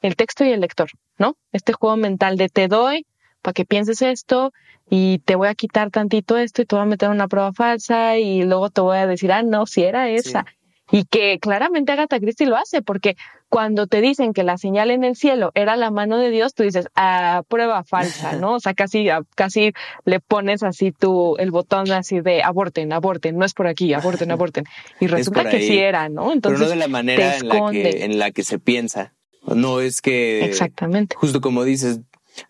el 0.00 0.14
texto 0.14 0.44
y 0.44 0.52
el 0.52 0.60
lector, 0.60 0.90
¿no? 1.18 1.34
Este 1.50 1.72
juego 1.72 1.96
mental 1.96 2.36
de 2.36 2.50
te 2.50 2.68
doy 2.68 3.04
para 3.42 3.52
que 3.52 3.64
pienses 3.64 4.00
esto 4.00 4.52
y 4.88 5.18
te 5.24 5.34
voy 5.34 5.48
a 5.48 5.56
quitar 5.56 5.90
tantito 5.90 6.36
esto 6.36 6.62
y 6.62 6.66
te 6.66 6.76
voy 6.76 6.84
a 6.84 6.86
meter 6.86 7.08
una 7.08 7.26
prueba 7.26 7.52
falsa 7.52 8.16
y 8.16 8.44
luego 8.44 8.70
te 8.70 8.80
voy 8.80 8.98
a 8.98 9.08
decir, 9.08 9.32
ah, 9.32 9.42
no, 9.42 9.66
si 9.66 9.82
era 9.82 10.08
esa. 10.08 10.46
Y 10.92 11.04
que 11.04 11.38
claramente 11.38 11.92
Agatha 11.92 12.18
Christie 12.18 12.46
lo 12.46 12.56
hace, 12.56 12.82
porque 12.82 13.16
cuando 13.48 13.86
te 13.86 14.00
dicen 14.00 14.32
que 14.32 14.42
la 14.42 14.58
señal 14.58 14.90
en 14.90 15.04
el 15.04 15.16
cielo 15.16 15.52
era 15.54 15.76
la 15.76 15.90
mano 15.90 16.18
de 16.18 16.30
Dios, 16.30 16.54
tú 16.54 16.62
dices, 16.62 16.88
ah, 16.94 17.42
prueba 17.48 17.84
falsa, 17.84 18.32
¿no? 18.40 18.54
O 18.54 18.60
sea, 18.60 18.74
casi, 18.74 19.08
casi 19.34 19.72
le 20.04 20.20
pones 20.20 20.62
así 20.62 20.92
tú 20.92 21.36
el 21.38 21.50
botón 21.50 21.90
así 21.92 22.20
de 22.20 22.42
aborten, 22.42 22.92
aborten, 22.92 23.36
no 23.36 23.44
es 23.44 23.54
por 23.54 23.66
aquí, 23.66 23.92
aborten, 23.92 24.30
aborten. 24.30 24.64
Y 25.00 25.06
resulta 25.06 25.48
que 25.48 25.60
sí 25.60 25.78
era, 25.78 26.08
¿no? 26.08 26.32
Entonces, 26.32 26.60
Pero 26.60 26.68
no 26.68 26.70
de 26.70 26.76
la 26.76 26.88
manera 26.88 27.36
en 27.36 27.48
la, 27.48 27.70
que, 27.70 28.04
en 28.04 28.18
la 28.18 28.30
que 28.30 28.42
se 28.42 28.58
piensa. 28.58 29.12
No 29.46 29.80
es 29.80 30.00
que. 30.00 30.44
Exactamente. 30.44 31.16
Justo 31.16 31.40
como 31.40 31.64
dices, 31.64 32.00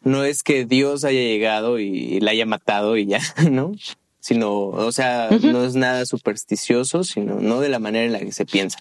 no 0.03 0.24
es 0.24 0.42
que 0.42 0.64
Dios 0.64 1.05
haya 1.05 1.20
llegado 1.20 1.79
y 1.79 2.20
la 2.20 2.33
haya 2.33 2.46
matado 2.46 2.96
y 2.96 3.07
ya, 3.07 3.20
¿no? 3.50 3.72
Sino, 4.21 4.67
o 4.67 4.93
sea, 4.93 5.29
no 5.31 5.65
es 5.65 5.75
nada 5.75 6.07
supersticioso, 6.07 7.05
sino 7.05 7.41
no 7.41 7.61
de 7.61 7.69
la 7.69 7.79
manera 7.79 8.05
en 8.05 8.13
la 8.13 8.21
que 8.21 8.33
se 8.33 8.47
piensa. 8.47 8.79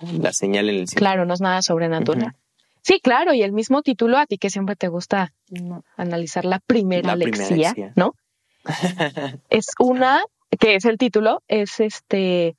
La 0.00 0.32
señal 0.32 0.68
en 0.68 0.76
el 0.76 0.88
cielo. 0.88 0.98
Claro, 0.98 1.24
no 1.24 1.34
es 1.34 1.40
nada 1.40 1.62
sobrenatural. 1.62 2.34
Sí, 2.82 2.98
claro, 3.00 3.32
y 3.32 3.42
el 3.42 3.52
mismo 3.52 3.82
título 3.82 4.18
a 4.18 4.26
ti 4.26 4.38
que 4.38 4.50
siempre 4.50 4.74
te 4.74 4.88
gusta 4.88 5.32
analizar 5.96 6.44
la 6.44 6.58
primera, 6.58 7.14
lección, 7.14 7.92
¿no? 7.94 8.14
es 9.50 9.66
una, 9.78 10.22
que 10.58 10.74
es 10.74 10.84
el 10.84 10.98
título, 10.98 11.42
es 11.46 11.78
este, 11.78 12.56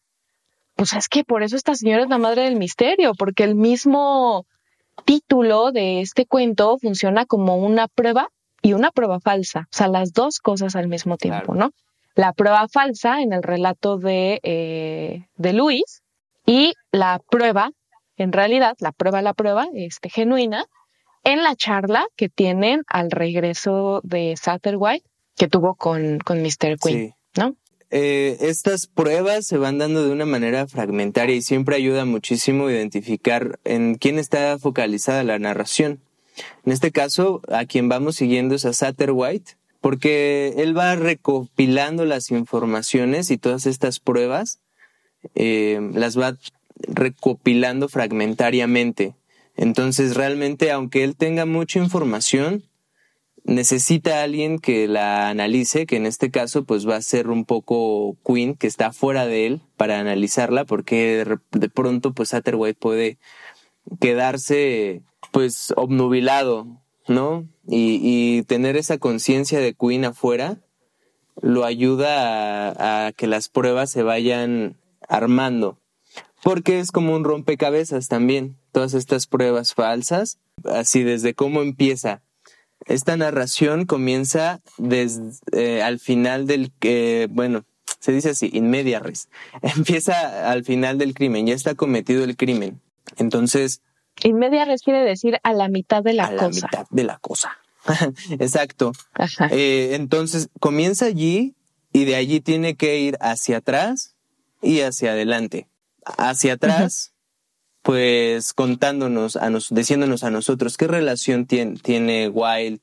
pues 0.76 0.93
es 0.93 1.10
que 1.10 1.26
por 1.26 1.43
eso 1.43 1.58
esta 1.58 1.76
señora 1.76 2.04
es 2.04 2.10
la 2.10 2.17
madre 2.17 2.43
del 2.43 2.56
misterio, 2.56 3.13
porque 3.15 3.43
el 3.43 3.56
mismo 3.56 4.46
título 5.06 5.72
de 5.74 6.00
este 6.00 6.26
cuento 6.26 6.78
funciona 6.78 7.26
como 7.26 7.58
una 7.58 7.89
prueba 7.89 8.30
y 8.62 8.74
una 8.74 8.91
prueba 8.91 9.19
falsa, 9.19 9.67
o 9.72 9.78
sea, 9.78 9.89
las 9.89 10.13
dos 10.13 10.39
cosas 10.39 10.78
al 10.78 10.88
mismo 10.88 11.17
tiempo, 11.17 11.54
¿no? 11.54 11.72
La 12.15 12.34
prueba 12.34 12.67
falsa 12.67 13.21
en 13.21 13.34
el 13.34 13.43
relato 13.43 13.97
de, 13.97 14.39
eh, 14.43 15.28
de 15.36 15.54
Luis 15.54 16.04
y 16.45 16.73
la 16.91 17.19
prueba, 17.30 17.71
en 18.17 18.32
realidad, 18.32 18.76
la 18.80 18.91
prueba, 18.91 19.21
la 19.21 19.34
prueba, 19.34 19.67
este, 19.73 20.10
genuina, 20.10 20.65
en 21.23 21.41
la 21.43 21.56
charla 21.56 22.06
que 22.15 22.30
tienen 22.30 22.84
al 22.88 23.12
regreso 23.12 24.02
de 24.04 24.36
Satterwhite 24.38 25.06
que 25.36 25.47
tuvo 25.47 25.76
con, 25.76 26.19
con 26.19 26.41
Mr. 26.41 26.78
Quinn, 26.80 27.15
¿no? 27.36 27.56
Eh, 27.89 28.38
estas 28.41 28.88
pruebas 28.88 29.45
se 29.45 29.58
van 29.58 29.78
dando 29.78 30.04
de 30.04 30.12
una 30.12 30.26
manera 30.26 30.67
fragmentaria 30.67 31.36
y 31.36 31.43
siempre 31.43 31.76
ayuda 31.76 32.06
muchísimo 32.06 32.69
identificar 32.69 33.60
en 33.65 33.95
quién 33.95 34.17
está 34.17 34.58
focalizada 34.58 35.23
la 35.23 35.38
narración. 35.38 36.02
En 36.65 36.73
este 36.73 36.91
caso, 36.91 37.41
a 37.49 37.65
quien 37.65 37.89
vamos 37.89 38.15
siguiendo 38.15 38.56
es 38.56 38.65
a 38.65 38.73
Satterwhite, 38.73 39.58
porque 39.84 40.54
él 40.56 40.78
va 40.78 40.96
recopilando 40.96 42.06
las 42.06 42.32
informaciones 42.32 43.30
y 43.32 43.38
todas 43.38 43.65
estas 43.65 44.00
pruebas, 44.00 44.62
eh, 45.36 45.78
las 45.93 46.17
va 46.17 46.38
recopilando 46.88 47.89
fragmentariamente. 47.89 49.13
Entonces, 49.58 50.15
realmente, 50.15 50.72
aunque 50.72 51.04
él 51.04 51.17
tenga 51.17 51.46
mucha 51.46 51.80
información, 51.80 52.63
necesita 53.43 54.22
a 54.22 54.24
alguien 54.24 54.58
que 54.58 54.88
la 54.88 55.28
analice, 55.28 55.86
que 55.86 55.98
en 55.98 56.06
este 56.06 56.32
caso, 56.32 56.63
pues 56.63 56.88
va 56.88 56.96
a 56.96 57.02
ser 57.02 57.28
un 57.28 57.43
poco 57.43 58.15
Queen, 58.26 58.56
que 58.56 58.67
está 58.67 58.93
fuera 58.93 59.26
de 59.26 59.48
él, 59.48 59.62
para 59.76 60.00
analizarla, 60.00 60.63
porque 60.63 61.26
de, 61.52 61.69
pronto, 61.69 62.13
pues 62.13 62.30
Satterwhite 62.30 62.80
puede 62.80 63.17
quedarse, 64.00 65.02
pues, 65.34 65.74
obnubilado 65.76 66.83
¿no? 67.07 67.47
Y, 67.67 67.99
y 68.01 68.43
tener 68.43 68.77
esa 68.77 68.97
conciencia 68.97 69.59
de 69.59 69.73
Queen 69.73 70.05
afuera 70.05 70.59
lo 71.41 71.65
ayuda 71.65 72.69
a, 72.69 73.07
a 73.07 73.11
que 73.11 73.27
las 73.27 73.49
pruebas 73.49 73.89
se 73.89 74.03
vayan 74.03 74.77
armando. 75.07 75.79
Porque 76.43 76.79
es 76.79 76.91
como 76.91 77.15
un 77.15 77.23
rompecabezas 77.23 78.07
también, 78.09 78.57
todas 78.71 78.93
estas 78.93 79.27
pruebas 79.27 79.73
falsas, 79.73 80.39
así 80.65 81.03
desde 81.03 81.33
cómo 81.33 81.61
empieza. 81.61 82.21
Esta 82.85 83.15
narración 83.15 83.85
comienza 83.85 84.61
desde 84.77 85.31
eh, 85.53 85.81
al 85.81 85.99
final 85.99 86.47
del, 86.47 86.73
eh, 86.81 87.27
bueno, 87.31 87.63
se 87.99 88.11
dice 88.11 88.31
así, 88.31 88.49
in 88.51 88.69
media 88.69 88.99
res. 88.99 89.29
Empieza 89.61 90.51
al 90.51 90.65
final 90.65 90.97
del 90.97 91.13
crimen, 91.13 91.47
ya 91.47 91.53
está 91.53 91.75
cometido 91.75 92.23
el 92.23 92.35
crimen. 92.35 92.81
Entonces, 93.17 93.81
In 94.23 94.38
media 94.38 94.65
res 94.65 94.82
quiere 94.84 95.04
decir 95.04 95.39
a 95.43 95.54
la 95.54 95.67
mitad 95.69 96.04
de 96.04 96.13
la 96.13 96.26
a 96.26 96.32
la 96.32 96.43
cosa. 96.45 96.65
mitad 96.67 96.86
de 96.89 97.04
la 97.04 97.17
cosa. 97.19 97.58
Exacto. 98.39 98.91
Ajá. 99.13 99.47
Eh, 99.52 99.95
entonces 99.95 100.49
comienza 100.60 101.06
allí 101.06 101.56
y 101.91 102.06
de 102.06 102.15
allí 102.15 102.39
tiene 102.39 102.76
que 102.76 102.99
ir 102.99 103.17
hacia 103.19 103.58
atrás 103.58 104.15
y 104.62 104.82
hacia 104.82 105.12
adelante. 105.12 105.67
Hacia 106.17 106.54
atrás, 106.54 107.13
pues 107.82 108.54
contándonos, 108.54 109.36
a 109.36 109.49
nos, 109.49 109.69
diciéndonos 109.73 110.23
a 110.23 110.32
nosotros 110.32 110.78
qué 110.78 110.88
relación 110.88 111.45
tien- 111.47 111.82
tiene 111.82 112.30
Wilde 112.30 112.80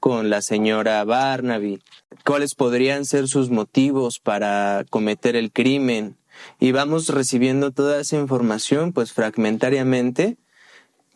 con 0.00 0.30
la 0.30 0.40
señora 0.40 1.04
Barnaby, 1.04 1.82
cuáles 2.24 2.54
podrían 2.54 3.04
ser 3.04 3.28
sus 3.28 3.50
motivos 3.50 4.18
para 4.18 4.84
cometer 4.88 5.36
el 5.36 5.52
crimen. 5.52 6.16
Y 6.58 6.72
vamos 6.72 7.08
recibiendo 7.08 7.70
toda 7.70 8.00
esa 8.00 8.16
información, 8.16 8.92
pues 8.94 9.12
fragmentariamente, 9.12 10.38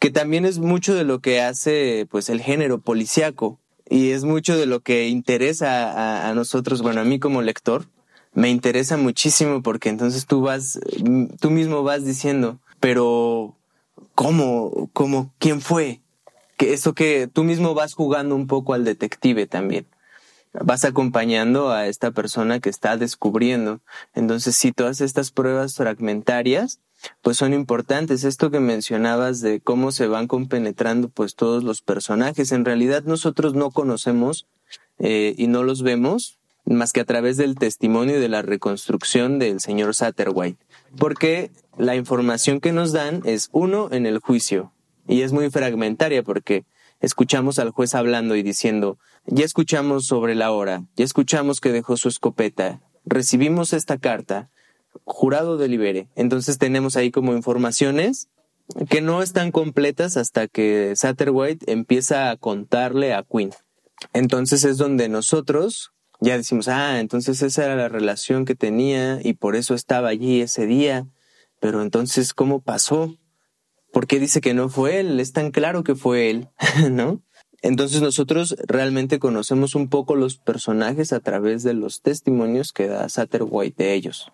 que 0.05 0.11
también 0.11 0.45
es 0.45 0.59
mucho 0.59 0.95
de 0.95 1.03
lo 1.03 1.21
que 1.21 1.41
hace 1.41 2.07
pues 2.11 2.29
el 2.29 2.43
género 2.43 2.79
policíaco 2.79 3.59
y 3.89 4.11
es 4.11 4.25
mucho 4.25 4.55
de 4.55 4.67
lo 4.67 4.81
que 4.81 5.09
interesa 5.09 6.29
a, 6.29 6.35
nosotros, 6.35 6.83
bueno, 6.83 7.01
a 7.01 7.05
mí 7.05 7.19
como 7.19 7.41
lector, 7.41 7.87
me 8.35 8.51
interesa 8.51 8.99
muchísimo 8.99 9.63
porque 9.63 9.89
entonces 9.89 10.27
tú 10.27 10.43
vas, 10.43 10.79
mm, 11.03 11.37
tú 11.41 11.51
mismo 11.51 11.85
vas 11.85 12.05
diciendo, 12.05 12.59
pero 12.81 13.57
¿cómo? 14.15 14.91
¿Cómo? 14.93 15.33
¿Quién 15.39 15.63
fue? 15.63 16.03
Que 16.59 16.75
eso 16.75 16.93
que 16.93 17.27
tú 17.27 17.43
mismo 17.43 17.73
vas 17.73 17.95
jugando 17.95 18.37
un 18.37 18.47
poco 18.47 18.75
al 18.75 18.85
detective 18.85 19.47
también. 19.47 19.87
Vas 20.53 20.85
acompañando 20.85 21.71
a 21.71 21.87
esta 21.87 22.11
persona 22.11 22.61
que 22.61 22.69
está 22.69 22.99
descubriendo. 22.99 23.81
Entonces, 24.13 24.55
sí, 24.55 24.71
todas 24.71 25.01
estas 25.01 25.31
pruebas 25.31 25.77
fragmentarias, 25.77 26.81
pues 27.23 27.37
son 27.37 27.55
importantes. 27.55 28.25
Esto 28.25 28.51
que 28.51 28.61
mencionabas 28.61 29.41
de 29.41 29.61
cómo 29.61 29.93
se 29.93 30.07
van 30.07 30.27
compenetrando 30.27 31.09
pues 31.09 31.35
todos 31.35 31.65
los 31.65 31.83
personajes. 31.83 32.53
En 32.53 32.65
realidad 32.65 33.05
nosotros 33.05 33.55
no 33.55 33.71
conocemos 33.71 34.47
eh, 34.99 35.35
y 35.37 35.47
no 35.47 35.63
los 35.63 35.83
vemos 35.83 36.39
más 36.67 36.93
que 36.93 37.01
a 37.01 37.05
través 37.05 37.37
del 37.37 37.57
testimonio 37.57 38.17
y 38.17 38.21
de 38.21 38.29
la 38.29 38.43
reconstrucción 38.43 39.39
del 39.39 39.61
señor 39.61 39.95
Satterwhite. 39.95 40.59
Porque 40.97 41.51
la 41.77 41.97
información 41.97 42.61
que 42.61 42.73
nos 42.73 42.93
dan 42.93 43.23
es 43.25 43.49
uno 43.53 43.89
en 43.91 44.07
el 44.07 44.19
juicio 44.19 44.73
y 45.07 45.23
es 45.23 45.33
muy 45.33 45.51
fragmentaria 45.51 46.23
porque 46.23 46.65
escuchamos 47.01 47.59
al 47.59 47.71
juez 47.71 47.95
hablando 47.95 48.37
y 48.37 48.43
diciendo, 48.43 48.99
ya 49.27 49.45
escuchamos 49.45 50.07
sobre 50.07 50.35
la 50.35 50.53
hora, 50.53 50.85
ya 50.97 51.05
escuchamos 51.05 51.61
que 51.61 51.73
dejó 51.73 51.97
su 51.97 52.09
escopeta, 52.09 52.81
recibimos 53.05 53.73
esta 53.73 53.99
carta, 53.99 54.49
jurado 55.05 55.57
delibere. 55.57 56.09
Entonces 56.15 56.59
tenemos 56.59 56.97
ahí 56.97 57.11
como 57.11 57.35
informaciones 57.35 58.29
que 58.89 59.01
no 59.01 59.23
están 59.23 59.51
completas 59.51 60.17
hasta 60.17 60.49
que 60.49 60.95
Satterwhite 60.97 61.71
empieza 61.71 62.31
a 62.31 62.37
contarle 62.37 63.15
a 63.15 63.23
Quinn. 63.23 63.51
Entonces 64.13 64.65
es 64.65 64.79
donde 64.79 65.09
nosotros 65.09 65.93
ya 66.21 66.37
decimos, 66.37 66.69
ah, 66.69 67.01
entonces 67.01 67.43
esa 67.43 67.65
era 67.65 67.77
la 67.77 67.89
relación 67.89 68.45
que 68.45 68.55
tenía 68.55 69.21
y 69.23 69.35
por 69.35 69.57
eso 69.57 69.75
estaba 69.75 70.09
allí 70.09 70.41
ese 70.41 70.67
día. 70.67 71.07
Pero 71.61 71.83
entonces, 71.83 72.35
¿cómo 72.35 72.61
pasó? 72.61 73.17
¿Por 73.93 74.07
qué 74.07 74.19
dice 74.19 74.41
que 74.41 74.55
no 74.55 74.69
fue 74.69 75.01
él? 75.01 75.21
Es 75.21 75.33
tan 75.33 75.51
claro 75.51 75.85
que 75.85 75.95
fue 75.95 76.31
él, 76.31 76.49
¿no? 76.91 77.23
Entonces 77.63 78.03
nosotros 78.03 78.57
realmente 78.67 79.19
conocemos 79.19 79.75
un 79.75 79.89
poco 79.89 80.17
los 80.17 80.37
personajes 80.37 81.13
a 81.13 81.21
través 81.21 81.63
de 81.63 81.73
los 81.73 82.03
testimonios 82.03 82.73
que 82.73 82.89
da 82.89 83.09
Satterwhite 83.09 83.83
de 83.83 83.95
ellos. 83.95 84.33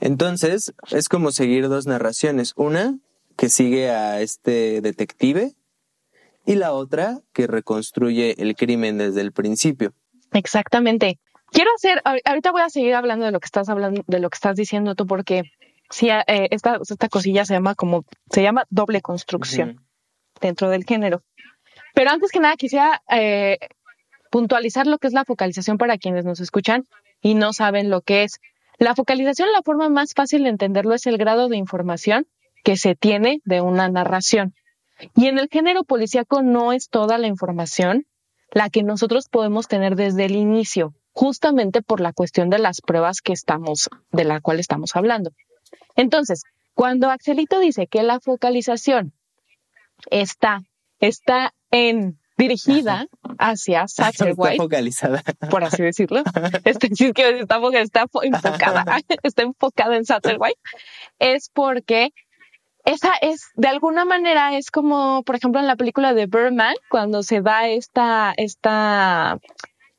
Entonces 0.00 0.72
es 0.90 1.08
como 1.08 1.30
seguir 1.30 1.68
dos 1.68 1.86
narraciones. 1.86 2.52
Una 2.56 2.98
que 3.36 3.48
sigue 3.48 3.90
a 3.90 4.20
este 4.20 4.80
detective 4.80 5.52
y 6.46 6.54
la 6.56 6.72
otra 6.72 7.20
que 7.32 7.46
reconstruye 7.46 8.40
el 8.42 8.54
crimen 8.54 8.98
desde 8.98 9.20
el 9.22 9.32
principio. 9.32 9.92
Exactamente. 10.32 11.18
Quiero 11.50 11.70
hacer, 11.76 12.00
ahor- 12.04 12.20
ahorita 12.24 12.50
voy 12.52 12.62
a 12.62 12.70
seguir 12.70 12.94
hablando 12.94 13.24
de 13.26 13.32
lo 13.32 13.40
que 13.40 13.46
estás 13.46 13.68
hablando, 13.68 14.02
de 14.06 14.18
lo 14.18 14.28
que 14.28 14.36
estás 14.36 14.56
diciendo 14.56 14.94
tú, 14.94 15.06
porque 15.06 15.42
sí, 15.90 16.08
eh, 16.10 16.48
esta, 16.50 16.78
esta 16.88 17.08
cosilla 17.08 17.44
se 17.44 17.54
llama 17.54 17.74
como, 17.74 18.04
se 18.30 18.42
llama 18.42 18.64
doble 18.70 19.00
construcción 19.00 19.80
dentro 20.40 20.68
del 20.68 20.84
género. 20.84 21.22
Pero 21.94 22.10
antes 22.10 22.30
que 22.32 22.40
nada 22.40 22.56
quisiera 22.56 23.02
eh, 23.08 23.58
puntualizar 24.30 24.86
lo 24.86 24.98
que 24.98 25.06
es 25.06 25.12
la 25.12 25.24
focalización 25.24 25.78
para 25.78 25.96
quienes 25.96 26.24
nos 26.24 26.40
escuchan 26.40 26.86
y 27.20 27.34
no 27.34 27.52
saben 27.52 27.88
lo 27.88 28.00
que 28.02 28.24
es. 28.24 28.40
La 28.78 28.94
focalización, 28.94 29.52
la 29.52 29.62
forma 29.62 29.88
más 29.88 30.14
fácil 30.14 30.44
de 30.44 30.50
entenderlo 30.50 30.94
es 30.94 31.06
el 31.06 31.18
grado 31.18 31.48
de 31.48 31.56
información 31.56 32.26
que 32.64 32.76
se 32.76 32.94
tiene 32.94 33.40
de 33.44 33.60
una 33.60 33.88
narración. 33.88 34.54
Y 35.16 35.26
en 35.26 35.38
el 35.38 35.48
género 35.48 35.84
policíaco 35.84 36.42
no 36.42 36.72
es 36.72 36.88
toda 36.88 37.18
la 37.18 37.26
información 37.26 38.06
la 38.52 38.70
que 38.70 38.82
nosotros 38.82 39.28
podemos 39.28 39.66
tener 39.68 39.96
desde 39.96 40.24
el 40.26 40.36
inicio, 40.36 40.94
justamente 41.12 41.82
por 41.82 42.00
la 42.00 42.12
cuestión 42.12 42.50
de 42.50 42.58
las 42.58 42.80
pruebas 42.80 43.20
que 43.20 43.32
estamos, 43.32 43.90
de 44.12 44.24
la 44.24 44.40
cual 44.40 44.60
estamos 44.60 44.94
hablando. 44.94 45.30
Entonces, 45.96 46.42
cuando 46.74 47.10
Axelito 47.10 47.58
dice 47.58 47.86
que 47.86 48.02
la 48.02 48.20
focalización 48.20 49.12
está, 50.10 50.62
está 51.00 51.52
en 51.70 52.18
dirigida 52.36 53.06
hacia 53.38 53.82
Está 53.84 54.12
Satterwhite, 54.12 54.56
focalizada. 54.56 55.22
por 55.50 55.64
así 55.64 55.82
decirlo, 55.82 56.22
es 56.64 56.78
decir, 56.78 57.12
que 57.14 57.40
está, 57.40 57.58
está 57.80 58.06
fo- 58.06 58.24
enfocada, 58.24 58.84
está 59.22 59.42
enfocada 59.42 59.96
en 59.96 60.04
Satterwhite, 60.04 60.58
es 61.18 61.50
porque 61.52 62.10
esa 62.84 63.12
es, 63.22 63.46
de 63.54 63.68
alguna 63.68 64.04
manera, 64.04 64.56
es 64.58 64.70
como, 64.70 65.22
por 65.22 65.36
ejemplo, 65.36 65.58
en 65.60 65.66
la 65.66 65.76
película 65.76 66.12
de 66.12 66.26
Birdman, 66.26 66.74
cuando 66.90 67.22
se 67.22 67.40
da 67.40 67.66
esta, 67.68 68.34
esta 68.36 69.38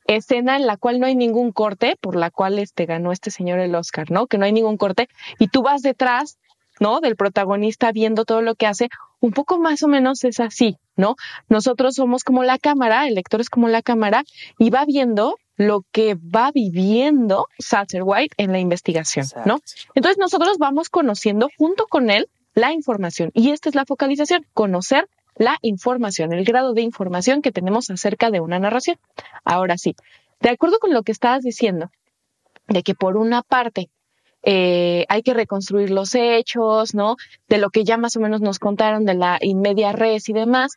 escena 0.06 0.56
en 0.56 0.68
la 0.68 0.78
cual 0.78 1.00
no 1.00 1.08
hay 1.08 1.16
ningún 1.16 1.52
corte, 1.52 1.96
por 2.00 2.16
la 2.16 2.30
cual 2.30 2.60
este 2.60 2.86
ganó 2.86 3.12
este 3.12 3.32
señor 3.32 3.58
el 3.58 3.74
Oscar, 3.74 4.12
¿no? 4.12 4.28
Que 4.28 4.38
no 4.38 4.46
hay 4.46 4.52
ningún 4.52 4.78
corte, 4.78 5.10
y 5.40 5.48
tú 5.48 5.64
vas 5.64 5.82
detrás, 5.82 6.38
¿no? 6.80 7.00
Del 7.00 7.16
protagonista 7.16 7.92
viendo 7.92 8.26
todo 8.26 8.42
lo 8.42 8.56
que 8.56 8.68
hace, 8.68 8.90
un 9.20 9.32
poco 9.32 9.60
más 9.60 9.84
o 9.84 9.88
menos 9.88 10.24
es 10.24 10.40
así, 10.40 10.78
¿no? 10.96 11.16
Nosotros 11.50 11.96
somos 11.96 12.24
como 12.24 12.44
la 12.44 12.58
cámara, 12.58 13.08
el 13.08 13.16
lector 13.16 13.42
es 13.42 13.50
como 13.50 13.68
la 13.68 13.82
cámara, 13.82 14.24
y 14.60 14.70
va 14.70 14.86
viendo 14.86 15.38
lo 15.58 15.84
que 15.92 16.16
va 16.16 16.52
viviendo 16.52 17.48
Satterwhite 17.60 18.36
en 18.38 18.52
la 18.52 18.60
investigación, 18.60 19.26
¿no? 19.46 19.60
Entonces 19.94 20.18
nosotros 20.18 20.58
vamos 20.58 20.90
conociendo 20.90 21.50
junto 21.58 21.88
con 21.88 22.10
él 22.10 22.28
la 22.54 22.72
información 22.72 23.32
y 23.34 23.52
esta 23.52 23.70
es 23.70 23.76
la 23.76 23.86
focalización, 23.86 24.46
conocer 24.54 25.08
la 25.36 25.58
información, 25.62 26.34
el 26.34 26.46
grado 26.46 26.74
de 26.74 26.82
información 26.82 27.42
que 27.42 27.52
tenemos 27.52 27.90
acerca 27.90 28.32
de 28.32 28.40
una 28.40 28.60
narración. 28.60 28.98
Ahora 29.44 29.78
sí, 29.78 29.96
de 30.40 30.50
acuerdo 30.50 30.80
con 30.80 30.94
lo 30.94 31.04
que 31.04 31.12
estabas 31.12 31.44
diciendo, 31.44 31.92
de 32.68 32.84
que 32.84 32.96
por 32.96 33.18
una 33.18 33.42
parte 33.42 33.90
eh, 34.46 35.06
hay 35.10 35.24
que 35.24 35.34
reconstruir 35.34 35.90
los 35.90 36.14
hechos, 36.16 36.94
¿no? 36.94 37.18
De 37.50 37.58
lo 37.58 37.72
que 37.72 37.84
ya 37.84 37.98
más 37.98 38.16
o 38.16 38.20
menos 38.20 38.42
nos 38.42 38.60
contaron 38.60 39.04
de 39.04 39.16
la 39.16 39.40
inmedia 39.42 39.92
res 39.92 40.30
y 40.30 40.34
demás, 40.34 40.74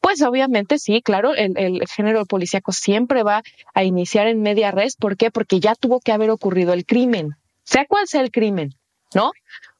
pues 0.00 0.20
obviamente 0.22 0.78
sí, 0.78 1.00
claro, 1.00 1.32
el, 1.34 1.56
el 1.56 1.86
género 1.88 2.26
policíaco 2.26 2.72
siempre 2.72 3.22
va 3.22 3.42
a 3.72 3.84
iniciar 3.84 4.26
en 4.26 4.42
media 4.42 4.72
res. 4.72 4.96
¿Por 4.96 5.16
qué? 5.16 5.30
Porque 5.30 5.60
ya 5.60 5.76
tuvo 5.76 6.00
que 6.00 6.10
haber 6.10 6.30
ocurrido 6.30 6.72
el 6.72 6.84
crimen, 6.84 7.36
sea 7.62 7.86
cual 7.86 8.08
sea 8.08 8.22
el 8.22 8.32
crimen, 8.32 8.74
¿no? 9.14 9.30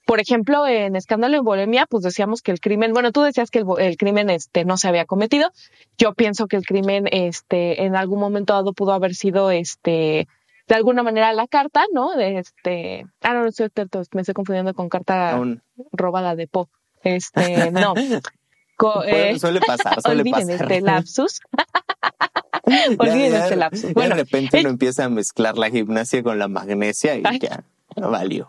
Por 0.07 0.21
ejemplo, 0.21 0.67
en 0.67 0.95
Escándalo 0.97 1.37
en 1.39 1.45
Bohemia, 1.45 1.87
pues 1.87 2.03
decíamos 2.05 2.43
que 2.43 2.53
el 2.53 2.61
crimen, 2.61 2.93
bueno, 2.93 3.13
tú 3.13 3.23
decías 3.23 3.51
que 3.51 3.61
el, 3.61 3.67
el 3.79 3.97
crimen 3.97 4.31
este, 4.31 4.65
no 4.65 4.77
se 4.77 4.89
había 4.89 5.05
cometido. 5.05 5.51
Yo 5.99 6.15
pienso 6.15 6.47
que 6.47 6.57
el 6.57 6.65
crimen 6.65 7.09
este, 7.11 7.85
en 7.85 7.97
algún 7.97 8.19
momento 8.21 8.53
dado 8.53 8.73
pudo 8.73 8.93
haber 8.93 9.15
sido 9.15 9.51
este, 9.51 10.27
de 10.73 10.77
alguna 10.77 11.03
manera 11.03 11.35
la 11.35 11.47
carta, 11.47 11.85
¿no? 11.93 12.17
De 12.17 12.39
este, 12.39 13.05
ah, 13.21 13.35
no, 13.35 13.43
no 13.43 13.49
estoy, 13.49 13.69
me 14.15 14.23
estoy 14.23 14.33
confundiendo 14.33 14.73
con 14.73 14.89
carta 14.89 15.33
Aún. 15.33 15.61
robada 15.93 16.35
de 16.35 16.47
Po. 16.49 16.71
Este, 17.05 17.71
no. 17.71 17.93
Co- 18.79 19.05
eh, 19.05 19.39
suele 19.39 19.61
pasar, 19.61 20.01
suele 20.03 20.23
olviden 20.23 20.49
pasar. 20.49 20.63
este 20.63 20.81
lapsus. 20.81 21.41
Olviden 22.99 23.33
ya- 23.33 23.45
este 23.45 23.57
lapsus. 23.57 23.83
ya 23.83 23.93
Bueno, 23.93 24.17
de 24.17 24.23
repente 24.23 24.61
uno 24.61 24.71
empieza 24.71 25.05
a 25.05 25.09
mezclar 25.11 25.59
la 25.59 25.69
gimnasia 25.69 26.23
con 26.23 26.39
la 26.39 26.49
magnesia 26.49 27.17
y 27.17 27.23
Ay. 27.25 27.39
ya 27.39 27.65
no 27.97 28.11
valió. 28.11 28.49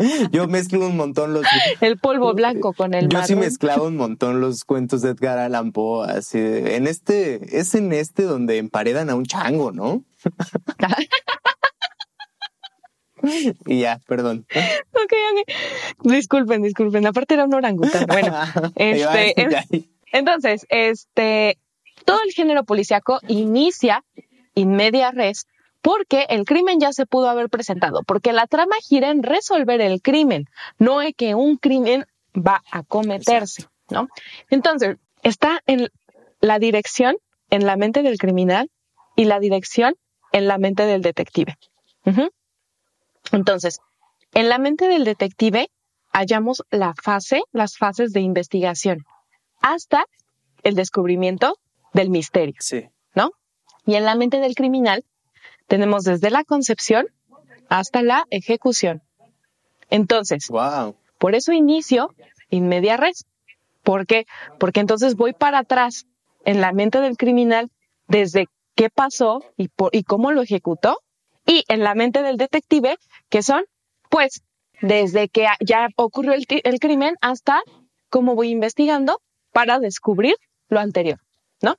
Yo 0.32 0.48
mezclo 0.48 0.86
un 0.86 0.96
montón 0.96 1.34
los... 1.34 1.44
El 1.80 1.98
polvo 1.98 2.34
blanco 2.34 2.72
con 2.72 2.94
el 2.94 3.08
Yo 3.08 3.22
sí 3.24 3.34
mezclaba 3.34 3.86
un 3.86 3.96
montón 3.96 4.40
los 4.40 4.64
cuentos 4.64 5.02
de 5.02 5.10
Edgar 5.10 5.38
Allan 5.38 5.72
Poe, 5.72 6.10
así 6.10 6.38
de- 6.38 6.76
en 6.76 6.86
este, 6.86 7.58
es 7.58 7.74
en 7.74 7.92
este 7.92 8.24
donde 8.24 8.58
emparedan 8.58 9.10
a 9.10 9.14
un 9.14 9.24
chango, 9.24 9.72
¿no? 9.72 10.04
y 13.66 13.80
ya, 13.80 14.00
perdón. 14.06 14.46
Ok, 14.92 15.12
ok. 15.12 15.52
Disculpen, 16.04 16.62
disculpen. 16.62 17.06
Aparte 17.06 17.34
era 17.34 17.44
un 17.44 17.54
orangután. 17.54 18.06
Bueno, 18.06 18.34
este, 18.76 19.34
entonces, 20.12 20.66
este, 20.68 21.58
todo 22.04 22.18
el 22.24 22.32
género 22.32 22.64
policíaco 22.64 23.20
inicia 23.28 24.04
in 24.54 24.72
media 24.72 25.10
res 25.10 25.46
porque 25.82 26.26
el 26.28 26.44
crimen 26.44 26.78
ya 26.80 26.92
se 26.92 27.06
pudo 27.06 27.28
haber 27.28 27.48
presentado, 27.48 28.02
porque 28.06 28.32
la 28.32 28.46
trama 28.46 28.76
gira 28.82 29.10
en 29.10 29.22
resolver 29.22 29.80
el 29.80 30.02
crimen, 30.02 30.46
no 30.78 31.00
es 31.00 31.14
que 31.16 31.34
un 31.34 31.56
crimen 31.56 32.06
va 32.34 32.62
a 32.70 32.82
cometerse, 32.82 33.66
¿no? 33.88 34.08
Entonces, 34.50 34.96
está 35.22 35.60
en 35.66 35.88
la 36.40 36.58
dirección 36.58 37.16
en 37.50 37.66
la 37.66 37.76
mente 37.76 38.02
del 38.02 38.18
criminal 38.18 38.70
y 39.16 39.24
la 39.24 39.40
dirección 39.40 39.94
en 40.32 40.46
la 40.46 40.58
mente 40.58 40.84
del 40.84 41.02
detective. 41.02 41.56
Entonces, 43.32 43.80
en 44.34 44.48
la 44.48 44.58
mente 44.58 44.88
del 44.88 45.04
detective 45.04 45.70
hallamos 46.12 46.64
la 46.70 46.94
fase, 46.94 47.42
las 47.52 47.76
fases 47.76 48.12
de 48.12 48.20
investigación, 48.20 49.04
hasta 49.60 50.04
el 50.62 50.74
descubrimiento 50.74 51.56
del 51.92 52.10
misterio, 52.10 52.54
Sí. 52.60 52.88
¿no? 53.14 53.32
Y 53.86 53.94
en 53.94 54.04
la 54.04 54.14
mente 54.14 54.38
del 54.38 54.54
criminal 54.54 55.04
tenemos 55.70 56.02
desde 56.02 56.30
la 56.30 56.42
concepción 56.42 57.06
hasta 57.68 58.02
la 58.02 58.24
ejecución. 58.30 59.02
Entonces, 59.88 60.48
Wow. 60.48 60.96
por 61.16 61.36
eso 61.36 61.52
inicio 61.52 62.12
in 62.50 62.66
media 62.68 62.96
res. 62.96 63.24
¿Por 63.84 64.04
qué? 64.04 64.26
Porque 64.58 64.80
entonces 64.80 65.14
voy 65.14 65.32
para 65.32 65.60
atrás 65.60 66.06
en 66.44 66.60
la 66.60 66.72
mente 66.72 67.00
del 67.00 67.16
criminal 67.16 67.70
desde 68.08 68.48
qué 68.74 68.90
pasó 68.90 69.44
y, 69.56 69.68
por, 69.68 69.94
y 69.94 70.02
cómo 70.02 70.32
lo 70.32 70.42
ejecutó. 70.42 70.98
Y 71.46 71.64
en 71.68 71.80
la 71.84 71.94
mente 71.94 72.22
del 72.22 72.36
detective, 72.36 72.96
que 73.28 73.42
son, 73.44 73.62
pues, 74.10 74.42
desde 74.82 75.28
que 75.28 75.46
ya 75.60 75.88
ocurrió 75.94 76.32
el 76.32 76.80
crimen 76.80 77.14
hasta 77.20 77.60
cómo 78.08 78.34
voy 78.34 78.48
investigando 78.50 79.20
para 79.52 79.78
descubrir 79.78 80.34
lo 80.68 80.80
anterior, 80.80 81.20
¿no? 81.62 81.76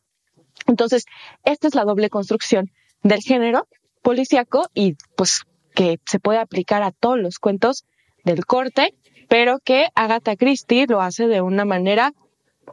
Entonces, 0.65 1.05
esta 1.43 1.67
es 1.67 1.75
la 1.75 1.83
doble 1.83 2.09
construcción 2.09 2.71
del 3.03 3.19
género 3.21 3.67
policíaco 4.01 4.69
y 4.73 4.95
pues 5.15 5.43
que 5.73 5.99
se 6.05 6.19
puede 6.19 6.39
aplicar 6.39 6.83
a 6.83 6.91
todos 6.91 7.19
los 7.19 7.39
cuentos 7.39 7.85
del 8.23 8.45
corte, 8.45 8.93
pero 9.29 9.59
que 9.59 9.87
Agatha 9.95 10.35
Christie 10.35 10.87
lo 10.87 11.01
hace 11.01 11.27
de 11.27 11.41
una 11.41 11.65
manera 11.65 12.13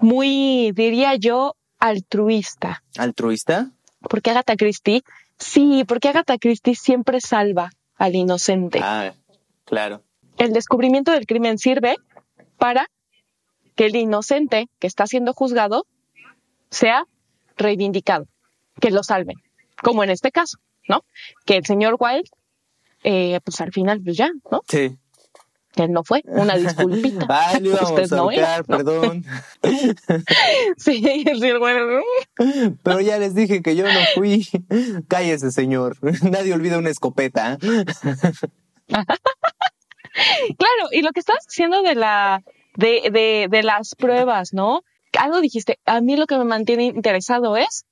muy, 0.01 0.73
diría 0.73 1.15
yo, 1.15 1.55
altruista. 1.79 2.83
¿Altruista? 2.97 3.71
Porque 4.01 4.31
Agatha 4.31 4.57
Christie, 4.57 5.03
sí, 5.39 5.85
porque 5.87 6.09
Agatha 6.09 6.39
Christie 6.39 6.75
siempre 6.75 7.21
salva 7.21 7.71
al 7.97 8.15
inocente. 8.15 8.81
Ah, 8.83 9.15
claro. 9.65 10.03
El 10.37 10.53
descubrimiento 10.53 11.13
del 11.13 11.27
crimen 11.27 11.59
sirve 11.59 11.97
para 12.59 12.89
que 13.75 13.87
el 13.87 13.97
inocente 13.97 14.69
que 14.79 14.87
está 14.87 15.07
siendo 15.07 15.33
juzgado 15.33 15.87
sea 16.71 17.05
reivindicado, 17.57 18.27
que 18.81 18.91
lo 18.91 19.03
salven, 19.03 19.37
como 19.83 20.05
en 20.05 20.11
este 20.11 20.31
caso, 20.31 20.59
¿no? 20.89 21.05
Que 21.45 21.57
el 21.57 21.67
señor 21.67 21.97
Wilde, 21.99 22.29
eh, 23.05 23.41
pues 23.45 23.61
al 23.61 23.73
final, 23.73 24.01
pues 24.03 24.17
ya, 24.17 24.31
¿no? 24.51 24.63
Sí. 24.69 24.97
Que 25.75 25.83
él 25.85 25.93
no 25.93 26.03
fue, 26.03 26.23
una 26.27 26.57
disculpita. 26.57 27.59
Íbamos 27.63 27.91
Usted 27.91 28.17
no 28.17 28.31
era, 28.31 28.57
ahorcar, 28.57 28.69
¿no? 28.69 28.77
perdón. 28.77 29.25
Sí, 30.77 31.03
el 31.27 31.39
señor 31.41 31.61
Wilde. 31.63 32.77
Pero 32.83 33.01
ya 33.01 33.19
les 33.19 33.35
dije 33.35 33.63
que 33.63 33.77
yo 33.77 33.85
no 33.85 34.01
fui. 34.15 34.49
Cállese, 35.09 35.51
señor. 35.51 35.99
Nadie 36.23 36.55
olvida 36.55 36.79
una 36.79 36.91
escopeta. 36.91 37.59
Claro, 40.57 40.89
y 40.91 41.03
lo 41.03 41.13
que 41.13 41.21
estás 41.21 41.47
diciendo 41.47 41.83
de 41.83 41.95
la, 41.95 42.43
de, 42.77 43.11
de, 43.13 43.47
de 43.51 43.63
las 43.63 43.95
pruebas, 43.95 44.53
¿no? 44.53 44.83
Algo 45.19 45.41
dijiste, 45.41 45.79
a 45.85 46.01
mí 46.01 46.17
lo 46.17 46.27
que 46.27 46.39
me 46.39 46.45
mantiene 46.45 46.85
interesado 46.85 47.57
es, 47.57 47.85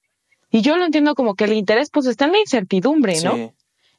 y 0.50 0.62
yo 0.62 0.76
lo 0.76 0.84
entiendo 0.84 1.14
como 1.14 1.34
que 1.34 1.44
el 1.44 1.52
interés 1.52 1.90
pues 1.90 2.06
está 2.06 2.26
en 2.26 2.32
la 2.32 2.38
incertidumbre, 2.38 3.20
¿no? 3.22 3.34
Sí. 3.34 3.50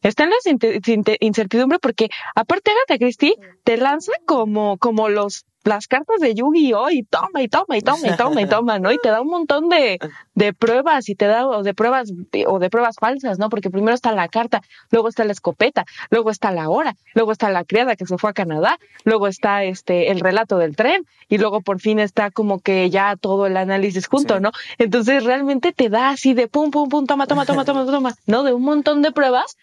Está 0.01 0.23
en 0.23 0.29
la 0.29 1.15
incertidumbre 1.19 1.79
porque 1.79 2.09
aparte 2.35 2.71
Agatha 2.71 2.99
Christie 2.99 3.35
te 3.63 3.77
lanza 3.77 4.11
como, 4.25 4.77
como 4.77 5.09
los, 5.09 5.45
las 5.67 5.87
cartas 5.87 6.19
de 6.19 6.33
Yu-Gi-Oh! 6.33 6.89
y 6.89 7.03
toma 7.03 7.41
y 7.41 7.47
toma 7.47 7.77
y 7.77 7.81
toma 7.81 8.07
y 8.07 8.15
toma 8.17 8.41
y 8.41 8.47
toma, 8.49 8.79
¿no? 8.79 8.91
Y 8.91 8.97
te 8.97 9.09
da 9.09 9.21
un 9.21 9.27
montón 9.29 9.69
de, 9.69 9.99
de 10.35 10.53
pruebas 10.53 11.09
y 11.09 11.15
te 11.15 11.27
da 11.27 11.47
o 11.47 11.63
de 11.63 11.73
pruebas 11.73 12.11
o 12.47 12.59
de 12.59 12.69
pruebas 12.69 12.95
falsas, 12.99 13.39
¿no? 13.39 13.49
Porque 13.49 13.69
primero 13.69 13.93
está 13.93 14.11
la 14.11 14.27
carta, 14.27 14.61
luego 14.91 15.09
está 15.09 15.23
la 15.23 15.31
escopeta, 15.33 15.85
luego 16.09 16.29
está 16.31 16.51
la 16.51 16.69
hora, 16.69 16.95
luego 17.13 17.31
está 17.31 17.49
la 17.49 17.63
criada 17.63 17.95
que 17.95 18.05
se 18.05 18.17
fue 18.17 18.29
a 18.29 18.33
Canadá, 18.33 18.77
luego 19.03 19.27
está 19.27 19.63
este 19.63 20.11
el 20.11 20.19
relato 20.19 20.57
del 20.57 20.75
tren 20.75 21.05
y 21.29 21.37
luego 21.37 21.61
por 21.61 21.79
fin 21.79 21.99
está 21.99 22.31
como 22.31 22.59
que 22.59 22.89
ya 22.89 23.15
todo 23.15 23.45
el 23.45 23.57
análisis 23.57 24.07
junto, 24.07 24.35
Sí. 24.35 24.41
¿no? 24.41 24.51
Entonces 24.77 25.23
realmente 25.23 25.71
te 25.73 25.89
da 25.89 26.09
así 26.09 26.33
de 26.33 26.47
pum 26.47 26.71
pum 26.71 26.89
pum 26.89 27.05
toma 27.05 27.27
toma 27.27 27.45
toma 27.45 27.65
toma 27.65 27.85
toma, 27.85 28.13
¿no? 28.25 28.43
De 28.43 28.53
un 28.53 28.63
montón 28.63 29.01
de 29.01 29.11
pruebas 29.11 29.57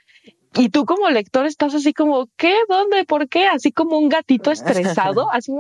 y 0.57 0.69
tú 0.69 0.85
como 0.85 1.09
lector 1.11 1.47
estás 1.47 1.75
así 1.75 1.93
como, 1.93 2.29
¿qué? 2.37 2.55
¿Dónde? 2.69 3.05
¿Por 3.05 3.29
qué? 3.29 3.47
Así 3.47 3.73
como 3.73 3.99
un 3.99 4.09
gatito 4.09 4.51
estresado, 4.53 5.31
así, 5.33 5.53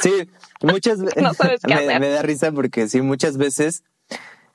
Sí, 0.00 0.28
muchas 0.62 1.00
veces 1.02 1.16
No 1.22 1.34
sabes 1.34 1.60
qué 1.62 1.74
me, 1.74 1.80
hacer. 1.82 2.00
me 2.00 2.08
da 2.08 2.22
risa 2.22 2.52
porque 2.52 2.88
sí, 2.88 3.00
muchas 3.02 3.36
veces 3.36 3.84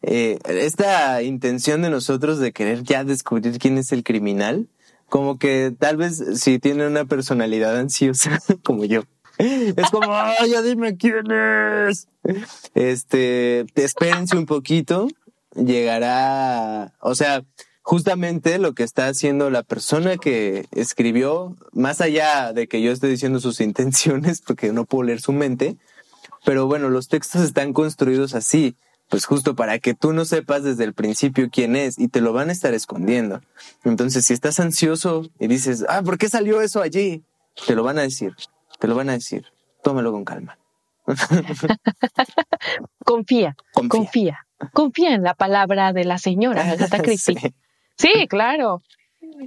eh, 0.02 0.40
esta 0.46 1.22
intención 1.24 1.82
de 1.82 1.90
nosotros 1.90 2.40
de 2.40 2.52
querer 2.54 2.84
ya 2.84 3.04
descubrir 3.04 3.58
quién 3.60 3.78
es 3.78 3.92
el 3.92 4.04
criminal, 4.04 4.68
como 5.08 5.38
que 5.40 5.74
tal 5.78 5.98
vez 5.98 6.24
si 6.40 6.60
tiene 6.60 6.88
una 6.88 7.06
personalidad 7.06 7.78
ansiosa 7.78 8.40
como 8.64 8.86
yo. 8.86 9.04
Es 9.38 9.90
como, 9.90 10.08
"Ay, 10.14 10.52
ya 10.52 10.62
dime 10.62 10.98
quién 10.98 11.32
es. 11.32 12.08
Este, 12.76 13.66
te 13.74 13.86
espérense 13.86 14.36
un 14.38 14.46
poquito, 14.46 15.08
llegará, 15.56 16.94
o 17.00 17.16
sea, 17.16 17.44
justamente 17.90 18.60
lo 18.60 18.76
que 18.76 18.84
está 18.84 19.08
haciendo 19.08 19.50
la 19.50 19.64
persona 19.64 20.18
que 20.18 20.68
escribió, 20.70 21.56
más 21.74 22.02
allá 22.02 22.54
de 22.54 22.68
que 22.68 22.84
yo 22.84 22.92
esté 22.92 23.08
diciendo 23.08 23.40
sus 23.40 23.60
intenciones, 23.70 24.42
porque 24.42 24.72
no 24.72 24.86
puedo 24.86 25.06
leer 25.06 25.22
su 25.22 25.34
mente, 25.34 25.76
pero 26.46 26.68
bueno, 26.68 26.90
los 26.90 27.08
textos 27.08 27.42
están 27.42 27.74
construidos 27.74 28.36
así, 28.36 28.76
pues 29.10 29.26
justo 29.26 29.56
para 29.56 29.80
que 29.80 29.96
tú 29.96 30.14
no 30.14 30.26
sepas 30.26 30.62
desde 30.62 30.84
el 30.84 30.94
principio 30.94 31.50
quién 31.52 31.76
es 31.76 31.98
y 31.98 32.10
te 32.10 32.22
lo 32.22 32.32
van 32.32 32.50
a 32.50 32.52
estar 32.52 32.76
escondiendo. 32.76 33.42
Entonces, 33.84 34.24
si 34.24 34.34
estás 34.34 34.60
ansioso 34.60 35.28
y 35.40 35.48
dices, 35.48 35.84
ah, 35.90 36.04
¿por 36.04 36.20
qué 36.20 36.30
salió 36.30 36.62
eso 36.62 36.84
allí? 36.84 37.24
Te 37.66 37.74
lo 37.74 37.82
van 37.82 37.98
a 37.98 38.04
decir, 38.04 38.36
te 38.78 38.88
lo 38.88 38.94
van 38.94 39.10
a 39.10 39.14
decir. 39.14 39.46
Tómalo 39.82 40.12
con 40.12 40.26
calma. 40.26 40.60
confía, 43.04 43.56
Confía. 43.74 43.90
confía, 43.90 44.46
confía 44.74 45.16
en 45.16 45.24
la 45.24 45.34
palabra 45.34 45.92
de 45.92 46.04
la 46.04 46.20
señora 46.20 46.62
Agatha 46.72 47.02
Christie. 47.02 47.40
Sí. 47.40 47.56
Sí, 48.00 48.28
claro. 48.30 48.82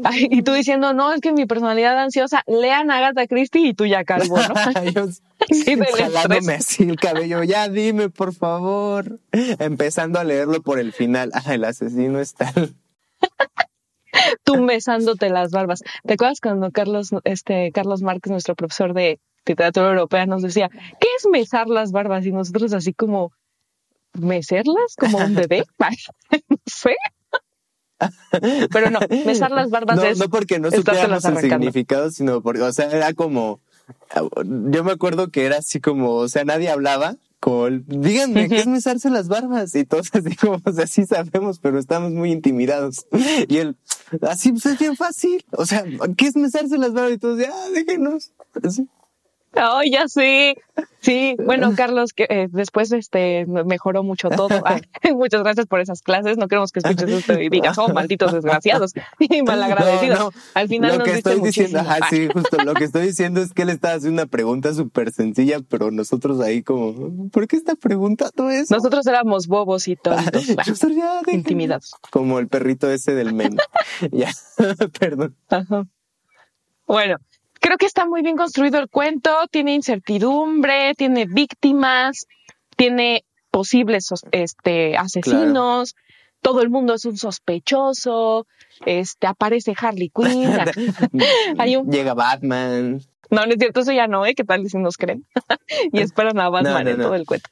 Ay, 0.05 0.29
y 0.31 0.43
tú 0.43 0.53
diciendo, 0.53 0.93
no, 0.93 1.12
es 1.12 1.23
que 1.23 1.33
mi 1.33 1.47
personalidad 1.47 1.99
ansiosa, 1.99 2.43
lean 2.47 2.91
a 2.91 2.99
Agatha 2.99 3.27
Christie 3.27 3.69
y 3.69 3.75
tú 3.75 3.87
ya 3.87 4.05
calvo, 4.05 4.37
¿no? 4.37 4.55
Sí, 5.51 5.77
jalándome 5.99 6.55
así 6.55 6.85
el 6.85 6.97
cabello, 6.97 7.43
ya 7.43 7.69
dime, 7.69 8.11
por 8.11 8.33
favor. 8.33 9.19
Empezando 9.33 10.21
a 10.21 10.25
leerlo 10.25 10.62
por 10.62 10.79
el 10.79 10.93
final. 10.93 11.33
Ah, 11.35 11.55
el 11.55 11.65
asesino 11.65 12.21
es 12.21 12.35
tal. 12.35 12.77
Tú 14.45 14.62
mesándote 14.62 15.31
las 15.31 15.51
barbas. 15.51 15.83
¿Te 16.07 16.15
acuerdas 16.15 16.41
cuando 16.41 16.71
Carlos, 16.71 17.11
este, 17.25 17.73
Carlos 17.73 18.03
Márquez, 18.03 18.31
nuestro 18.31 18.55
profesor 18.55 18.95
de 18.95 19.19
literatura 19.45 19.88
europea, 19.88 20.27
nos 20.27 20.43
decía, 20.43 20.69
¿qué 20.69 21.09
es 21.19 21.27
mesar 21.29 21.67
las 21.67 21.91
barbas? 21.91 22.25
Y 22.25 22.31
nosotros 22.31 22.73
así 22.73 22.93
como, 22.93 23.33
¿mecerlas? 24.12 24.95
¿Como 24.97 25.19
un 25.19 25.35
bebé? 25.35 25.65
no 26.49 26.57
sé. 26.67 26.95
Pero 28.72 28.91
no, 28.91 29.01
mesar 29.24 29.51
las 29.51 29.70
barbas 29.70 29.97
No, 29.97 30.05
es 30.05 30.18
no 30.18 30.29
porque 30.29 30.59
no 30.59 30.70
supiéramos 30.70 31.24
el 31.24 31.39
significado, 31.39 32.11
sino 32.11 32.43
porque, 32.43 32.62
o 32.62 32.72
sea, 32.72 32.91
era 32.91 33.12
como, 33.14 33.61
yo 34.35 34.85
me 34.85 34.93
acuerdo 34.93 35.29
que 35.29 35.45
era 35.45 35.59
así 35.59 35.81
como, 35.81 36.14
o 36.14 36.29
sea, 36.29 36.45
nadie 36.45 36.70
hablaba, 36.70 37.16
como, 37.41 37.66
el, 37.66 37.85
díganme, 37.87 38.49
¿qué 38.49 38.59
es 38.59 38.66
mesarse 38.66 39.11
las 39.11 39.29
barbas? 39.29 39.74
Y 39.74 39.85
todos 39.85 40.11
así 40.12 40.37
como, 40.37 40.61
o 40.64 40.72
sea, 40.72 40.87
sí 40.87 41.07
sabemos, 41.07 41.59
pero 41.59 41.79
estamos 41.79 42.12
muy 42.12 42.33
intimidados. 42.33 43.07
Y 43.49 43.59
él, 43.59 43.76
así 44.22 44.53
pues 44.53 44.66
es 44.66 44.79
bien 44.79 44.97
fácil, 44.97 45.45
o 45.53 45.66
sea, 45.66 45.85
¿qué 46.16 46.26
es 46.26 46.37
mesarse 46.37 46.79
las 46.79 46.93
barbas? 46.93 47.14
Y 47.14 47.18
todos, 47.18 47.41
ah, 47.49 47.68
déjenos. 47.74 48.33
Así. 48.62 48.89
Ay, 49.55 49.90
ya 49.90 50.09
sé. 50.09 50.57
Sí, 51.00 51.34
bueno, 51.44 51.74
Carlos, 51.76 52.12
que 52.12 52.26
eh, 52.30 52.48
después 52.50 52.90
este 52.92 53.44
mejoró 53.46 54.03
mucho 54.03 54.30
todo. 54.30 54.48
Ay, 54.64 54.80
muchas 55.14 55.42
gracias 55.42 55.66
por 55.66 55.80
esas 55.80 56.00
clases. 56.00 56.38
No 56.38 56.48
queremos 56.48 56.72
que 56.72 56.78
escuches 56.78 57.09
esto 57.11 57.38
y 57.40 57.48
digas, 57.48 57.76
oh, 57.78 57.88
malditos 57.92 58.32
desgraciados 58.32 58.92
y 59.18 59.42
malagradecidos. 59.42 60.18
No, 60.18 60.24
no. 60.26 60.32
Al 60.55 60.68
final 60.68 60.92
lo 60.92 60.98
nos 60.98 61.09
que 61.09 61.14
estoy 61.14 61.40
diciendo, 61.40 61.80
ajá, 61.80 61.98
sí, 62.09 62.28
justo 62.32 62.57
lo 62.64 62.74
que 62.74 62.84
estoy 62.84 63.07
diciendo 63.07 63.42
es 63.42 63.53
que 63.53 63.62
él 63.62 63.70
estaba 63.70 63.94
haciendo 63.94 64.22
una 64.22 64.30
pregunta 64.30 64.72
súper 64.74 65.12
sencilla, 65.12 65.59
pero 65.68 65.90
nosotros 65.90 66.40
ahí 66.40 66.62
como, 66.62 67.28
¿por 67.30 67.46
qué 67.48 67.57
está 67.57 67.74
preguntando 67.74 68.48
eso? 68.50 68.74
Nosotros 68.74 69.07
éramos 69.07 69.48
bobos 69.48 69.88
y 69.88 69.96
tontos, 69.96 70.46
Yo 70.64 70.74
soy 70.76 70.96
ya 70.96 71.20
de- 71.22 71.32
intimidados. 71.32 71.94
Como 72.11 72.38
el 72.38 72.48
perrito 72.48 72.90
ese 72.90 73.14
del 73.14 73.34
men. 73.34 73.57
ya, 74.12 74.30
perdón. 74.98 75.36
Ajá. 75.50 75.86
Bueno, 76.86 77.16
creo 77.63 77.79
que 77.79 77.87
está 77.87 78.05
muy 78.07 78.21
bien 78.21 78.37
construido 78.37 78.79
el 78.79 78.89
cuento, 78.91 79.31
tiene 79.51 79.73
incertidumbre, 79.75 80.95
tiene 80.97 81.25
víctimas, 81.27 82.27
tiene 82.77 83.25
posibles 83.51 84.09
este, 84.33 84.97
asesinos, 84.99 85.95
todo 86.43 86.61
el 86.63 86.69
mundo 86.71 86.95
es 86.95 87.05
un 87.05 87.17
sospechoso, 87.17 88.47
este, 88.85 89.27
aparece 89.27 89.75
Harley 89.81 90.11
Quinn. 90.15 90.51
Hay 91.59 91.77
un- 91.77 91.91
Llega 91.91 92.15
Batman. 92.15 93.01
No, 93.33 93.47
no 93.47 93.53
es 93.53 93.59
cierto, 93.59 93.80
eso 93.80 93.93
ya 93.93 94.07
no, 94.07 94.24
¿eh? 94.26 94.35
¿Qué 94.35 94.45
tal 94.45 94.68
si 94.68 94.76
nos 94.78 94.97
creen? 94.97 95.24
y 95.93 96.01
esperan 96.01 96.39
a 96.39 96.49
Batman 96.51 96.85
No, 96.85 96.91
no, 96.97 97.03
todo 97.05 97.14
el 97.14 97.24
cuento. 97.26 97.49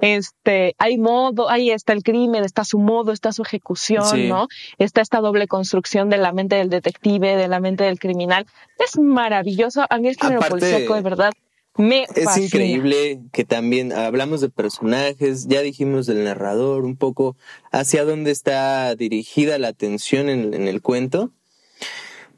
Este, 0.00 0.74
hay 0.78 0.96
modo, 0.96 1.50
ahí 1.50 1.70
está 1.70 1.92
el 1.92 2.02
crimen, 2.02 2.44
está 2.44 2.64
su 2.64 2.78
modo, 2.78 3.12
está 3.12 3.32
su 3.32 3.42
ejecución, 3.42 4.04
Sí. 4.04 4.28
¿no? 4.28 4.48
Está 4.78 5.00
esta 5.00 5.20
doble 5.20 5.46
construcción 5.46 6.08
de 6.08 6.18
la 6.18 6.32
mente 6.32 6.56
del 6.56 6.70
detective, 6.70 7.36
de 7.36 7.48
la 7.48 7.60
mente 7.60 7.84
del 7.84 7.98
criminal. 7.98 8.46
Es 8.78 8.98
maravilloso. 8.98 9.84
A 9.90 9.98
mí 9.98 10.08
el 10.08 10.16
Aparte, 10.20 10.48
policíaco, 10.50 10.94
de 10.94 11.00
verdad, 11.02 11.32
me 11.76 12.04
Es 12.04 12.24
fascina. 12.24 12.46
increíble 12.46 13.20
que 13.32 13.44
también 13.44 13.92
hablamos 13.92 14.40
de 14.40 14.48
personajes, 14.50 15.48
ya 15.48 15.60
dijimos 15.62 16.06
del 16.06 16.22
narrador, 16.22 16.84
un 16.84 16.96
poco 16.96 17.36
hacia 17.72 18.04
dónde 18.04 18.30
está 18.30 18.94
dirigida 18.94 19.58
la 19.58 19.66
atención 19.68 20.28
en, 20.28 20.54
en 20.54 20.68
el 20.68 20.80
cuento. 20.80 21.32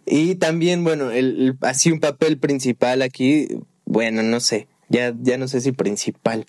Y 0.06 0.36
también, 0.36 0.84
bueno, 0.84 1.10
el, 1.10 1.40
el- 1.40 1.56
así 1.62 1.90
un 1.90 2.00
papel 2.00 2.38
principal 2.38 3.02
aquí, 3.02 3.48
bueno, 3.84 4.22
no 4.22 4.40
sé, 4.40 4.68
ya, 4.88 5.12
ya 5.20 5.36
no 5.36 5.48
sé 5.48 5.60
si 5.60 5.72
principal, 5.72 6.46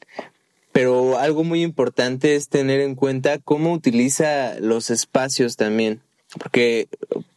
pero 0.72 1.18
algo 1.18 1.43
muy 1.43 1.64
importante 1.64 2.36
es 2.36 2.49
tener 2.49 2.82
en 2.82 2.93
cuenta 2.95 3.39
cómo 3.39 3.74
utiliza 3.74 4.60
los 4.60 4.91
espacios 4.91 5.55
también, 5.55 6.01
porque 6.39 6.88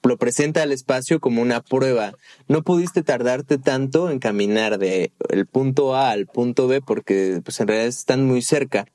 lo 0.02 0.18
presenta 0.18 0.62
al 0.62 0.72
espacio 0.72 1.20
como 1.20 1.40
una 1.40 1.62
prueba. 1.62 2.12
No 2.48 2.62
pudiste 2.62 3.02
tardarte 3.02 3.56
tanto 3.56 4.10
en 4.10 4.18
caminar 4.18 4.78
de 4.78 5.12
el 5.30 5.46
punto 5.46 5.94
A 5.94 6.10
al 6.10 6.26
punto 6.26 6.66
B 6.68 6.82
porque 6.82 7.40
pues 7.42 7.60
en 7.60 7.68
realidad 7.68 7.88
están 7.88 8.26
muy 8.26 8.42
cerca. 8.42 8.86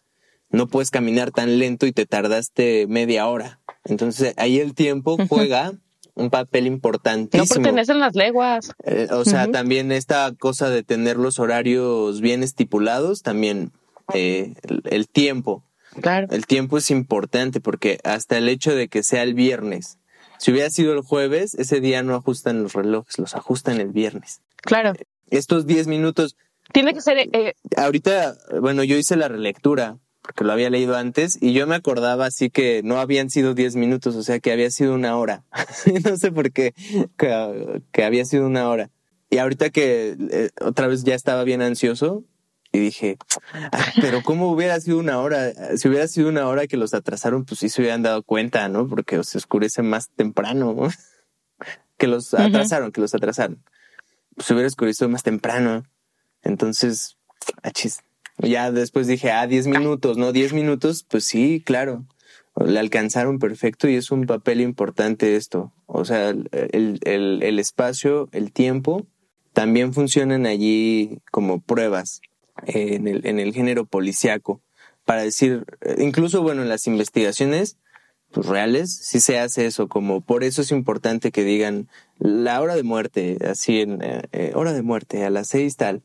No 0.51 0.67
puedes 0.67 0.91
caminar 0.91 1.31
tan 1.31 1.57
lento 1.57 1.87
y 1.87 1.91
te 1.91 2.05
tardaste 2.05 2.85
media 2.87 3.27
hora. 3.27 3.59
Entonces 3.83 4.33
ahí 4.37 4.59
el 4.59 4.73
tiempo 4.75 5.17
juega 5.27 5.73
un 6.15 6.29
papel 6.29 6.63
No 6.65 6.71
importantísimo. 6.71 7.61
pertenecen 7.61 7.99
las 7.99 8.15
leguas. 8.15 8.71
Eh, 8.83 9.07
o 9.11 9.25
sea, 9.25 9.47
también 9.51 9.91
esta 9.91 10.33
cosa 10.37 10.69
de 10.69 10.81
tener 10.83 11.17
los 11.17 11.39
horarios 11.39 12.21
bien 12.21 12.41
estipulados, 12.41 13.21
también 13.21 13.71
eh, 14.13 14.53
el, 14.63 14.81
el 14.85 15.07
tiempo. 15.07 15.63
Claro. 16.01 16.27
El 16.31 16.45
tiempo 16.45 16.77
es 16.77 16.89
importante 16.91 17.59
porque 17.61 17.99
hasta 18.03 18.37
el 18.37 18.49
hecho 18.49 18.75
de 18.75 18.87
que 18.87 19.03
sea 19.03 19.23
el 19.23 19.33
viernes. 19.33 19.97
Si 20.37 20.51
hubiera 20.51 20.69
sido 20.69 20.93
el 20.93 21.01
jueves, 21.01 21.53
ese 21.55 21.79
día 21.79 22.03
no 22.03 22.15
ajustan 22.15 22.63
los 22.63 22.73
relojes, 22.73 23.17
los 23.19 23.35
ajustan 23.35 23.79
el 23.79 23.89
viernes. 23.91 24.41
Claro. 24.57 24.93
Estos 25.29 25.65
10 25.65 25.87
minutos, 25.87 26.35
Tiene 26.73 26.93
que 26.93 27.01
ser, 27.01 27.17
eh, 27.17 27.53
ahorita, 27.77 28.35
bueno, 28.59 28.83
yo 28.83 28.97
hice 28.97 29.15
la 29.15 29.27
relectura 29.27 29.97
porque 30.25 30.43
lo 30.43 30.51
había 30.51 30.71
leído 30.71 30.95
antes 30.95 31.37
y 31.39 31.53
yo 31.53 31.67
me 31.67 31.75
acordaba 31.75 32.25
así 32.25 32.49
que 32.49 32.81
no 32.83 32.99
habían 32.99 33.29
sido 33.29 33.53
10 33.53 33.75
minutos, 33.75 34.15
o 34.15 34.23
sea 34.23 34.39
que 34.39 34.51
había 34.51 34.71
sido 34.71 34.95
una 34.95 35.17
hora. 35.17 35.43
no 36.03 36.17
sé 36.17 36.31
por 36.31 36.51
qué, 36.51 36.73
que, 37.17 37.81
que 37.91 38.03
había 38.03 38.25
sido 38.25 38.47
una 38.47 38.67
hora. 38.69 38.89
Y 39.29 39.37
ahorita 39.37 39.69
que 39.69 40.17
eh, 40.31 40.49
otra 40.61 40.87
vez 40.87 41.03
ya 41.03 41.13
estaba 41.13 41.43
bien 41.43 41.61
ansioso 41.61 42.23
y 42.71 42.79
dije, 42.79 43.17
"Ah, 43.53 43.93
pero 44.01 44.23
¿cómo 44.23 44.51
hubiera 44.51 44.79
sido 44.79 44.97
una 44.97 45.19
hora? 45.19 45.53
Si 45.77 45.87
hubiera 45.87 46.07
sido 46.07 46.29
una 46.29 46.47
hora 46.47 46.67
que 46.67 46.77
los 46.77 46.93
atrasaron, 46.93 47.45
pues 47.45 47.59
sí 47.59 47.69
se 47.69 47.81
hubieran 47.81 48.01
dado 48.01 48.23
cuenta, 48.23 48.67
¿no? 48.67 48.87
Porque 48.87 49.23
se 49.23 49.37
oscurece 49.37 49.83
más 49.83 50.09
temprano, 50.09 50.73
¿no? 50.73 50.89
que 51.97 52.07
los 52.07 52.33
atrasaron, 52.33 52.91
que 52.91 53.01
los 53.01 53.13
atrasaron. 53.13 53.63
Pues 54.35 54.47
se 54.47 54.53
hubiera 54.53 54.67
oscurecido 54.67 55.07
más 55.07 55.23
temprano. 55.23 55.83
Entonces, 56.41 57.17
achis. 57.63 58.01
Ya 58.37 58.71
después 58.71 59.07
dije, 59.07 59.31
ah, 59.31 59.47
10 59.47 59.67
minutos, 59.67 60.17
¿no? 60.17 60.31
10 60.31 60.53
minutos, 60.53 61.05
pues 61.07 61.25
sí, 61.25 61.61
claro. 61.65 62.05
Le 62.63 62.79
alcanzaron 62.79 63.39
perfecto 63.39 63.87
y 63.89 63.95
es 63.95 64.11
un 64.11 64.25
papel 64.25 64.61
importante 64.61 65.35
esto. 65.35 65.73
O 65.85 66.05
sea, 66.05 66.29
el, 66.29 66.49
el, 67.03 67.43
el 67.43 67.59
espacio, 67.59 68.29
el 68.31 68.51
tiempo, 68.51 69.07
también 69.53 69.93
funcionan 69.93 70.45
allí 70.45 71.19
como 71.31 71.61
pruebas 71.61 72.21
en, 72.65 73.07
el, 73.07 73.25
en 73.25 73.39
el 73.39 73.53
género 73.53 73.85
policiaco. 73.85 74.61
Para 75.05 75.23
decir, 75.23 75.65
incluso, 75.97 76.41
bueno, 76.41 76.61
en 76.61 76.69
las 76.69 76.87
investigaciones 76.87 77.77
pues, 78.31 78.47
reales, 78.47 78.93
sí 78.95 79.19
se 79.19 79.39
hace 79.39 79.65
eso, 79.65 79.87
como 79.87 80.21
por 80.21 80.43
eso 80.43 80.61
es 80.61 80.71
importante 80.71 81.31
que 81.31 81.43
digan 81.43 81.87
la 82.19 82.61
hora 82.61 82.75
de 82.75 82.83
muerte, 82.83 83.37
así 83.49 83.81
en 83.81 84.01
eh, 84.01 84.23
eh, 84.31 84.51
hora 84.55 84.73
de 84.73 84.81
muerte, 84.81 85.23
a 85.23 85.29
las 85.29 85.47
seis 85.47 85.77
tal, 85.77 86.03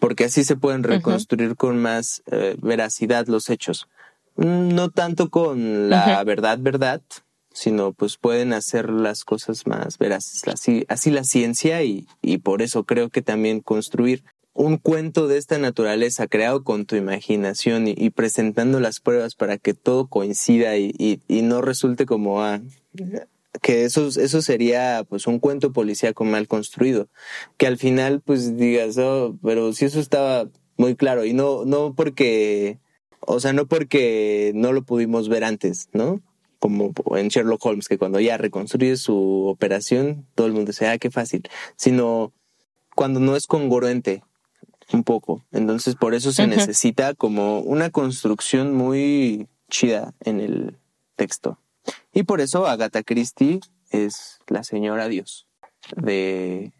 porque 0.00 0.24
así 0.24 0.42
se 0.42 0.56
pueden 0.56 0.82
reconstruir 0.82 1.54
con 1.54 1.78
más 1.78 2.22
eh, 2.30 2.56
veracidad 2.60 3.28
los 3.28 3.50
hechos. 3.50 3.88
No 4.36 4.90
tanto 4.90 5.28
con 5.28 5.90
la 5.90 6.24
verdad, 6.24 6.58
verdad, 6.60 7.02
sino 7.52 7.92
pues 7.92 8.16
pueden 8.16 8.52
hacer 8.52 8.90
las 8.90 9.24
cosas 9.24 9.66
más 9.66 9.98
veraces. 9.98 10.48
Así, 10.48 10.84
así 10.88 11.10
la 11.10 11.24
ciencia 11.24 11.82
y, 11.82 12.06
y 12.22 12.38
por 12.38 12.62
eso 12.62 12.84
creo 12.84 13.10
que 13.10 13.22
también 13.22 13.60
construir 13.60 14.24
un 14.52 14.78
cuento 14.78 15.28
de 15.28 15.38
esta 15.38 15.58
naturaleza 15.58 16.26
creado 16.26 16.64
con 16.64 16.86
tu 16.86 16.96
imaginación 16.96 17.86
y, 17.86 17.94
y 17.96 18.10
presentando 18.10 18.80
las 18.80 19.00
pruebas 19.00 19.34
para 19.34 19.58
que 19.58 19.74
todo 19.74 20.08
coincida 20.08 20.76
y, 20.76 20.92
y, 20.98 21.20
y 21.28 21.42
no 21.42 21.60
resulte 21.60 22.06
como 22.06 22.42
ah, 22.42 22.60
que 23.62 23.84
eso, 23.84 24.08
eso 24.08 24.42
sería 24.42 25.04
pues 25.08 25.26
un 25.26 25.38
cuento 25.38 25.72
policíaco 25.72 26.24
mal 26.24 26.48
construido. 26.48 27.08
Que 27.56 27.66
al 27.66 27.76
final 27.76 28.20
pues 28.20 28.56
digas, 28.56 28.96
oh, 28.98 29.36
pero 29.42 29.72
si 29.72 29.84
eso 29.84 30.00
estaba 30.00 30.48
muy 30.76 30.96
claro 30.96 31.24
y 31.24 31.32
no, 31.32 31.64
no 31.64 31.94
porque, 31.94 32.78
o 33.20 33.40
sea, 33.40 33.52
no 33.52 33.66
porque 33.66 34.52
no 34.54 34.72
lo 34.72 34.82
pudimos 34.82 35.28
ver 35.28 35.44
antes, 35.44 35.88
¿no? 35.92 36.20
Como 36.58 36.92
en 37.16 37.28
Sherlock 37.28 37.64
Holmes, 37.64 37.88
que 37.88 37.98
cuando 37.98 38.20
ya 38.20 38.36
reconstruye 38.36 38.96
su 38.96 39.46
operación, 39.46 40.26
todo 40.34 40.46
el 40.46 40.52
mundo 40.52 40.72
dice, 40.72 40.88
ah, 40.88 40.98
qué 40.98 41.10
fácil, 41.10 41.42
sino 41.76 42.32
cuando 42.94 43.20
no 43.20 43.36
es 43.36 43.46
congruente 43.46 44.22
un 44.92 45.04
poco. 45.04 45.44
Entonces, 45.52 45.94
por 45.94 46.14
eso 46.14 46.32
se 46.32 46.46
necesita 46.46 47.14
como 47.14 47.60
una 47.60 47.90
construcción 47.90 48.74
muy 48.74 49.48
chida 49.70 50.14
en 50.20 50.40
el 50.40 50.78
texto. 51.16 51.58
Y 52.12 52.24
por 52.24 52.40
eso 52.40 52.66
Agatha 52.66 53.02
Christie 53.02 53.60
es 53.90 54.38
la 54.48 54.62
señora 54.64 55.08
Dios 55.08 55.46
de 55.96 56.72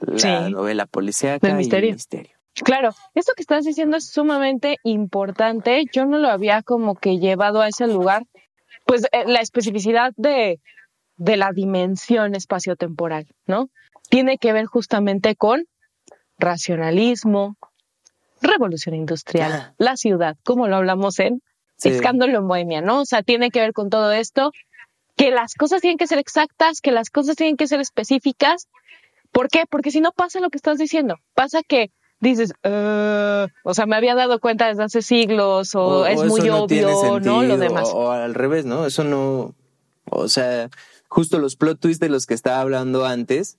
la 0.00 0.18
Sí. 0.46 0.52
novela 0.52 0.86
policíaca 0.86 1.46
Del 1.46 1.56
y 1.56 1.58
misterio. 1.58 1.92
misterio. 1.92 2.36
Claro, 2.64 2.90
esto 3.14 3.32
que 3.36 3.42
estás 3.42 3.64
diciendo 3.64 3.96
es 3.96 4.10
sumamente 4.10 4.76
importante. 4.82 5.84
Yo 5.92 6.04
no 6.04 6.18
lo 6.18 6.28
había 6.28 6.62
como 6.62 6.94
que 6.96 7.18
llevado 7.18 7.60
a 7.60 7.68
ese 7.68 7.86
lugar. 7.86 8.24
Pues 8.86 9.04
eh, 9.12 9.24
la 9.26 9.40
especificidad 9.40 10.12
de, 10.16 10.60
de 11.16 11.36
la 11.36 11.52
dimensión 11.52 12.34
espaciotemporal, 12.34 13.26
¿no? 13.46 13.70
Tiene 14.08 14.36
que 14.38 14.52
ver 14.52 14.66
justamente 14.66 15.36
con 15.36 15.64
racionalismo, 16.38 17.56
revolución 18.42 18.94
industrial, 18.94 19.52
Ah. 19.52 19.74
la 19.78 19.96
ciudad, 19.96 20.36
como 20.44 20.66
lo 20.66 20.76
hablamos 20.76 21.18
en 21.20 21.42
Sí. 21.80 21.88
Escándalo 21.90 22.38
en 22.38 22.48
Bohemia, 22.48 22.80
¿no? 22.80 23.00
O 23.00 23.06
sea, 23.06 23.22
tiene 23.22 23.50
que 23.50 23.60
ver 23.60 23.72
con 23.72 23.90
todo 23.90 24.12
esto, 24.12 24.52
que 25.16 25.30
las 25.30 25.54
cosas 25.54 25.80
tienen 25.80 25.98
que 25.98 26.06
ser 26.06 26.18
exactas, 26.18 26.80
que 26.80 26.92
las 26.92 27.10
cosas 27.10 27.36
tienen 27.36 27.56
que 27.56 27.66
ser 27.66 27.80
específicas. 27.80 28.68
¿Por 29.32 29.48
qué? 29.48 29.64
Porque 29.68 29.90
si 29.90 30.00
no 30.00 30.12
pasa 30.12 30.40
lo 30.40 30.50
que 30.50 30.58
estás 30.58 30.78
diciendo, 30.78 31.16
pasa 31.34 31.62
que 31.66 31.90
dices, 32.20 32.52
"Eh", 32.62 33.46
o 33.64 33.74
sea, 33.74 33.86
me 33.86 33.96
había 33.96 34.14
dado 34.14 34.40
cuenta 34.40 34.66
desde 34.68 34.82
hace 34.82 35.02
siglos, 35.02 35.74
o, 35.74 36.06
es 36.06 36.22
muy 36.24 36.40
no 36.42 36.64
obvio, 36.64 37.20
¿no? 37.20 37.42
Lo 37.42 37.56
demás. 37.56 37.88
O, 37.92 37.98
o 37.98 38.10
al 38.10 38.34
revés, 38.34 38.64
¿no? 38.64 38.86
Eso 38.86 39.04
no. 39.04 39.54
O 40.10 40.28
sea, 40.28 40.68
justo 41.08 41.38
los 41.38 41.56
plot 41.56 41.80
twists 41.80 42.00
de 42.00 42.08
los 42.08 42.26
que 42.26 42.34
estaba 42.34 42.60
hablando 42.60 43.04
antes, 43.06 43.58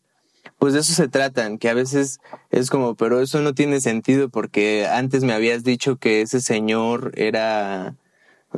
pues 0.57 0.73
de 0.73 0.79
eso 0.79 0.93
se 0.93 1.07
tratan, 1.07 1.57
que 1.57 1.69
a 1.69 1.73
veces 1.73 2.19
es 2.49 2.69
como, 2.69 2.95
pero 2.95 3.21
eso 3.21 3.41
no 3.41 3.53
tiene 3.53 3.81
sentido 3.81 4.29
porque 4.29 4.87
antes 4.87 5.23
me 5.23 5.33
habías 5.33 5.63
dicho 5.63 5.97
que 5.97 6.21
ese 6.21 6.41
señor 6.41 7.11
era 7.15 7.95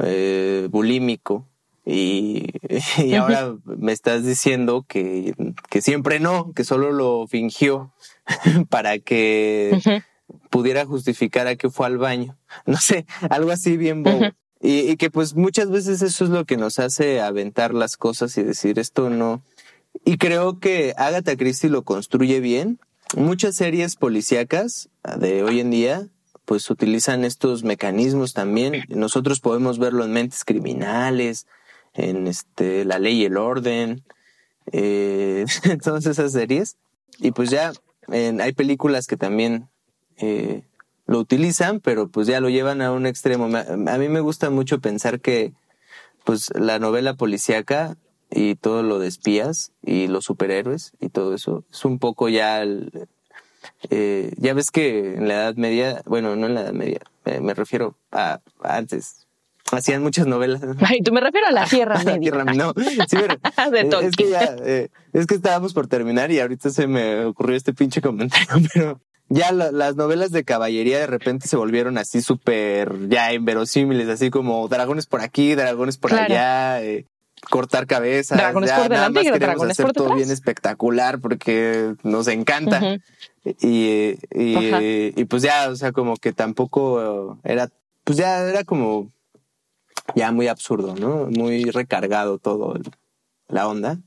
eh, 0.02 0.68
bulímico 0.72 1.48
Y, 1.86 2.48
y 2.98 3.14
ahora 3.16 3.56
me 3.66 3.92
estás 3.92 4.26
diciendo 4.26 4.86
que, 4.88 5.34
que 5.70 5.82
siempre 5.82 6.20
no, 6.20 6.54
que 6.54 6.64
solo 6.64 6.92
lo 6.92 7.28
fingió 7.28 7.94
para 8.70 9.00
que 9.00 9.80
pudiera 10.50 10.86
justificar 10.86 11.48
a 11.48 11.56
que 11.56 11.70
fue 11.70 11.86
al 11.88 11.98
baño. 11.98 12.38
No 12.66 12.78
sé, 12.78 13.06
algo 13.30 13.52
así 13.52 13.78
bien 13.78 14.04
bobo. 14.04 14.22
y, 14.62 14.92
y, 14.92 14.98
que 14.98 15.10
pues 15.10 15.36
muchas 15.36 15.70
veces 15.70 16.02
eso 16.02 16.24
es 16.24 16.30
lo 16.30 16.46
que 16.46 16.58
nos 16.58 16.80
hace 16.80 17.20
aventar 17.20 17.74
las 17.74 17.98
cosas 17.98 18.38
y 18.38 18.44
decir 18.44 18.80
esto 18.80 19.10
no. 19.10 19.44
Y 20.06 20.18
creo 20.18 20.60
que 20.60 20.94
Agatha 20.98 21.36
Christie 21.36 21.70
lo 21.70 21.84
construye 21.84 22.40
bien. 22.40 22.80
Muchas 23.16 23.56
series 23.56 23.96
policíacas 23.96 24.90
de 25.20 25.44
hoy 25.44 25.60
en 25.60 25.70
día 25.70 26.10
pues 26.46 26.70
utilizan 26.70 27.26
estos 27.26 27.64
mecanismos 27.64 28.34
también. 28.34 28.84
Nosotros 28.90 29.40
podemos 29.40 29.80
verlo 29.80 30.04
en 30.04 30.12
mentes 30.12 30.44
criminales, 30.44 31.48
en 31.94 32.28
este, 32.28 32.86
la 32.86 33.00
ley 33.00 33.22
y 33.22 33.26
el 33.26 33.38
orden, 33.38 34.04
eh, 34.72 35.46
todas 35.84 36.06
esas 36.06 36.32
series. 36.32 36.78
Y 37.20 37.32
pues 37.32 37.50
ya 37.50 37.72
hay 38.08 38.54
películas 38.54 39.08
que 39.08 39.18
también 39.18 39.70
eh, 40.18 40.64
lo 41.06 41.20
utilizan, 41.20 41.80
pero 41.80 42.08
pues 42.10 42.28
ya 42.28 42.40
lo 42.40 42.50
llevan 42.50 42.82
a 42.82 42.92
un 42.92 43.06
extremo. 43.06 43.46
A 43.46 43.98
mí 43.98 44.10
me 44.10 44.20
gusta 44.20 44.50
mucho 44.50 44.80
pensar 44.80 45.22
que 45.22 45.54
pues 46.24 46.50
la 46.56 46.80
novela 46.80 47.16
policíaca 47.16 47.98
y 48.30 48.56
todo 48.56 48.84
lo 48.84 49.00
de 49.00 49.08
espías 49.08 49.72
y 49.82 50.08
los 50.08 50.26
superhéroes 50.26 50.94
y 51.00 51.10
todo 51.10 51.36
eso 51.36 51.64
es 51.72 51.86
un 51.86 52.00
poco 52.00 52.30
ya 52.30 52.64
eh, 53.96 54.34
ya 54.38 54.56
ves 54.56 54.72
que 54.72 55.14
en 55.14 55.28
la 55.28 55.36
Edad 55.36 55.56
Media, 55.56 56.02
bueno, 56.06 56.36
no 56.36 56.48
en 56.48 56.56
la 56.56 56.62
Edad 56.62 56.74
Media, 56.74 57.02
me 57.42 57.54
refiero 57.54 57.96
a 58.12 58.40
antes, 58.64 59.28
hacían 59.72 60.02
muchas 60.02 60.26
novelas. 60.26 60.62
Ay, 60.82 61.02
tú 61.02 61.14
me 61.14 61.22
refiero 61.22 61.46
a 61.46 61.52
la 61.52 61.66
Tierra 61.66 61.98
Media. 62.04 62.20
tierra, 62.20 62.44
no, 62.44 62.74
sí, 62.76 62.98
pero, 63.12 64.00
es 64.02 64.16
que 64.16 64.30
ya, 64.30 64.56
eh, 64.66 64.90
es 65.14 65.28
que 65.28 65.36
estábamos 65.36 65.74
por 65.74 65.86
terminar 65.86 66.32
y 66.32 66.40
ahorita 66.40 66.72
se 66.72 66.88
me 66.88 67.24
ocurrió 67.26 67.56
este 67.56 67.74
pinche 67.74 68.02
comentario, 68.02 68.48
pero 68.74 69.02
ya 69.30 69.52
las 69.52 69.96
novelas 69.96 70.32
de 70.32 70.44
caballería 70.44 70.98
de 70.98 71.08
repente 71.08 71.48
se 71.48 71.56
volvieron 71.56 72.00
así 72.00 72.24
súper 72.24 73.10
ya 73.10 73.32
inverosímiles, 73.32 74.10
así 74.10 74.32
como 74.32 74.68
dragones 74.68 75.06
por 75.06 75.22
aquí, 75.22 75.54
dragones 75.54 75.98
por 75.98 76.14
allá, 76.14 76.84
eh, 76.84 77.06
cortar 77.50 77.88
cabezas. 77.88 78.38
Dragones 78.38 78.72
por 78.72 78.90
delante 78.90 79.22
y 79.24 79.30
dragones 79.30 79.72
hacer 79.72 79.86
por 79.86 79.94
todo 79.94 80.16
bien 80.16 80.32
espectacular 80.32 81.20
porque 81.20 81.96
nos 82.04 82.28
encanta. 82.28 82.98
y, 83.44 84.18
y, 84.32 85.14
y, 85.16 85.26
pues 85.26 85.44
ya, 85.44 85.70
o 85.70 85.76
sea, 85.76 85.92
como 85.92 86.16
que 86.18 86.34
tampoco 86.34 87.40
era, 87.44 87.70
pues 88.04 88.18
ya 88.18 88.42
era 88.48 88.64
como 88.64 89.12
ya 90.16 90.32
muy 90.32 90.48
absurdo, 90.48 90.96
¿no? 90.96 91.28
Muy 91.30 91.66
recargado 91.66 92.38
todo 92.38 92.76
la 93.48 93.68
onda. 93.68 94.00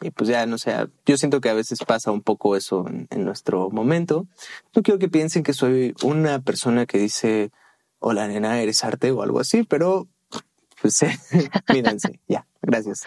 Y 0.00 0.10
pues 0.10 0.28
ya, 0.28 0.44
no 0.44 0.58
sé, 0.58 0.74
yo 1.06 1.16
siento 1.16 1.40
que 1.40 1.48
a 1.48 1.54
veces 1.54 1.78
pasa 1.86 2.10
un 2.10 2.20
poco 2.20 2.56
eso 2.56 2.84
en, 2.88 3.24
nuestro 3.24 3.70
momento. 3.70 4.26
No 4.74 4.82
quiero 4.82 4.98
que 4.98 5.08
piensen 5.08 5.42
que 5.42 5.54
soy 5.54 5.94
una 6.02 6.40
persona 6.40 6.84
que 6.84 6.98
dice, 6.98 7.52
hola 8.00 8.28
nena, 8.28 8.60
eres 8.60 8.84
arte 8.84 9.12
o 9.12 9.22
algo 9.22 9.40
así, 9.40 9.62
pero 9.62 10.08
pues 10.84 10.96
sí, 10.96 11.06
mírense, 11.72 12.20
ya, 12.28 12.46
gracias. 12.60 13.04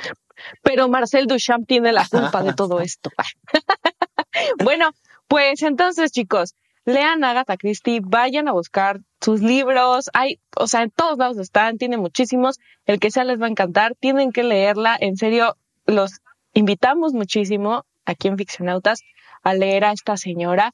Pero 0.63 0.87
Marcel 0.89 1.27
Duchamp 1.27 1.67
tiene 1.67 1.91
la 1.91 2.07
culpa 2.07 2.41
de 2.41 2.53
todo 2.53 2.79
esto. 2.81 3.11
bueno, 4.63 4.89
pues 5.27 5.61
entonces 5.61 6.11
chicos, 6.11 6.55
lean 6.85 7.23
Agatha 7.23 7.55
Christie, 7.55 7.99
vayan 8.03 8.47
a 8.47 8.53
buscar 8.53 9.01
sus 9.21 9.43
libros, 9.43 10.09
hay, 10.15 10.39
o 10.55 10.65
sea, 10.65 10.81
en 10.81 10.89
todos 10.89 11.19
lados 11.19 11.37
están, 11.37 11.77
tiene 11.77 11.97
muchísimos, 11.97 12.57
el 12.87 12.99
que 12.99 13.11
sea 13.11 13.25
les 13.25 13.39
va 13.39 13.45
a 13.45 13.49
encantar, 13.49 13.93
tienen 13.93 14.31
que 14.31 14.41
leerla, 14.41 14.97
en 14.99 15.15
serio, 15.15 15.55
los 15.85 16.21
invitamos 16.55 17.13
muchísimo 17.13 17.85
aquí 18.05 18.27
en 18.27 18.39
Ficcionautas 18.39 19.03
a 19.43 19.53
leer 19.53 19.85
a 19.85 19.91
esta 19.91 20.17
señora. 20.17 20.73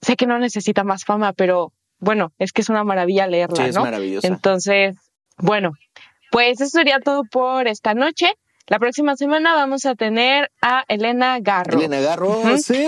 Sé 0.00 0.14
que 0.14 0.26
no 0.26 0.38
necesita 0.38 0.84
más 0.84 1.04
fama, 1.04 1.32
pero 1.32 1.72
bueno, 1.98 2.32
es 2.38 2.52
que 2.52 2.62
es 2.62 2.68
una 2.68 2.84
maravilla 2.84 3.26
leerla, 3.26 3.64
sí, 3.64 3.70
es 3.70 3.76
maravillosa. 3.76 4.28
Entonces, 4.28 4.96
bueno, 5.38 5.72
pues 6.36 6.60
eso 6.60 6.68
sería 6.80 7.00
todo 7.00 7.24
por 7.24 7.66
esta 7.66 7.94
noche. 7.94 8.34
La 8.66 8.78
próxima 8.78 9.16
semana 9.16 9.54
vamos 9.54 9.86
a 9.86 9.94
tener 9.94 10.50
a 10.60 10.84
Elena 10.86 11.38
Garro. 11.40 11.78
Elena 11.78 11.98
Garro, 12.00 12.58
sí. 12.58 12.84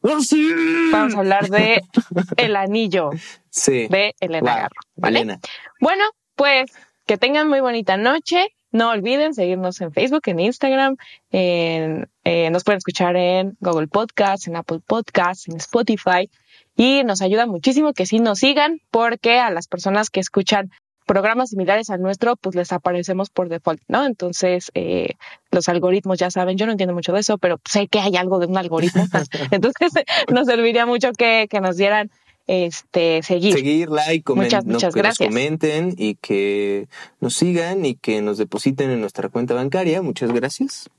¡Oh, 0.00 0.20
sí! 0.20 0.48
Vamos 0.92 1.16
a 1.16 1.18
hablar 1.18 1.48
de 1.48 1.82
El 2.36 2.54
Anillo 2.54 3.10
sí. 3.50 3.88
de 3.88 4.14
Elena 4.20 4.54
Garro. 4.54 4.80
¿vale? 4.94 5.40
Bueno, 5.80 6.04
pues 6.36 6.70
que 7.04 7.18
tengan 7.18 7.48
muy 7.48 7.58
bonita 7.58 7.96
noche. 7.96 8.46
No 8.70 8.90
olviden 8.90 9.34
seguirnos 9.34 9.80
en 9.80 9.90
Facebook, 9.90 10.22
en 10.26 10.38
Instagram, 10.38 10.96
en, 11.32 12.08
eh, 12.22 12.48
nos 12.50 12.62
pueden 12.62 12.78
escuchar 12.78 13.16
en 13.16 13.56
Google 13.58 13.88
Podcasts, 13.88 14.46
en 14.46 14.54
Apple 14.54 14.78
Podcasts, 14.86 15.48
en 15.48 15.56
Spotify. 15.56 16.30
Y 16.76 17.02
nos 17.02 17.22
ayuda 17.22 17.46
muchísimo 17.46 17.92
que 17.92 18.06
sí 18.06 18.20
nos 18.20 18.38
sigan 18.38 18.80
porque 18.92 19.40
a 19.40 19.50
las 19.50 19.66
personas 19.66 20.10
que 20.10 20.20
escuchan 20.20 20.70
programas 21.04 21.50
similares 21.50 21.90
al 21.90 22.00
nuestro, 22.00 22.36
pues 22.36 22.54
les 22.54 22.72
aparecemos 22.72 23.30
por 23.30 23.48
default, 23.48 23.82
¿no? 23.88 24.04
Entonces, 24.04 24.70
eh, 24.74 25.14
los 25.50 25.68
algoritmos 25.68 26.18
ya 26.18 26.30
saben, 26.30 26.56
yo 26.56 26.66
no 26.66 26.72
entiendo 26.72 26.94
mucho 26.94 27.12
de 27.12 27.20
eso, 27.20 27.38
pero 27.38 27.60
sé 27.68 27.88
que 27.88 28.00
hay 28.00 28.16
algo 28.16 28.38
de 28.38 28.46
un 28.46 28.56
algoritmo. 28.56 29.04
Entonces, 29.50 29.92
nos 30.32 30.46
serviría 30.46 30.86
mucho 30.86 31.12
que, 31.12 31.46
que 31.48 31.60
nos 31.60 31.76
dieran 31.76 32.10
este 32.46 33.22
seguir. 33.22 33.54
Seguir, 33.54 33.88
like, 33.88 34.32
muchas, 34.34 34.64
muchas 34.64 34.94
que 34.94 35.00
gracias. 35.00 35.28
nos 35.28 35.28
comenten 35.28 35.94
y 35.96 36.16
que 36.16 36.88
nos 37.20 37.34
sigan 37.34 37.84
y 37.86 37.94
que 37.94 38.20
nos 38.20 38.38
depositen 38.38 38.90
en 38.90 39.00
nuestra 39.00 39.28
cuenta 39.28 39.54
bancaria. 39.54 40.02
Muchas 40.02 40.32
gracias. 40.32 40.90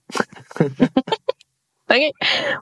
okay. 1.85 2.11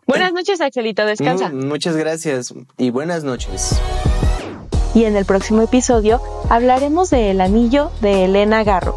Buenas 0.05 0.33
noches, 0.33 0.59
Axelito. 0.61 1.05
Descansa. 1.05 1.49
Muchas 1.49 1.95
gracias 1.95 2.53
y 2.77 2.89
buenas 2.89 3.23
noches 3.23 3.79
y 4.93 5.05
en 5.05 5.15
el 5.15 5.25
próximo 5.25 5.61
episodio 5.61 6.21
hablaremos 6.49 7.09
de 7.09 7.31
El 7.31 7.41
Anillo 7.41 7.91
de 8.01 8.25
Elena 8.25 8.63
Garro. 8.63 8.95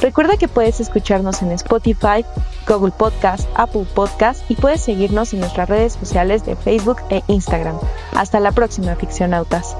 Recuerda 0.00 0.38
que 0.38 0.48
puedes 0.48 0.80
escucharnos 0.80 1.42
en 1.42 1.52
Spotify, 1.52 2.24
Google 2.66 2.92
Podcast, 2.92 3.48
Apple 3.54 3.86
Podcast 3.94 4.50
y 4.50 4.54
puedes 4.54 4.80
seguirnos 4.80 5.34
en 5.34 5.40
nuestras 5.40 5.68
redes 5.68 5.92
sociales 5.92 6.44
de 6.46 6.56
Facebook 6.56 6.96
e 7.10 7.22
Instagram. 7.26 7.78
Hasta 8.14 8.40
la 8.40 8.52
próxima, 8.52 8.96
ficcionautas. 8.96 9.76